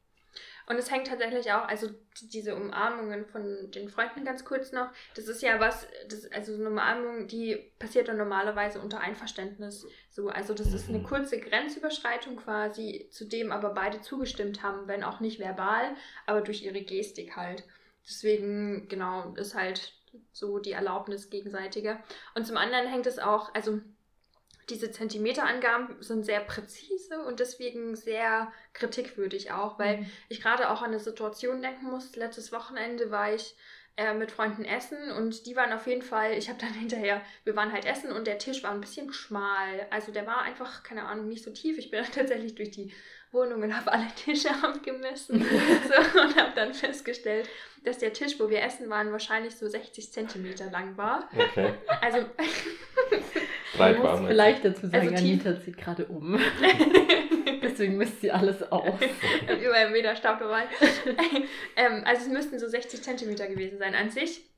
Und 0.67 0.77
es 0.77 0.91
hängt 0.91 1.07
tatsächlich 1.07 1.51
auch, 1.53 1.67
also 1.67 1.89
die- 2.21 2.29
diese 2.29 2.55
Umarmungen 2.55 3.25
von 3.27 3.71
den 3.71 3.89
Freunden 3.89 4.25
ganz 4.25 4.45
kurz 4.45 4.73
noch, 4.73 4.91
das 5.15 5.27
ist 5.29 5.43
ja 5.43 5.59
was, 5.61 5.87
das, 6.09 6.31
also 6.33 6.53
so 6.55 6.61
eine 6.61 6.71
Umarmung, 6.71 7.27
die 7.27 7.57
passiert 7.79 8.09
dann 8.09 8.19
normalerweise 8.19 8.81
unter 8.81 9.01
Einverständnis. 9.01 9.87
So, 10.11 10.29
also 10.29 10.55
das 10.55 10.73
ist 10.75 10.89
eine 10.89 10.99
Mhm. 10.99 11.05
kurze 11.05 11.41
Grenzüberschreitung 11.41 12.37
quasi, 12.37 13.09
zu 13.11 13.25
dem 13.27 13.51
aber 13.51 13.71
beide 13.71 14.01
zugestimmt 14.03 14.63
haben, 14.63 14.87
wenn 14.89 15.05
auch 15.05 15.21
nicht 15.21 15.39
verbal, 15.41 15.97
aber 16.27 16.43
durch 16.43 16.63
ihre 16.63 16.83
Gestik 16.83 17.37
halt. 17.37 17.65
Deswegen, 18.07 18.89
genau, 18.89 19.35
ist 19.35 19.55
halt 19.55 19.95
so 20.33 20.59
die 20.59 20.73
Erlaubnis 20.73 21.31
gegenseitige. 21.31 21.99
Und 22.35 22.47
zum 22.47 22.57
anderen 22.57 22.87
hängt 22.87 23.07
es 23.07 23.19
auch, 23.19 23.55
also 23.55 23.81
diese 24.71 24.91
Zentimeterangaben 24.91 26.03
sind 26.03 26.25
sehr 26.25 26.41
präzise 26.41 27.23
und 27.27 27.41
deswegen 27.41 27.97
sehr 27.97 28.53
kritikwürdig 28.75 29.53
auch, 29.53 29.79
weil 29.79 30.07
ich 30.29 30.43
gerade 30.43 30.71
auch 30.71 30.83
an 30.83 30.91
eine 30.91 31.01
Situation 31.01 31.63
denken 31.63 31.87
muss. 31.87 32.15
Letztes 32.17 32.53
Wochenende 32.53 33.11
war 33.11 33.33
ich 33.33 33.57
äh, 33.97 34.15
mit 34.15 34.31
Freunden 34.31 34.65
essen 34.65 35.11
und 35.11 35.47
die 35.47 35.57
waren 35.57 35.73
auf 35.73 35.87
jeden 35.87 36.03
Fall, 36.03 36.33
ich 36.33 36.49
habe 36.49 36.61
dann 36.61 36.73
hinterher, 36.75 37.23
wir 37.45 37.57
waren 37.57 37.73
halt 37.73 37.85
essen 37.85 38.13
und 38.13 38.27
der 38.27 38.39
Tisch 38.39 38.63
war 38.63 38.71
ein 38.71 38.81
bisschen 38.81 39.13
schmal. 39.13 39.87
Also 39.91 40.13
der 40.13 40.27
war 40.27 40.43
einfach, 40.43 40.83
keine 40.83 41.05
Ahnung, 41.05 41.29
nicht 41.29 41.45
so 41.45 41.51
tief. 41.51 41.79
Ich 41.79 41.91
bin 41.91 42.03
dann 42.03 42.13
tatsächlich 42.15 42.55
durch 42.55 42.71
die 42.71 42.93
Wohnung 43.33 43.63
und 43.63 43.77
habe 43.77 43.93
alle 43.93 44.07
Tische 44.17 44.49
abgemessen 44.63 45.41
so, 45.89 46.21
und 46.21 46.37
habe 46.37 46.53
dann 46.55 46.73
festgestellt, 46.75 47.49
dass 47.85 47.99
der 47.99 48.13
Tisch, 48.13 48.39
wo 48.41 48.49
wir 48.51 48.63
essen 48.63 48.89
waren, 48.91 49.13
wahrscheinlich 49.13 49.55
so 49.57 49.69
60 49.69 50.13
Zentimeter 50.13 50.71
lang 50.71 50.97
war. 50.97 51.29
Okay. 51.37 51.75
Also 52.01 52.19
Breit 53.77 54.03
war 54.03 54.27
vielleicht 54.27 54.65
dazu 54.65 54.87
sagen, 54.89 55.09
Also 55.09 55.23
tief- 55.25 55.45
Anita 55.47 55.61
zieht 55.61 55.77
gerade 55.79 56.07
um. 56.07 56.41
Deswegen 57.63 57.97
misst 57.97 58.21
sie 58.21 58.31
alles 58.31 58.63
auf. 58.73 58.99
über 59.01 59.75
einen 59.75 59.93
Meter 59.93 60.17
Stab 60.17 60.39
dabei. 60.41 60.65
ähm, 61.77 62.03
also 62.05 62.23
es 62.23 62.29
müssten 62.29 62.59
so 62.59 62.67
60 62.69 63.03
Zentimeter 63.03 63.47
gewesen 63.47 63.79
sein. 63.79 63.95
An 63.95 64.11
sich 64.11 64.49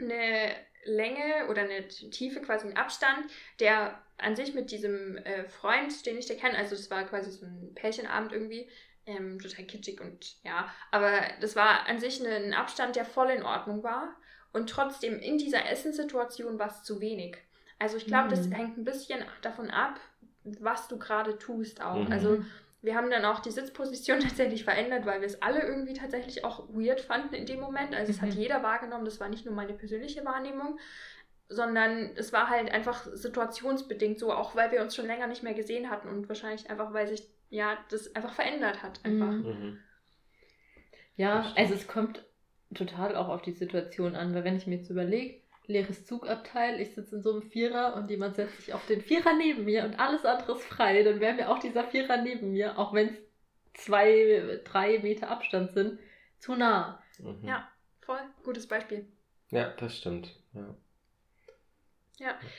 eine 0.00 0.50
Länge 0.84 1.46
oder 1.48 1.62
eine 1.62 1.88
Tiefe, 1.88 2.40
quasi 2.40 2.68
ein 2.68 2.76
Abstand, 2.76 3.26
der 3.60 3.98
an 4.18 4.36
sich 4.36 4.54
mit 4.54 4.70
diesem 4.70 5.16
äh, 5.18 5.44
Freund, 5.48 6.04
den 6.06 6.18
ich 6.18 6.26
da 6.26 6.34
kenne, 6.34 6.56
also 6.56 6.74
es 6.74 6.90
war 6.90 7.04
quasi 7.04 7.30
so 7.30 7.46
ein 7.46 7.72
Pärchenabend 7.74 8.32
irgendwie, 8.32 8.68
ähm, 9.06 9.38
total 9.38 9.64
kitschig 9.66 10.00
und 10.00 10.36
ja, 10.42 10.68
aber 10.90 11.12
das 11.40 11.54
war 11.54 11.86
an 11.88 12.00
sich 12.00 12.20
ein 12.26 12.54
Abstand, 12.54 12.96
der 12.96 13.04
voll 13.04 13.30
in 13.30 13.42
Ordnung 13.44 13.82
war 13.82 14.16
und 14.52 14.68
trotzdem 14.70 15.18
in 15.20 15.38
dieser 15.38 15.68
Essenssituation 15.70 16.58
war 16.58 16.68
es 16.68 16.82
zu 16.82 17.00
wenig. 17.00 17.36
Also 17.78 17.98
ich 17.98 18.06
glaube, 18.06 18.28
das 18.30 18.48
Mhm. 18.48 18.52
hängt 18.52 18.78
ein 18.78 18.84
bisschen 18.84 19.22
davon 19.42 19.70
ab, 19.70 20.00
was 20.44 20.88
du 20.88 20.98
gerade 20.98 21.38
tust 21.38 21.82
auch. 21.82 22.06
Mhm. 22.06 22.12
Also 22.12 22.42
wir 22.82 22.94
haben 22.94 23.10
dann 23.10 23.24
auch 23.24 23.40
die 23.40 23.50
Sitzposition 23.50 24.20
tatsächlich 24.20 24.64
verändert, 24.64 25.04
weil 25.06 25.20
wir 25.20 25.26
es 25.26 25.42
alle 25.42 25.60
irgendwie 25.60 25.92
tatsächlich 25.94 26.44
auch 26.44 26.68
weird 26.70 27.00
fanden 27.00 27.34
in 27.34 27.46
dem 27.46 27.60
Moment. 27.60 27.94
Also 27.94 28.10
es 28.12 28.22
hat 28.22 28.30
Mhm. 28.34 28.40
jeder 28.40 28.62
wahrgenommen, 28.62 29.04
das 29.04 29.20
war 29.20 29.28
nicht 29.28 29.44
nur 29.44 29.54
meine 29.54 29.74
persönliche 29.74 30.24
Wahrnehmung, 30.24 30.78
sondern 31.48 32.10
es 32.16 32.32
war 32.32 32.48
halt 32.48 32.70
einfach 32.72 33.06
situationsbedingt 33.12 34.18
so, 34.18 34.32
auch 34.32 34.56
weil 34.56 34.72
wir 34.72 34.82
uns 34.82 34.96
schon 34.96 35.06
länger 35.06 35.26
nicht 35.26 35.42
mehr 35.42 35.54
gesehen 35.54 35.90
hatten 35.90 36.08
und 36.08 36.28
wahrscheinlich 36.28 36.68
einfach, 36.70 36.92
weil 36.92 37.06
sich 37.06 37.28
ja 37.50 37.78
das 37.90 38.14
einfach 38.14 38.34
verändert 38.34 38.82
hat 38.82 39.00
einfach. 39.04 39.30
Mhm. 39.30 39.46
Mhm. 39.46 39.78
Ja, 41.16 41.52
also 41.56 41.74
es 41.74 41.86
kommt 41.86 42.24
total 42.74 43.16
auch 43.16 43.28
auf 43.28 43.42
die 43.42 43.52
Situation 43.52 44.16
an, 44.16 44.34
weil 44.34 44.44
wenn 44.44 44.56
ich 44.56 44.66
mir 44.66 44.76
jetzt 44.76 44.90
überlege, 44.90 45.40
leeres 45.66 46.04
Zugabteil, 46.04 46.80
ich 46.80 46.94
sitze 46.94 47.16
in 47.16 47.22
so 47.22 47.32
einem 47.32 47.42
Vierer 47.42 47.94
und 47.96 48.10
jemand 48.10 48.36
setzt 48.36 48.56
sich 48.56 48.74
auf 48.74 48.84
den 48.86 49.00
Vierer 49.00 49.36
neben 49.36 49.64
mir 49.64 49.84
und 49.84 49.98
alles 49.98 50.24
andere 50.24 50.52
ist 50.52 50.64
frei, 50.64 51.02
dann 51.02 51.20
wäre 51.20 51.34
mir 51.34 51.48
auch 51.48 51.58
dieser 51.58 51.84
Vierer 51.84 52.22
neben 52.22 52.52
mir, 52.52 52.78
auch 52.78 52.92
wenn 52.92 53.08
es 53.08 53.18
zwei, 53.74 54.60
drei 54.64 54.98
Meter 54.98 55.30
Abstand 55.30 55.72
sind, 55.72 55.98
zu 56.38 56.54
nah. 56.54 57.02
Mhm. 57.18 57.46
Ja. 57.46 57.68
Voll, 58.00 58.20
gutes 58.44 58.66
Beispiel. 58.68 59.06
Ja, 59.50 59.70
das 59.78 59.96
stimmt. 59.96 60.36
Ja. 60.52 60.74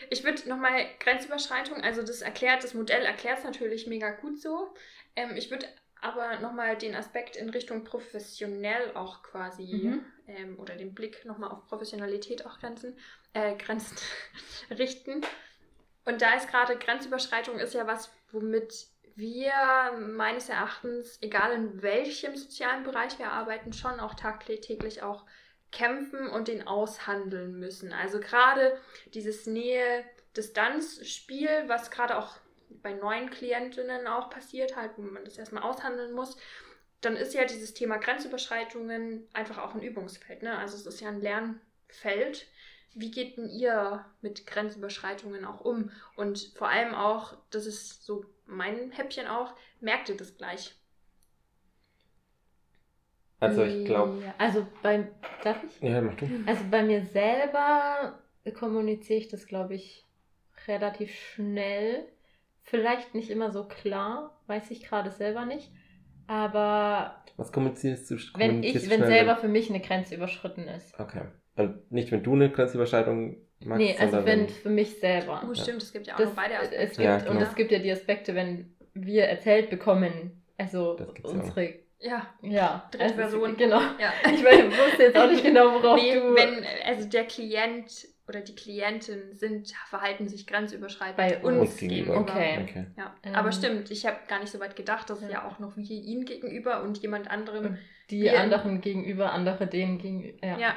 Ich 0.10 0.24
würde 0.24 0.47
nochmal 0.47 0.86
Grenzüberschreitung, 0.99 1.82
also 1.82 2.01
das 2.01 2.22
erklärt, 2.22 2.64
das 2.64 2.74
Modell 2.74 3.03
erklärt 3.03 3.39
es 3.39 3.43
natürlich 3.43 3.88
mega 3.88 4.12
gut 4.12 4.39
so. 4.39 4.74
Ähm, 5.16 5.36
ich 5.36 5.49
würde 5.49 5.68
aber 5.99 6.39
nochmal 6.39 6.78
den 6.78 6.95
Aspekt 6.95 7.36
in 7.36 7.49
Richtung 7.49 7.84
professionell 7.84 8.95
auch 8.95 9.24
quasi 9.24 9.64
Mhm. 9.64 10.05
ähm, 10.28 10.60
oder 10.60 10.76
den 10.76 10.93
Blick 10.93 11.26
nochmal 11.26 11.49
auf 11.49 11.66
Professionalität 11.68 12.45
auch 12.45 12.60
grenzen, 12.60 12.97
äh, 13.34 13.55
Grenzen 13.55 13.97
richten. 14.70 15.22
Und 16.05 16.22
da 16.22 16.36
ist 16.36 16.49
gerade 16.49 16.78
Grenzüberschreitung 16.78 17.60
ist 17.60 17.74
ja 17.74 17.88
was, 17.88 18.12
womit 18.32 18.88
wir 19.16 19.51
meines 19.99 20.47
Erachtens, 20.49 21.18
egal 21.22 21.51
in 21.53 21.82
welchem 21.82 22.36
sozialen 22.36 22.84
Bereich 22.84 23.18
wir 23.18 23.32
arbeiten, 23.32 23.74
schon 23.74 23.99
auch 23.99 24.14
tagtäglich 24.14 25.01
auch 25.01 25.26
kämpfen 25.72 26.30
und 26.30 26.47
den 26.47 26.68
aushandeln 26.68 27.59
müssen. 27.59 27.93
Also 27.93 28.20
gerade 28.20 28.78
dieses 29.13 29.45
Nähe-Distanz-Spiel, 29.45 31.65
was 31.68 31.91
gerade 31.91 32.18
auch 32.18 32.38
bei 32.82 32.93
neuen 32.93 33.30
Klientinnen 33.30 34.07
auch 34.07 34.30
passiert, 34.30 34.76
halt, 34.76 34.91
wo 34.97 35.01
man 35.01 35.26
das 35.26 35.38
erstmal 35.38 35.63
aushandeln 35.63 36.13
muss, 36.13 36.38
dann 37.01 37.15
ist 37.15 37.34
ja 37.34 37.45
dieses 37.45 37.74
Thema 37.74 37.97
Grenzüberschreitungen 37.97 39.28
einfach 39.34 39.59
auch 39.59 39.76
ein 39.76 39.84
Übungsfeld. 39.84 40.43
Ne? 40.43 40.57
Also 40.57 40.76
es 40.76 40.86
ist 40.86 41.01
ja 41.01 41.09
ein 41.09 41.22
Lernfeld. 41.22 42.47
Wie 42.93 43.11
geht 43.11 43.38
denn 43.38 43.49
ihr 43.49 44.05
mit 44.22 44.47
Grenzüberschreitungen 44.47 45.45
auch 45.45 45.61
um? 45.61 45.91
Und 46.15 46.51
vor 46.55 46.70
allem 46.70 46.95
auch, 46.95 47.38
das 47.51 47.68
ist 47.68 48.03
so 48.03 48.26
mein 48.45 48.91
Häppchen 48.91 49.28
auch, 49.28 49.53
merkt 49.80 50.09
ihr 50.09 50.18
das 50.18 50.38
gleich? 50.38 50.74
Also 53.40 53.64
ich 53.64 53.86
glaube. 53.86 54.22
Ja, 54.26 54.34
also 54.38 54.66
bei, 54.82 55.08
darf 55.44 55.58
ich? 55.64 55.82
Ja, 55.88 56.02
mach 56.02 56.16
du. 56.16 56.28
Also 56.46 56.64
bei 56.72 56.84
mir 56.84 57.04
selber 57.06 58.20
kommuniziere 58.58 59.20
ich 59.20 59.28
das, 59.28 59.46
glaube 59.48 59.76
ich, 59.76 60.06
relativ 60.68 61.14
schnell. 61.14 62.06
Vielleicht 62.64 63.14
nicht 63.16 63.30
immer 63.30 63.52
so 63.52 63.64
klar, 63.66 64.38
weiß 64.48 64.72
ich 64.72 64.84
gerade 64.84 65.12
selber 65.12 65.46
nicht. 65.46 65.72
Aber 66.28 67.24
Was 67.38 67.52
kommunizierst 67.52 68.10
du? 68.12 68.16
wenn 68.16 68.20
ich, 68.20 68.32
kommunizierst 68.34 68.86
du 68.86 68.90
wenn 68.90 68.98
schnell, 69.00 69.10
selber 69.12 69.36
für 69.38 69.48
mich 69.48 69.70
eine 69.70 69.80
Grenze 69.80 70.16
überschritten 70.16 70.68
ist. 70.68 71.00
Okay. 71.00 71.22
Und 71.56 71.92
nicht, 71.92 72.12
wenn 72.12 72.24
du 72.24 72.34
eine 72.34 72.52
Grenzüberschreitung 72.52 73.38
machst, 73.62 73.80
nee, 73.82 73.96
also 73.98 74.18
sondern 74.18 74.26
wenn 74.26 74.50
für 74.50 74.70
mich 74.70 75.00
selber. 75.00 75.44
Oh, 75.50 75.54
stimmt, 75.54 75.82
es 75.82 75.94
gibt 75.94 76.08
ja 76.08 76.14
auch 76.16 76.18
Das, 76.18 76.30
noch 76.30 76.36
beide 76.36 76.56
Aspekte. 76.60 76.76
es 76.78 76.90
gibt, 76.92 77.04
Ja, 77.04 77.16
Und 77.18 77.26
genau. 77.28 77.42
es 77.42 77.56
gibt 77.56 77.72
ja 77.72 77.80
die 77.80 77.92
Aspekte, 77.92 78.36
wenn 78.36 78.76
wir 78.94 79.24
erzählt 79.26 79.70
bekommen, 79.70 80.44
also 80.58 80.98
unsere, 81.24 81.76
Ja, 82.00 82.28
ja, 82.41 82.88
Dritte 82.91 83.04
also, 83.06 83.16
Person. 83.16 83.58
Genau. 83.58 83.80
ja. 84.00 84.14
Ich 84.32 84.43
weiß, 84.43 84.66
wusste 84.66 85.04
jetzt 85.04 85.18
auch 85.18 85.30
nicht 85.30 85.43
genau, 85.43 85.74
worauf 85.74 86.00
Nee, 86.00 86.14
du... 86.14 86.36
wenn, 86.36 86.64
also 86.86 87.08
der 87.10 87.26
Klient 87.26 88.08
oder 88.28 88.41
die 88.41 88.54
Klientin 88.56 89.34
sind, 89.34 89.72
verhalten 89.89 90.28
sich 90.28 90.45
grenzüberschreitend 90.45 91.18
Bei 91.18 91.38
uns, 91.41 91.70
uns 91.72 91.78
gegenüber. 91.78 92.24
gegenüber. 92.24 92.32
Okay. 92.34 92.60
Okay. 92.70 92.86
Ja, 92.98 93.16
Ähm. 93.24 93.36
aber 93.36 93.52
stimmt, 93.52 93.89
ich 93.89 94.06
habe 94.06 94.18
gar 94.28 94.39
nicht 94.39 94.52
so 94.52 94.60
weit 94.60 94.76
gedacht, 94.76 95.10
dass 95.10 95.22
Ja. 95.22 95.30
ja 95.30 95.48
auch 95.48 95.60
noch 95.60 95.76
wir 95.78 95.86
ihnen 95.89 96.26
gegenüber 96.26 96.84
und 96.84 96.98
jemand 97.00 97.32
anderem. 97.32 97.66
Und 97.66 97.78
die 98.10 98.30
anderen 98.30 98.82
gegenüber, 98.82 99.32
andere 99.32 99.66
denen 99.68 99.98
gegenüber. 99.98 100.45
Ja. 100.45 100.60
Ja, 100.60 100.76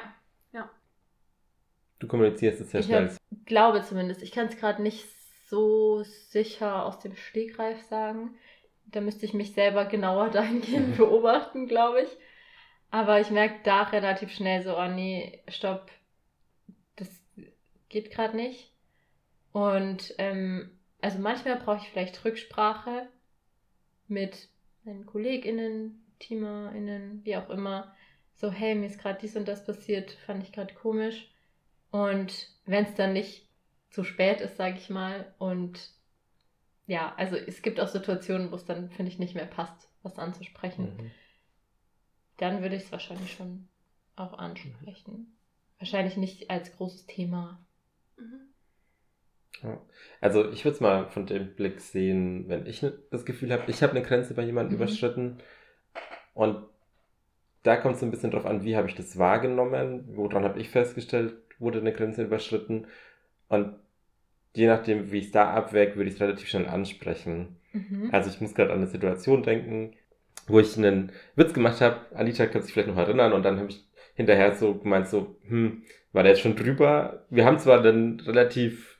Du 1.99 2.07
kommunizierst 2.07 2.59
es 2.61 2.71
sehr 2.71 2.79
Ich 2.79 2.87
schnell. 2.87 3.09
hab, 3.09 3.45
glaube 3.45 3.83
zumindest. 3.83 4.23
Ich 4.23 4.31
kann 4.31 4.47
es 4.47 4.57
gerade 4.57 4.81
nicht 4.81 5.05
so 5.47 6.01
sicher 6.03 6.83
aus 6.85 6.97
dem 6.99 7.15
Stegreif 7.15 7.79
sagen. 7.83 8.33
Da 8.91 9.01
müsste 9.01 9.25
ich 9.25 9.33
mich 9.33 9.53
selber 9.53 9.85
genauer 9.85 10.29
dahingehend 10.31 10.97
beobachten, 10.97 11.67
glaube 11.67 12.01
ich. 12.01 12.09
Aber 12.89 13.21
ich 13.21 13.29
merke 13.29 13.59
da 13.63 13.83
relativ 13.83 14.31
schnell 14.31 14.61
so, 14.63 14.77
oh 14.77 14.87
nee, 14.87 15.41
stopp, 15.47 15.89
das 16.97 17.09
geht 17.87 18.11
gerade 18.11 18.35
nicht. 18.35 18.71
Und 19.53 20.13
ähm, 20.17 20.77
also 20.99 21.19
manchmal 21.19 21.57
brauche 21.57 21.77
ich 21.77 21.89
vielleicht 21.89 22.23
Rücksprache 22.23 23.07
mit 24.07 24.49
meinen 24.83 25.05
KollegInnen, 25.05 26.05
TeamerInnen, 26.19 27.21
wie 27.23 27.37
auch 27.37 27.49
immer. 27.49 27.95
So, 28.35 28.51
hey, 28.51 28.75
mir 28.75 28.87
ist 28.87 28.99
gerade 28.99 29.19
dies 29.21 29.35
und 29.35 29.47
das 29.47 29.65
passiert, 29.65 30.11
fand 30.11 30.43
ich 30.43 30.51
gerade 30.51 30.73
komisch. 30.73 31.29
Und 31.91 32.49
wenn 32.65 32.85
es 32.85 32.95
dann 32.95 33.13
nicht 33.13 33.47
zu 33.89 34.03
spät 34.03 34.41
ist, 34.41 34.57
sage 34.57 34.77
ich 34.77 34.89
mal, 34.89 35.33
und 35.37 35.91
ja, 36.91 37.13
also 37.15 37.37
es 37.37 37.61
gibt 37.61 37.79
auch 37.79 37.87
Situationen, 37.87 38.51
wo 38.51 38.55
es 38.55 38.65
dann, 38.65 38.89
finde 38.89 39.09
ich, 39.11 39.17
nicht 39.17 39.33
mehr 39.33 39.45
passt, 39.45 39.89
was 40.03 40.19
anzusprechen. 40.19 40.83
Mhm. 40.97 41.11
Dann 42.37 42.61
würde 42.61 42.75
ich 42.75 42.83
es 42.83 42.91
wahrscheinlich 42.91 43.31
schon 43.31 43.69
auch 44.17 44.33
ansprechen. 44.33 45.37
Wahrscheinlich 45.79 46.17
nicht 46.17 46.49
als 46.49 46.75
großes 46.75 47.05
Thema. 47.05 47.63
Mhm. 48.17 49.77
Also 50.19 50.51
ich 50.51 50.65
würde 50.65 50.75
es 50.75 50.81
mal 50.81 51.07
von 51.07 51.25
dem 51.27 51.55
Blick 51.55 51.79
sehen, 51.79 52.49
wenn 52.49 52.65
ich 52.65 52.81
ne- 52.81 52.97
das 53.09 53.25
Gefühl 53.25 53.53
habe, 53.53 53.71
ich 53.71 53.81
habe 53.83 53.91
eine 53.93 54.01
Grenze 54.03 54.33
bei 54.33 54.43
jemandem 54.43 54.75
Mhm. 54.77 54.83
überschritten 54.83 55.37
und 56.33 56.65
da 57.63 57.77
kommt 57.77 57.95
es 57.95 58.03
ein 58.03 58.11
bisschen 58.11 58.31
drauf 58.31 58.45
an, 58.45 58.63
wie 58.63 58.75
habe 58.75 58.87
ich 58.89 58.95
das 58.95 59.17
wahrgenommen, 59.17 60.03
woran 60.17 60.43
habe 60.43 60.59
ich 60.59 60.69
festgestellt, 60.69 61.35
wurde 61.59 61.79
eine 61.79 61.93
Grenze 61.93 62.23
überschritten 62.23 62.87
und 63.49 63.75
je 64.53 64.67
nachdem, 64.67 65.11
wie 65.11 65.19
ich 65.19 65.25
es 65.25 65.31
da 65.31 65.51
abwäge, 65.51 65.95
würde 65.95 66.09
ich 66.09 66.15
es 66.15 66.21
relativ 66.21 66.47
schnell 66.47 66.67
ansprechen. 66.67 67.57
Mhm. 67.73 68.09
Also 68.11 68.29
ich 68.29 68.41
muss 68.41 68.53
gerade 68.53 68.71
an 68.71 68.79
eine 68.79 68.87
Situation 68.87 69.43
denken, 69.43 69.93
wo 70.47 70.59
ich 70.59 70.77
einen 70.77 71.11
Witz 71.35 71.53
gemacht 71.53 71.81
habe. 71.81 71.99
Anita 72.13 72.45
kann 72.45 72.61
sich 72.61 72.73
vielleicht 72.73 72.89
noch 72.89 72.97
erinnern 72.97 73.33
und 73.33 73.43
dann 73.43 73.57
habe 73.57 73.69
ich 73.69 73.85
hinterher 74.15 74.53
so 74.55 74.75
gemeint 74.75 75.07
so, 75.07 75.37
hm, 75.47 75.83
war 76.11 76.23
der 76.23 76.33
jetzt 76.33 76.41
schon 76.41 76.55
drüber? 76.55 77.25
Wir 77.29 77.45
haben 77.45 77.59
zwar 77.59 77.83
ein 77.85 78.19
relativ 78.19 78.99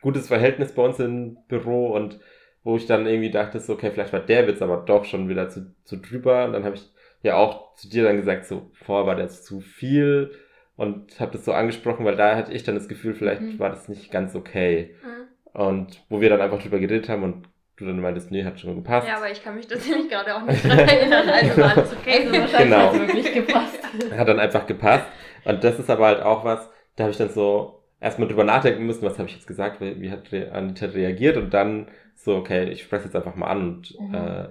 gutes 0.00 0.28
Verhältnis 0.28 0.72
bei 0.72 0.82
uns 0.82 0.98
im 0.98 1.36
Büro 1.48 1.94
und 1.94 2.18
wo 2.64 2.76
ich 2.76 2.86
dann 2.86 3.06
irgendwie 3.06 3.30
dachte 3.30 3.60
so, 3.60 3.74
okay, 3.74 3.90
vielleicht 3.90 4.12
war 4.12 4.20
der 4.20 4.46
Witz 4.46 4.62
aber 4.62 4.78
doch 4.78 5.04
schon 5.04 5.28
wieder 5.28 5.48
zu, 5.48 5.74
zu 5.84 5.96
drüber 5.96 6.44
und 6.44 6.52
dann 6.52 6.64
habe 6.64 6.76
ich 6.76 6.90
ja 7.22 7.36
auch 7.36 7.74
zu 7.74 7.88
dir 7.88 8.04
dann 8.04 8.16
gesagt 8.16 8.46
so, 8.46 8.70
vorher 8.72 9.06
war 9.06 9.16
der 9.16 9.26
jetzt 9.26 9.44
zu 9.44 9.60
viel 9.60 10.32
und 10.76 11.20
habe 11.20 11.32
das 11.32 11.44
so 11.44 11.52
angesprochen, 11.52 12.04
weil 12.04 12.16
da 12.16 12.36
hatte 12.36 12.52
ich 12.52 12.62
dann 12.64 12.74
das 12.74 12.88
Gefühl, 12.88 13.14
vielleicht 13.14 13.40
Mhm. 13.42 13.58
war 13.58 13.70
das 13.70 13.88
nicht 13.88 14.10
ganz 14.10 14.34
okay. 14.34 14.94
Mhm. 15.02 15.60
Und 15.60 16.02
wo 16.08 16.20
wir 16.20 16.30
dann 16.30 16.40
einfach 16.40 16.60
drüber 16.62 16.78
geredet 16.78 17.08
haben 17.08 17.22
und 17.24 17.46
du 17.76 17.84
dann 17.86 18.00
meintest, 18.00 18.30
nee, 18.30 18.44
hat 18.44 18.58
schon 18.60 18.74
gepasst. 18.76 19.06
Ja, 19.08 19.16
aber 19.16 19.30
ich 19.30 19.42
kann 19.42 19.54
mich 19.54 19.66
tatsächlich 19.66 20.08
gerade 20.10 20.34
auch 20.34 20.42
nicht 20.46 20.64
dran 20.64 20.78
erinnern. 20.78 21.28
Also 21.28 21.60
war 21.60 21.76
alles 21.76 21.92
okay. 21.92 22.26
Also 22.26 22.32
wahrscheinlich 22.40 22.58
Genau. 22.58 22.86
hat 22.86 22.94
es 22.94 22.98
wirklich 23.00 23.32
gepasst. 23.34 23.78
Hat 24.16 24.28
dann 24.28 24.40
einfach 24.40 24.66
gepasst. 24.66 25.04
Und 25.44 25.62
das 25.64 25.78
ist 25.78 25.90
aber 25.90 26.06
halt 26.06 26.22
auch 26.22 26.44
was, 26.44 26.70
da 26.96 27.04
habe 27.04 27.10
ich 27.10 27.18
dann 27.18 27.28
so 27.28 27.82
erstmal 28.00 28.28
drüber 28.28 28.44
nachdenken 28.44 28.86
müssen, 28.86 29.04
was 29.04 29.18
habe 29.18 29.28
ich 29.28 29.34
jetzt 29.34 29.46
gesagt, 29.46 29.80
wie 29.82 30.00
wie 30.00 30.10
hat 30.10 30.32
Anita 30.52 30.86
reagiert 30.86 31.36
und 31.36 31.52
dann 31.52 31.88
so, 32.14 32.36
okay, 32.36 32.70
ich 32.70 32.82
spreche 32.82 33.04
jetzt 33.04 33.16
einfach 33.16 33.34
mal 33.34 33.48
an 33.48 33.62
und 33.76 34.00
Mhm. 34.00 34.14
äh, 34.14 34.48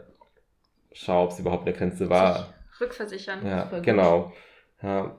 schau, 0.93 1.23
ob 1.23 1.31
es 1.31 1.39
überhaupt 1.39 1.67
eine 1.67 1.75
Grenze 1.75 2.09
war. 2.09 2.35
Sich 2.35 2.81
rückversichern. 2.81 3.45
Ja, 3.45 3.69
genau. 3.81 4.31
Ja. 4.83 5.15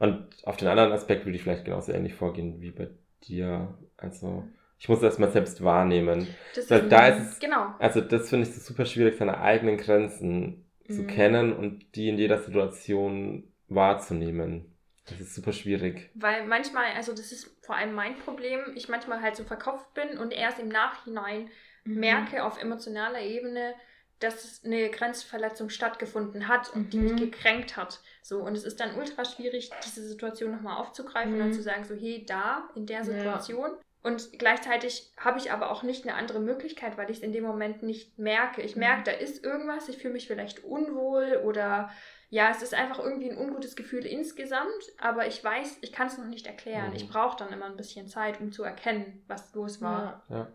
Und 0.00 0.26
auf 0.44 0.56
den 0.56 0.66
anderen 0.66 0.92
Aspekt 0.92 1.24
würde 1.24 1.36
ich 1.36 1.42
vielleicht 1.44 1.64
genauso 1.64 1.92
ähnlich 1.92 2.14
vorgehen 2.14 2.60
wie 2.60 2.72
bei 2.72 2.88
dir. 3.24 3.78
Also, 3.96 4.48
ich 4.78 4.88
muss 4.88 5.00
das 5.00 5.18
mal 5.18 5.30
selbst 5.30 5.62
wahrnehmen. 5.62 6.26
Das 6.56 6.68
Weil 6.70 6.88
da 6.88 7.06
ist 7.08 7.20
es- 7.34 7.38
Genau. 7.38 7.74
Also, 7.78 8.00
das 8.00 8.28
finde 8.28 8.48
ich 8.48 8.54
so 8.54 8.60
super 8.60 8.86
schwierig, 8.86 9.16
seine 9.18 9.38
eigenen 9.40 9.76
Grenzen 9.76 10.64
zu 10.88 11.02
Mhm. 11.02 11.06
kennen 11.06 11.52
und 11.52 11.94
die 11.94 12.08
in 12.08 12.18
jeder 12.18 12.38
Situation 12.38 13.44
wahrzunehmen. 13.68 14.74
Das 15.06 15.20
ist 15.20 15.34
super 15.34 15.52
schwierig. 15.52 16.10
Weil 16.14 16.46
manchmal, 16.46 16.86
also 16.96 17.12
das 17.12 17.30
ist 17.32 17.56
vor 17.64 17.76
allem 17.76 17.92
mein 17.94 18.16
Problem, 18.16 18.60
ich 18.74 18.88
manchmal 18.88 19.20
halt 19.22 19.36
so 19.36 19.44
verkopft 19.44 19.92
bin 19.94 20.18
und 20.18 20.32
erst 20.32 20.58
im 20.58 20.68
Nachhinein 20.68 21.50
Mhm. 21.84 22.00
merke 22.00 22.44
auf 22.44 22.60
emotionaler 22.60 23.20
Ebene, 23.20 23.74
dass 24.20 24.44
es 24.44 24.64
eine 24.64 24.88
Grenzverletzung 24.90 25.70
stattgefunden 25.70 26.46
hat 26.48 26.72
und 26.74 26.92
die 26.92 26.98
Mhm. 26.98 27.04
mich 27.04 27.16
gekränkt 27.16 27.76
hat. 27.76 28.00
So, 28.22 28.38
und 28.40 28.54
es 28.56 28.64
ist 28.64 28.78
dann 28.80 28.94
ultra 28.96 29.24
schwierig, 29.24 29.78
diese 29.84 30.06
Situation 30.06 30.52
nochmal 30.52 30.76
aufzugreifen 30.78 31.36
Mhm. 31.36 31.42
und 31.46 31.52
zu 31.52 31.62
sagen, 31.62 31.84
so, 31.84 31.94
hey, 31.94 32.24
da, 32.26 32.68
in 32.74 32.86
der 32.86 32.98
Ja. 32.98 33.04
Situation. 33.04 33.70
Und 34.02 34.38
gleichzeitig 34.38 35.12
habe 35.18 35.38
ich 35.38 35.52
aber 35.52 35.70
auch 35.70 35.82
nicht 35.82 36.06
eine 36.06 36.14
andere 36.16 36.40
Möglichkeit, 36.40 36.96
weil 36.96 37.10
ich 37.10 37.18
es 37.18 37.22
in 37.22 37.32
dem 37.32 37.44
Moment 37.44 37.82
nicht 37.82 38.18
merke. 38.18 38.62
Ich 38.62 38.74
Mhm. 38.76 38.80
merke, 38.80 39.02
da 39.04 39.10
ist 39.12 39.44
irgendwas, 39.44 39.88
ich 39.90 39.98
fühle 39.98 40.14
mich 40.14 40.26
vielleicht 40.26 40.64
unwohl 40.64 41.42
oder 41.44 41.90
ja, 42.30 42.50
es 42.50 42.62
ist 42.62 42.72
einfach 42.74 42.98
irgendwie 43.00 43.28
ein 43.30 43.36
ungutes 43.36 43.74
Gefühl 43.76 44.06
insgesamt, 44.06 44.70
aber 44.98 45.26
ich 45.26 45.42
weiß, 45.42 45.78
ich 45.82 45.92
kann 45.92 46.06
es 46.06 46.16
noch 46.16 46.26
nicht 46.28 46.46
erklären. 46.46 46.90
Mhm. 46.90 46.96
Ich 46.96 47.08
brauche 47.08 47.36
dann 47.36 47.52
immer 47.52 47.66
ein 47.66 47.76
bisschen 47.76 48.06
Zeit, 48.06 48.40
um 48.40 48.52
zu 48.52 48.62
erkennen, 48.62 49.22
was 49.26 49.52
los 49.54 49.82
war. 49.82 50.24
Ja. 50.30 50.36
Ja. 50.36 50.52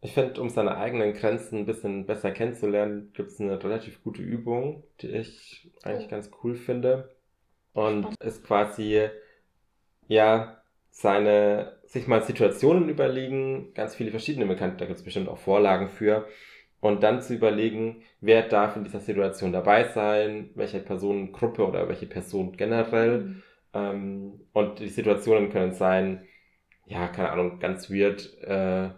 Ich 0.00 0.14
finde, 0.14 0.40
um 0.40 0.48
seine 0.48 0.76
eigenen 0.76 1.12
Grenzen 1.14 1.58
ein 1.60 1.66
bisschen 1.66 2.06
besser 2.06 2.30
kennenzulernen, 2.30 3.12
gibt 3.14 3.30
es 3.30 3.40
eine 3.40 3.62
relativ 3.62 4.02
gute 4.02 4.22
Übung, 4.22 4.84
die 5.00 5.08
ich 5.08 5.70
eigentlich 5.82 6.06
Oh. 6.06 6.08
ganz 6.08 6.30
cool 6.44 6.54
finde. 6.56 7.16
Und 7.74 8.14
ist 8.20 8.44
quasi, 8.44 9.08
ja, 10.08 10.62
seine, 10.90 11.78
sich 11.86 12.06
mal 12.06 12.22
Situationen 12.22 12.88
überlegen, 12.88 13.72
ganz 13.74 13.94
viele 13.94 14.10
verschiedene 14.10 14.46
bekannt, 14.46 14.80
da 14.80 14.86
gibt 14.86 14.98
es 14.98 15.04
bestimmt 15.04 15.28
auch 15.28 15.38
Vorlagen 15.38 15.88
für. 15.88 16.26
Und 16.80 17.02
dann 17.02 17.22
zu 17.22 17.34
überlegen, 17.34 18.02
wer 18.20 18.42
darf 18.48 18.76
in 18.76 18.84
dieser 18.84 19.00
Situation 19.00 19.52
dabei 19.52 19.84
sein, 19.88 20.50
welche 20.54 20.80
Personengruppe 20.80 21.66
oder 21.66 21.88
welche 21.88 22.06
Person 22.06 22.56
generell. 22.56 23.20
Mhm. 23.20 23.42
Ähm, 23.74 24.40
und 24.52 24.80
die 24.80 24.88
Situationen 24.88 25.50
können 25.50 25.74
sein, 25.74 26.26
ja, 26.86 27.08
keine 27.08 27.30
Ahnung, 27.32 27.58
ganz 27.60 27.90
weird, 27.90 28.38
äh, 28.42 28.90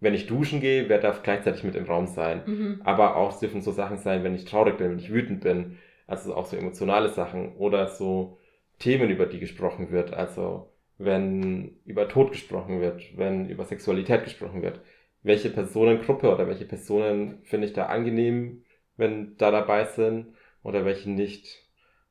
wenn 0.00 0.14
ich 0.14 0.26
duschen 0.26 0.60
gehe, 0.60 0.88
wer 0.88 0.98
darf 0.98 1.22
gleichzeitig 1.22 1.64
mit 1.64 1.74
im 1.74 1.84
Raum 1.84 2.06
sein. 2.06 2.42
Mhm. 2.46 2.80
Aber 2.84 3.16
auch 3.16 3.32
es 3.32 3.40
dürfen 3.40 3.62
so 3.62 3.72
Sachen 3.72 3.98
sein, 3.98 4.24
wenn 4.24 4.34
ich 4.34 4.44
traurig 4.44 4.78
bin, 4.78 4.90
wenn 4.90 4.98
ich 4.98 5.12
wütend 5.12 5.40
bin. 5.40 5.78
Also 6.06 6.34
auch 6.34 6.46
so 6.46 6.56
emotionale 6.56 7.08
Sachen 7.08 7.56
oder 7.56 7.88
so 7.88 8.38
Themen, 8.78 9.10
über 9.10 9.26
die 9.26 9.40
gesprochen 9.40 9.90
wird. 9.90 10.14
Also 10.14 10.72
wenn 10.98 11.78
über 11.84 12.08
Tod 12.08 12.32
gesprochen 12.32 12.80
wird, 12.80 13.16
wenn 13.16 13.48
über 13.48 13.64
Sexualität 13.64 14.24
gesprochen 14.24 14.62
wird. 14.62 14.80
welche 15.22 15.50
Personengruppe 15.50 16.32
oder 16.32 16.48
welche 16.48 16.64
Personen 16.64 17.42
finde 17.42 17.66
ich 17.66 17.72
da 17.72 17.86
angenehm, 17.86 18.64
wenn 18.96 19.36
da 19.36 19.50
dabei 19.50 19.84
sind 19.84 20.34
oder 20.62 20.84
welche 20.84 21.10
nicht. 21.10 21.66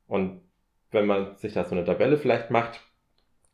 Und 0.07 0.41
wenn 0.91 1.05
man 1.05 1.35
sich 1.37 1.53
da 1.53 1.63
so 1.63 1.75
eine 1.75 1.85
Tabelle 1.85 2.17
vielleicht 2.17 2.51
macht 2.51 2.81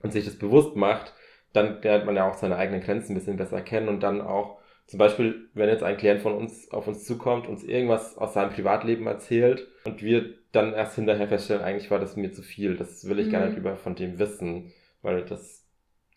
und 0.02 0.12
sich 0.12 0.26
das 0.26 0.38
bewusst 0.38 0.76
macht, 0.76 1.14
dann 1.54 1.82
lernt 1.82 2.06
man 2.06 2.16
ja 2.16 2.30
auch 2.30 2.36
seine 2.36 2.58
eigenen 2.58 2.82
Grenzen 2.82 3.14
ein 3.14 3.16
bisschen 3.16 3.38
besser 3.38 3.62
kennen 3.62 3.88
und 3.88 4.01
dann 4.01 4.22
auch 4.22 4.60
zum 4.86 4.99
Beispiel, 4.99 5.49
wenn 5.54 5.70
jetzt 5.70 5.84
ein 5.84 5.97
Klient 5.97 6.22
von 6.22 6.34
uns 6.34 6.70
auf 6.72 6.88
uns 6.88 7.06
zukommt, 7.06 7.47
uns 7.47 7.64
irgendwas 7.64 8.18
aus 8.18 8.34
seinem 8.34 8.51
Privatleben 8.51 9.08
erzählt 9.08 9.68
und 9.86 10.01
wir 10.01 10.36
dann 10.51 10.74
erst 10.74 10.95
hinterher 10.95 11.28
feststellen, 11.28 11.64
eigentlich 11.64 11.89
war 11.89 11.99
das 11.99 12.18
mir 12.18 12.32
zu 12.32 12.41
viel, 12.41 12.76
das 12.76 13.08
will 13.08 13.20
ich 13.20 13.28
mhm. 13.28 13.32
gar 13.32 13.45
nicht 13.45 13.58
über 13.58 13.78
von 13.78 13.95
dem 13.95 14.20
wissen, 14.20 14.74
weil 15.01 15.24
das 15.24 15.66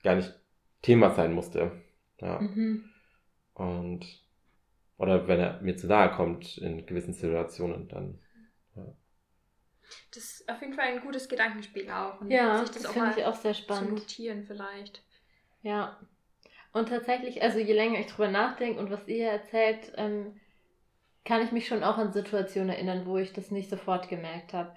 gar 0.02 0.16
nicht 0.16 0.34
Thema 0.82 1.10
sein 1.10 1.32
musste. 1.32 1.72
Ja. 2.20 2.40
Mhm. 2.40 2.90
Und 3.54 4.26
oder 4.98 5.28
wenn 5.28 5.40
er 5.40 5.60
mir 5.60 5.76
zu 5.76 5.86
nahe 5.86 6.10
kommt 6.10 6.58
in 6.58 6.86
gewissen 6.86 7.12
Situationen, 7.12 7.88
dann. 7.88 8.18
Ja. 8.74 8.94
Das 10.12 10.22
ist 10.24 10.48
auf 10.48 10.60
jeden 10.60 10.74
Fall 10.74 10.86
ein 10.86 11.00
gutes 11.00 11.28
Gedankenspiel 11.28 11.90
auch. 11.90 12.20
Und 12.20 12.30
ja, 12.30 12.58
sich 12.58 12.70
das, 12.70 12.82
das 12.82 12.92
finde 12.92 13.14
ich 13.16 13.24
auch 13.24 13.34
sehr 13.34 13.54
spannend. 13.54 13.88
Zu 13.88 13.94
notieren 13.94 14.44
vielleicht. 14.44 15.05
Ja. 15.66 15.96
Und 16.72 16.90
tatsächlich, 16.90 17.42
also 17.42 17.58
je 17.58 17.72
länger 17.72 17.98
ich 17.98 18.06
drüber 18.06 18.28
nachdenke 18.28 18.78
und 18.78 18.90
was 18.90 19.08
ihr 19.08 19.26
erzählt, 19.26 19.92
ähm, 19.96 20.34
kann 21.24 21.42
ich 21.42 21.50
mich 21.50 21.66
schon 21.66 21.82
auch 21.82 21.98
an 21.98 22.12
Situationen 22.12 22.68
erinnern, 22.68 23.04
wo 23.04 23.18
ich 23.18 23.32
das 23.32 23.50
nicht 23.50 23.68
sofort 23.68 24.08
gemerkt 24.08 24.52
habe. 24.52 24.76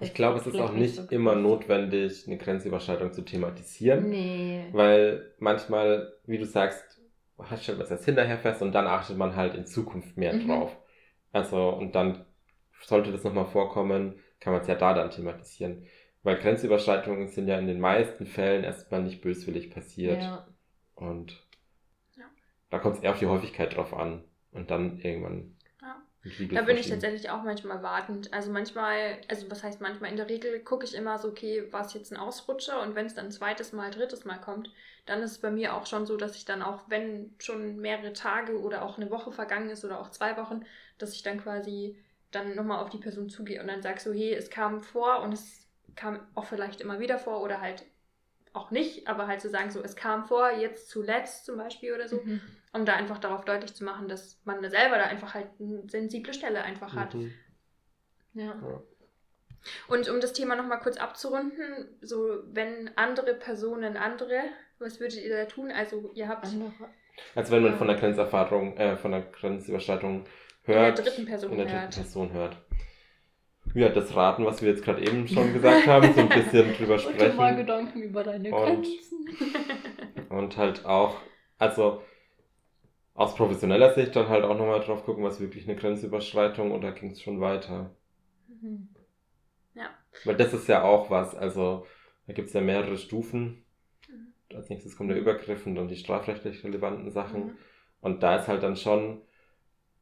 Ich 0.00 0.12
glaube, 0.12 0.38
es 0.38 0.46
ist 0.46 0.60
auch 0.60 0.72
nicht 0.72 0.96
so 0.96 1.02
immer 1.08 1.34
notwendig, 1.34 2.26
eine 2.26 2.36
Grenzüberschreitung 2.36 3.12
zu 3.12 3.22
thematisieren. 3.22 4.10
Nee. 4.10 4.66
Weil 4.72 5.32
manchmal, 5.38 6.12
wie 6.26 6.38
du 6.38 6.44
sagst, 6.44 7.00
stellt 7.58 7.78
man 7.78 7.86
es 7.86 7.90
erst 7.90 8.04
hinterher 8.04 8.38
fest 8.38 8.60
und 8.60 8.72
dann 8.72 8.86
achtet 8.86 9.16
man 9.16 9.34
halt 9.34 9.54
in 9.54 9.64
Zukunft 9.64 10.16
mehr 10.18 10.34
mhm. 10.34 10.46
drauf. 10.46 10.76
Also, 11.32 11.70
und 11.70 11.94
dann 11.94 12.26
sollte 12.82 13.12
das 13.12 13.24
nochmal 13.24 13.46
vorkommen, 13.46 14.18
kann 14.40 14.52
man 14.52 14.62
es 14.62 14.68
ja 14.68 14.74
da 14.74 14.92
dann 14.92 15.10
thematisieren. 15.10 15.86
Weil 16.22 16.36
Grenzüberschreitungen 16.36 17.28
sind 17.28 17.48
ja 17.48 17.58
in 17.58 17.66
den 17.66 17.80
meisten 17.80 18.26
Fällen 18.26 18.64
erstmal 18.64 19.02
nicht 19.02 19.22
böswillig 19.22 19.70
passiert. 19.70 20.22
Ja. 20.22 20.46
Und 20.94 21.46
ja. 22.16 22.24
da 22.68 22.78
kommt 22.78 22.96
es 22.96 23.02
eher 23.02 23.12
auf 23.12 23.18
die 23.18 23.26
Häufigkeit 23.26 23.74
drauf 23.74 23.94
an. 23.94 24.24
Und 24.52 24.70
dann 24.70 24.98
irgendwann 25.00 25.56
da 26.22 26.62
bin 26.62 26.76
ich 26.76 26.88
tatsächlich 26.88 27.30
auch 27.30 27.42
manchmal 27.42 27.82
wartend. 27.82 28.32
Also 28.34 28.52
manchmal, 28.52 29.18
also 29.28 29.50
was 29.50 29.62
heißt 29.62 29.80
manchmal, 29.80 30.10
in 30.10 30.18
der 30.18 30.28
Regel 30.28 30.60
gucke 30.60 30.84
ich 30.84 30.94
immer 30.94 31.18
so, 31.18 31.28
okay, 31.28 31.72
war 31.72 31.86
es 31.86 31.94
jetzt 31.94 32.12
ein 32.12 32.18
Ausrutscher 32.18 32.82
und 32.82 32.94
wenn 32.94 33.06
es 33.06 33.14
dann 33.14 33.26
ein 33.26 33.32
zweites 33.32 33.72
Mal, 33.72 33.90
drittes 33.90 34.26
Mal 34.26 34.38
kommt, 34.38 34.70
dann 35.06 35.22
ist 35.22 35.30
es 35.32 35.38
bei 35.38 35.50
mir 35.50 35.74
auch 35.74 35.86
schon 35.86 36.04
so, 36.04 36.18
dass 36.18 36.36
ich 36.36 36.44
dann 36.44 36.60
auch, 36.60 36.82
wenn 36.88 37.34
schon 37.38 37.78
mehrere 37.78 38.12
Tage 38.12 38.60
oder 38.60 38.82
auch 38.82 38.98
eine 38.98 39.10
Woche 39.10 39.32
vergangen 39.32 39.70
ist 39.70 39.82
oder 39.82 39.98
auch 39.98 40.10
zwei 40.10 40.36
Wochen, 40.36 40.60
dass 40.98 41.14
ich 41.14 41.22
dann 41.22 41.40
quasi 41.40 41.96
dann 42.32 42.54
nochmal 42.54 42.84
auf 42.84 42.90
die 42.90 42.98
Person 42.98 43.30
zugehe 43.30 43.60
und 43.60 43.68
dann 43.68 43.80
sage 43.80 43.98
so, 43.98 44.12
hey, 44.12 44.34
es 44.34 44.50
kam 44.50 44.82
vor 44.82 45.22
und 45.22 45.32
es 45.32 45.66
kam 45.96 46.20
auch 46.34 46.44
vielleicht 46.44 46.80
immer 46.80 47.00
wieder 47.00 47.18
vor 47.18 47.42
oder 47.42 47.60
halt 47.60 47.84
auch 48.52 48.70
nicht, 48.70 49.06
aber 49.06 49.26
halt 49.26 49.40
zu 49.40 49.48
so 49.48 49.52
sagen, 49.52 49.70
so, 49.70 49.82
es 49.82 49.94
kam 49.94 50.24
vor, 50.24 50.50
jetzt 50.50 50.88
zuletzt 50.88 51.44
zum 51.46 51.56
Beispiel 51.56 51.94
oder 51.94 52.08
so. 52.08 52.20
Mhm 52.22 52.40
um 52.72 52.84
da 52.84 52.94
einfach 52.94 53.18
darauf 53.18 53.44
deutlich 53.44 53.74
zu 53.74 53.84
machen, 53.84 54.08
dass 54.08 54.40
man 54.44 54.60
selber 54.70 54.96
da 54.96 55.04
einfach 55.04 55.34
halt 55.34 55.48
eine 55.58 55.88
sensible 55.88 56.32
Stelle 56.32 56.62
einfach 56.62 56.94
hat. 56.94 57.14
Mhm. 57.14 57.32
Ja. 58.34 58.44
ja. 58.44 58.82
Und 59.88 60.08
um 60.08 60.20
das 60.20 60.32
Thema 60.32 60.54
nochmal 60.54 60.78
kurz 60.78 60.96
abzurunden, 60.96 61.88
so 62.00 62.42
wenn 62.46 62.90
andere 62.96 63.34
Personen 63.34 63.96
andere, 63.96 64.40
was 64.78 65.00
würdet 65.00 65.22
ihr 65.22 65.36
da 65.36 65.44
tun? 65.46 65.70
Also 65.70 66.10
ihr 66.14 66.28
habt. 66.28 66.46
Andere. 66.46 66.72
Also 67.34 67.52
wenn 67.52 67.64
man 67.64 67.76
von 67.76 67.88
der 67.88 67.96
Grenzerfahrung, 67.96 68.76
äh, 68.76 68.96
von 68.96 69.10
der 69.10 69.22
Grenzüberschreitung 69.22 70.24
hört. 70.62 70.98
In 70.98 71.04
der 71.04 71.12
dritten 71.12 71.26
Person 71.26 71.50
in 71.50 71.58
der 71.58 71.66
dritten 71.66 71.80
hört. 71.80 71.94
Person 71.94 72.32
hört. 72.32 72.56
Ja, 73.74 73.88
das 73.88 74.14
Raten, 74.14 74.44
was 74.44 74.62
wir 74.62 74.70
jetzt 74.70 74.84
gerade 74.84 75.00
eben 75.00 75.28
schon 75.28 75.52
gesagt 75.52 75.86
haben, 75.86 76.12
so 76.12 76.20
ein 76.20 76.28
bisschen 76.28 76.74
drüber 76.74 76.98
sprechen. 76.98 77.30
Und 77.30 77.36
mal 77.36 77.56
Gedanken 77.56 78.02
über 78.02 78.24
deine 78.24 78.50
Grenzen. 78.50 79.28
Und, 80.28 80.30
und 80.38 80.56
halt 80.56 80.84
auch, 80.84 81.16
also 81.58 82.02
aus 83.14 83.34
professioneller 83.34 83.94
Sicht 83.94 84.16
dann 84.16 84.28
halt 84.28 84.44
auch 84.44 84.56
nochmal 84.56 84.80
drauf 84.80 85.04
gucken, 85.04 85.22
was 85.22 85.40
wirklich 85.40 85.68
eine 85.68 85.76
Grenzüberschreitung 85.76 86.72
oder 86.72 86.92
ging 86.92 87.10
es 87.10 87.20
schon 87.20 87.40
weiter. 87.40 87.94
Mhm. 88.48 88.88
Ja. 89.74 89.90
Weil 90.24 90.36
das 90.36 90.52
ist 90.52 90.68
ja 90.68 90.82
auch 90.82 91.10
was, 91.10 91.34
also 91.34 91.86
da 92.26 92.32
gibt 92.32 92.48
es 92.48 92.54
ja 92.54 92.60
mehrere 92.60 92.96
Stufen. 92.96 93.64
Mhm. 94.08 94.56
Als 94.56 94.68
nächstes 94.68 94.96
kommt 94.96 95.10
der 95.10 95.18
Übergriff 95.18 95.66
und 95.66 95.74
dann 95.74 95.88
die 95.88 95.96
strafrechtlich 95.96 96.64
relevanten 96.64 97.10
Sachen. 97.10 97.44
Mhm. 97.44 97.58
Und 98.00 98.22
da 98.22 98.36
ist 98.36 98.48
halt 98.48 98.62
dann 98.62 98.76
schon, 98.76 99.20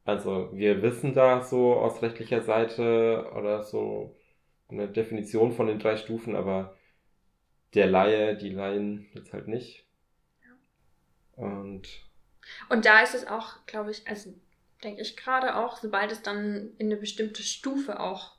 also 0.05 0.49
wir 0.53 0.81
wissen 0.81 1.13
da 1.13 1.41
so 1.41 1.73
aus 1.73 2.01
rechtlicher 2.01 2.41
Seite 2.41 3.31
oder 3.35 3.63
so 3.63 4.15
eine 4.69 4.87
Definition 4.87 5.51
von 5.51 5.67
den 5.67 5.79
drei 5.79 5.97
Stufen, 5.97 6.35
aber 6.35 6.77
der 7.73 7.87
Laie, 7.87 8.35
die 8.35 8.49
Laien 8.49 9.07
jetzt 9.13 9.33
halt 9.33 9.47
nicht. 9.47 9.85
Ja. 10.43 11.45
Und 11.45 11.87
und 12.69 12.85
da 12.85 13.01
ist 13.01 13.15
es 13.15 13.27
auch, 13.27 13.65
glaube 13.65 13.91
ich, 13.91 14.07
also 14.07 14.33
denke 14.83 15.01
ich 15.01 15.17
gerade 15.17 15.55
auch, 15.55 15.77
sobald 15.77 16.11
es 16.11 16.21
dann 16.21 16.71
in 16.77 16.87
eine 16.87 16.97
bestimmte 16.97 17.43
Stufe 17.43 17.99
auch 17.99 18.37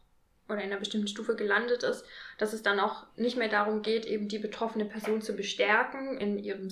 oder 0.49 0.63
in 0.63 0.71
einer 0.71 0.79
bestimmten 0.79 1.07
Stufe 1.07 1.37
gelandet 1.37 1.83
ist, 1.83 2.05
dass 2.39 2.53
es 2.53 2.63
dann 2.63 2.81
auch 2.81 3.07
nicht 3.17 3.37
mehr 3.37 3.49
darum 3.49 3.83
geht, 3.83 4.05
eben 4.05 4.29
die 4.29 4.39
betroffene 4.39 4.85
Person 4.85 5.23
zu 5.23 5.35
bestärken 5.37 6.19
in 6.19 6.39
ihrem 6.39 6.71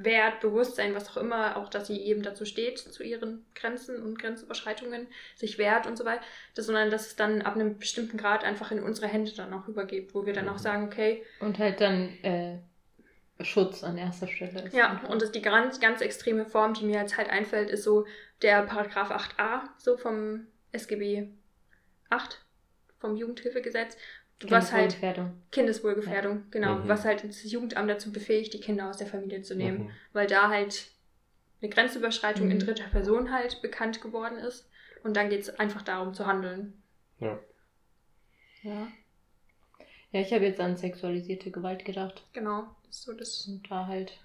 Selbstwert, 0.00 0.40
Bewusstsein, 0.40 0.94
was 0.94 1.10
auch 1.10 1.16
immer, 1.18 1.56
auch 1.56 1.68
dass 1.68 1.86
sie 1.86 2.00
eben 2.00 2.22
dazu 2.22 2.44
steht, 2.44 2.78
zu 2.78 3.02
ihren 3.02 3.44
Grenzen 3.54 4.02
und 4.02 4.18
Grenzüberschreitungen, 4.18 5.06
sich 5.36 5.58
wehrt 5.58 5.86
und 5.86 5.96
so 5.96 6.04
weiter, 6.04 6.22
sondern 6.56 6.90
dass 6.90 7.08
es 7.08 7.16
dann 7.16 7.42
ab 7.42 7.54
einem 7.54 7.78
bestimmten 7.78 8.16
Grad 8.16 8.44
einfach 8.44 8.70
in 8.70 8.82
unsere 8.82 9.08
Hände 9.08 9.32
dann 9.34 9.52
auch 9.52 9.68
übergeht, 9.68 10.14
wo 10.14 10.26
wir 10.26 10.32
dann 10.32 10.48
auch 10.48 10.54
mhm. 10.54 10.58
sagen, 10.58 10.84
okay. 10.84 11.22
Und 11.40 11.58
halt 11.58 11.80
dann 11.80 12.08
äh, 12.22 12.58
Schutz 13.42 13.84
an 13.84 13.98
erster 13.98 14.28
Stelle 14.28 14.62
ist. 14.62 14.74
Ja, 14.74 15.02
und 15.08 15.22
das 15.22 15.32
die 15.32 15.42
ganz, 15.42 15.80
ganz 15.80 16.00
extreme 16.00 16.46
Form, 16.46 16.74
die 16.74 16.84
mir 16.84 17.00
jetzt 17.00 17.16
halt 17.16 17.30
einfällt, 17.30 17.70
ist 17.70 17.84
so 17.84 18.06
der 18.42 18.62
Paragraph 18.62 19.10
8a, 19.10 19.62
so 19.78 19.96
vom 19.96 20.46
SGB 20.72 21.28
8, 22.08 22.40
vom 22.98 23.16
Jugendhilfegesetz, 23.16 23.96
was 24.48 24.72
halt 24.72 24.96
Kindeswohlgefährdung, 25.52 26.36
ja. 26.36 26.42
genau, 26.50 26.74
mhm. 26.76 26.88
was 26.88 27.04
halt 27.04 27.24
das 27.24 27.50
Jugendamt 27.50 27.90
dazu 27.90 28.12
befähigt, 28.12 28.54
die 28.54 28.60
Kinder 28.60 28.88
aus 28.88 28.96
der 28.96 29.06
Familie 29.06 29.42
zu 29.42 29.54
nehmen, 29.54 29.84
mhm. 29.84 29.90
weil 30.12 30.26
da 30.26 30.48
halt 30.48 30.86
eine 31.60 31.70
Grenzüberschreitung 31.70 32.46
mhm. 32.46 32.52
in 32.52 32.58
dritter 32.60 32.88
Person 32.88 33.32
halt 33.32 33.60
bekannt 33.60 34.00
geworden 34.00 34.38
ist 34.38 34.70
und 35.02 35.16
dann 35.16 35.28
geht 35.28 35.40
es 35.40 35.50
einfach 35.58 35.82
darum 35.82 36.14
zu 36.14 36.26
handeln. 36.26 36.82
Ja. 37.18 37.38
Ja. 38.62 38.88
Ja, 40.12 40.20
ich 40.20 40.32
habe 40.32 40.44
jetzt 40.44 40.60
an 40.60 40.76
sexualisierte 40.76 41.50
Gewalt 41.50 41.84
gedacht. 41.84 42.26
Genau, 42.32 42.64
das 42.86 42.96
ist 42.96 43.02
so 43.04 43.12
das. 43.12 43.46
Und 43.46 43.70
da 43.70 43.86
halt 43.86 44.18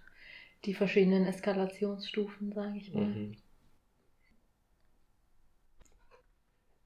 die 0.65 0.73
verschiedenen 0.73 1.25
Eskalationsstufen, 1.27 2.53
sage 2.53 2.77
ich 2.77 2.93
mal. 2.93 3.05
Mhm. 3.05 3.37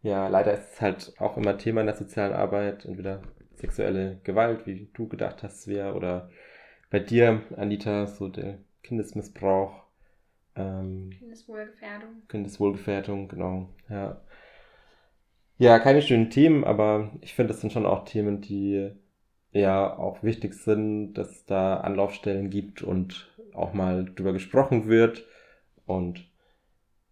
Ja, 0.02 0.28
leider 0.28 0.54
ist 0.54 0.74
es 0.74 0.82
halt 0.82 1.14
auch 1.20 1.38
immer 1.38 1.58
Thema 1.58 1.82
in 1.82 1.88
der 1.88 1.96
sozialen 1.96 2.34
Arbeit, 2.34 2.86
entweder 2.86 3.22
sexuelle 3.56 4.20
Gewalt, 4.24 4.66
wie 4.66 4.90
du 4.94 5.08
gedacht 5.08 5.44
hast, 5.44 5.64
Svea, 5.64 5.94
oder 5.94 6.30
bei 6.90 7.00
dir, 7.00 7.42
Anita, 7.58 8.08
so 8.08 8.30
der 8.30 8.60
Kindesmissbrauch. 8.84 9.84
Ähm, 10.56 11.12
Kindeswohlgefährdung. 11.18 12.24
Kindeswohlgefährdung, 12.30 13.28
genau, 13.28 13.70
ja. 13.90 14.22
Ja, 15.58 15.78
keine 15.80 16.02
schönen 16.02 16.30
Themen, 16.30 16.64
aber 16.64 17.12
ich 17.20 17.34
finde, 17.34 17.54
das 17.54 17.60
sind 17.60 17.74
schon 17.74 17.86
auch 17.86 18.06
Themen, 18.06 18.40
die 18.40 18.92
ja 19.52 19.98
auch 19.98 20.24
wichtig 20.24 20.54
sind, 20.54 21.16
dass 21.16 21.32
es 21.32 21.46
da 21.46 21.78
Anlaufstellen 21.82 22.50
gibt 22.50 22.82
und 22.82 23.30
auch 23.54 23.74
mal 23.74 24.06
drüber 24.06 24.32
gesprochen 24.32 24.88
wird. 24.88 25.26
Und 25.86 26.30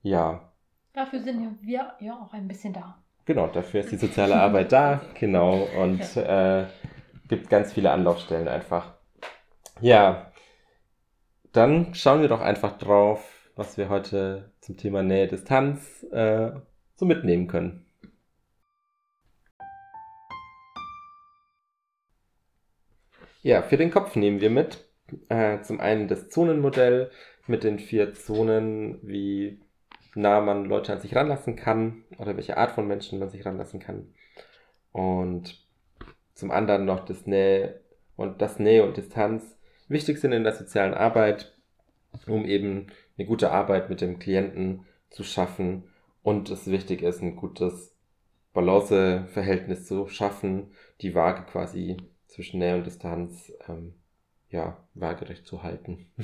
ja. 0.01 0.53
Dafür 0.97 1.21
sind 1.21 1.43
ja 1.43 1.51
wir 1.61 1.93
ja 1.99 2.13
auch 2.15 2.33
ein 2.33 2.47
bisschen 2.47 2.73
da. 2.73 2.97
Genau, 3.25 3.45
dafür 3.45 3.81
ist 3.81 3.91
die 3.91 3.97
soziale 3.97 4.35
Arbeit 4.35 4.71
da, 4.71 4.99
genau, 5.19 5.67
und 5.79 6.15
ja. 6.15 6.61
äh, 6.61 6.67
gibt 7.27 7.51
ganz 7.51 7.71
viele 7.71 7.91
Anlaufstellen 7.91 8.47
einfach. 8.47 8.95
Ja, 9.79 10.31
dann 11.53 11.93
schauen 11.93 12.21
wir 12.21 12.29
doch 12.29 12.41
einfach 12.41 12.79
drauf, 12.79 13.51
was 13.55 13.77
wir 13.77 13.89
heute 13.89 14.51
zum 14.59 14.75
Thema 14.75 15.03
Nähe-Distanz 15.03 16.01
äh, 16.11 16.53
so 16.95 17.05
mitnehmen 17.05 17.45
können. 17.45 17.85
Ja, 23.43 23.61
für 23.61 23.77
den 23.77 23.91
Kopf 23.91 24.15
nehmen 24.15 24.41
wir 24.41 24.49
mit. 24.49 24.83
Äh, 25.29 25.61
zum 25.61 25.79
einen 25.79 26.07
das 26.07 26.29
Zonenmodell 26.29 27.11
mit 27.45 27.63
den 27.63 27.77
vier 27.77 28.15
Zonen, 28.15 28.97
wie 29.07 29.61
nah 30.17 30.41
man 30.41 30.65
Leute 30.65 30.93
an 30.93 30.99
sich 30.99 31.15
ranlassen 31.15 31.55
kann 31.55 32.03
oder 32.17 32.35
welche 32.35 32.57
Art 32.57 32.71
von 32.71 32.87
Menschen 32.87 33.19
man 33.19 33.29
sich 33.29 33.45
ranlassen 33.45 33.79
kann. 33.79 34.13
Und 34.91 35.65
zum 36.33 36.51
anderen 36.51 36.85
noch 36.85 37.05
das 37.05 37.25
Nähe 37.25 37.81
und 38.15 38.41
das 38.41 38.59
Nähe 38.59 38.83
und 38.83 38.97
Distanz 38.97 39.57
wichtig 39.87 40.19
sind 40.19 40.33
in 40.33 40.43
der 40.43 40.53
sozialen 40.53 40.93
Arbeit 40.93 41.53
um 42.25 42.45
eben 42.45 42.87
eine 43.17 43.27
gute 43.27 43.51
Arbeit 43.51 43.89
mit 43.89 44.01
dem 44.01 44.19
Klienten 44.19 44.85
zu 45.09 45.23
schaffen 45.23 45.83
und 46.23 46.49
es 46.49 46.67
wichtig 46.67 47.01
ist, 47.01 47.21
ein 47.21 47.35
gutes 47.35 47.95
Balanceverhältnis 48.53 49.85
zu 49.85 50.07
schaffen, 50.07 50.71
die 51.01 51.13
Waage 51.13 51.43
quasi 51.43 51.97
zwischen 52.25 52.59
Nähe 52.59 52.75
und 52.75 52.85
Distanz 52.85 53.53
ähm, 53.67 53.93
ja, 54.49 54.83
waagerecht 54.93 55.45
zu 55.45 55.63
halten. 55.63 56.11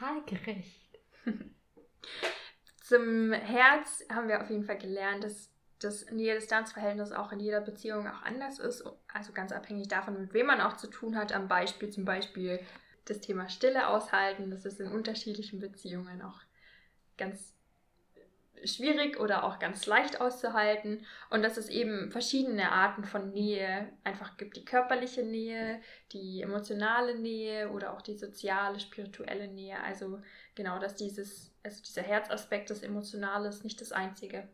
Waagerecht. 0.00 0.98
Zum 2.84 3.32
Herz 3.32 4.04
haben 4.12 4.28
wir 4.28 4.42
auf 4.42 4.50
jeden 4.50 4.64
Fall 4.64 4.76
gelernt, 4.76 5.24
dass 5.24 5.48
das 5.78 6.10
Nähe-Distanz-Verhältnis 6.10 7.12
auch 7.12 7.32
in 7.32 7.40
jeder 7.40 7.62
Beziehung 7.62 8.06
auch 8.06 8.20
anders 8.22 8.58
ist. 8.58 8.84
Also 9.10 9.32
ganz 9.32 9.52
abhängig 9.52 9.88
davon, 9.88 10.20
mit 10.20 10.34
wem 10.34 10.46
man 10.46 10.60
auch 10.60 10.76
zu 10.76 10.88
tun 10.88 11.16
hat. 11.16 11.32
Am 11.32 11.48
Beispiel 11.48 11.88
zum 11.88 12.04
Beispiel 12.04 12.60
das 13.06 13.20
Thema 13.20 13.48
Stille 13.48 13.88
aushalten. 13.88 14.50
Das 14.50 14.66
ist 14.66 14.80
in 14.80 14.92
unterschiedlichen 14.92 15.60
Beziehungen 15.60 16.20
auch 16.20 16.42
ganz 17.16 17.53
schwierig 18.66 19.20
oder 19.20 19.44
auch 19.44 19.58
ganz 19.58 19.86
leicht 19.86 20.20
auszuhalten 20.20 21.04
und 21.30 21.42
dass 21.42 21.56
es 21.56 21.68
eben 21.68 22.10
verschiedene 22.10 22.72
Arten 22.72 23.04
von 23.04 23.32
Nähe 23.32 23.92
einfach 24.04 24.36
gibt. 24.36 24.56
Die 24.56 24.64
körperliche 24.64 25.22
Nähe, 25.22 25.80
die 26.12 26.42
emotionale 26.42 27.18
Nähe 27.18 27.70
oder 27.70 27.92
auch 27.92 28.02
die 28.02 28.16
soziale, 28.16 28.80
spirituelle 28.80 29.48
Nähe. 29.48 29.80
Also 29.80 30.20
genau, 30.54 30.78
dass 30.78 30.96
dieses, 30.96 31.54
also 31.62 31.82
dieser 31.82 32.02
Herzaspekt, 32.02 32.70
das 32.70 32.82
Emotionale 32.82 33.48
ist 33.48 33.64
nicht 33.64 33.80
das 33.80 33.92
Einzige. 33.92 34.48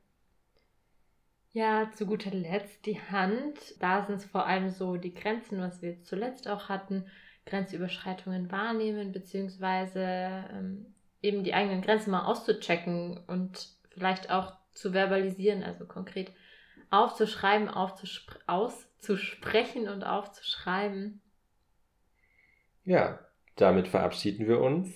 Ja, 1.53 1.91
zu 1.97 2.07
guter 2.07 2.31
Letzt 2.31 2.87
die 2.87 3.01
Hand. 3.01 3.59
Da 3.81 4.07
sind 4.07 4.17
es 4.17 4.25
vor 4.25 4.47
allem 4.47 4.71
so 4.71 4.97
die 4.97 5.15
Grenzen, 5.15 5.61
was 5.61 5.83
wir 5.83 6.01
zuletzt 6.03 6.47
auch 6.47 6.69
hatten. 6.69 7.07
Grenzüberschreitungen 7.47 8.53
wahrnehmen, 8.53 9.13
beziehungsweise 9.13 10.01
ähm, 10.01 10.95
eben 11.23 11.43
die 11.43 11.55
eigenen 11.55 11.83
Grenzen 11.83 12.11
mal 12.13 12.25
auszuchecken 12.25 13.19
und 13.27 13.69
vielleicht 14.01 14.30
auch 14.30 14.55
zu 14.72 14.92
verbalisieren, 14.92 15.62
also 15.62 15.84
konkret 15.84 16.32
aufzuschreiben, 16.90 17.68
aufzuspr 17.68 18.38
auszusprechen 18.46 19.88
und 19.88 20.05
aufzuschreiben. 20.05 21.20
Ja, 22.84 23.20
damit 23.57 23.88
verabschieden 23.88 24.48
wir 24.48 24.61
uns. 24.61 24.88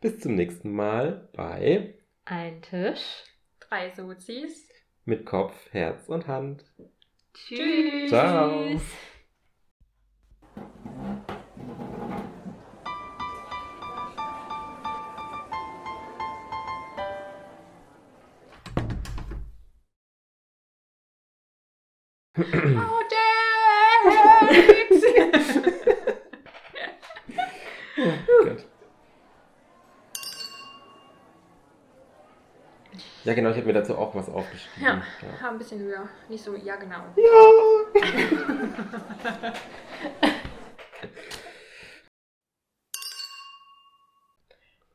Bis 0.00 0.20
zum 0.20 0.34
nächsten 0.34 0.72
Mal 0.72 1.28
bei 1.34 1.94
Ein 2.24 2.62
Tisch. 2.62 3.24
Drei 3.60 3.90
Sozis. 3.90 4.68
Mit 5.04 5.26
Kopf, 5.26 5.54
Herz 5.70 6.08
und 6.08 6.26
Hand. 6.26 6.64
Tschüss. 7.34 8.08
Ciao. 8.08 8.80
Oh, 22.38 23.02
Dex! 23.10 25.04
Gut. 28.26 28.64
Ja, 33.24 33.34
genau, 33.34 33.50
ich 33.50 33.56
habe 33.56 33.66
mir 33.66 33.72
dazu 33.72 33.96
auch 33.96 34.14
was 34.14 34.28
aufgeschrieben. 34.28 34.82
Ja, 34.84 35.02
ja, 35.40 35.50
ein 35.50 35.58
bisschen 35.58 35.80
höher. 35.80 36.08
Nicht 36.28 36.44
so, 36.44 36.54
ja, 36.54 36.76
genau. 36.76 37.04
Ja. 37.16 37.32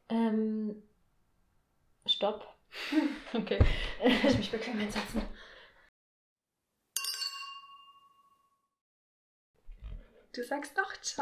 Ähm, 0.09 0.83
stopp. 2.05 2.45
Okay. 3.33 3.59
Lass 4.23 4.37
mich 4.37 4.51
bequem 4.51 4.77
hinsetzen. 4.77 5.21
Du 10.33 10.43
sagst 10.43 10.77
doch 10.77 10.95
ciao. 11.01 11.19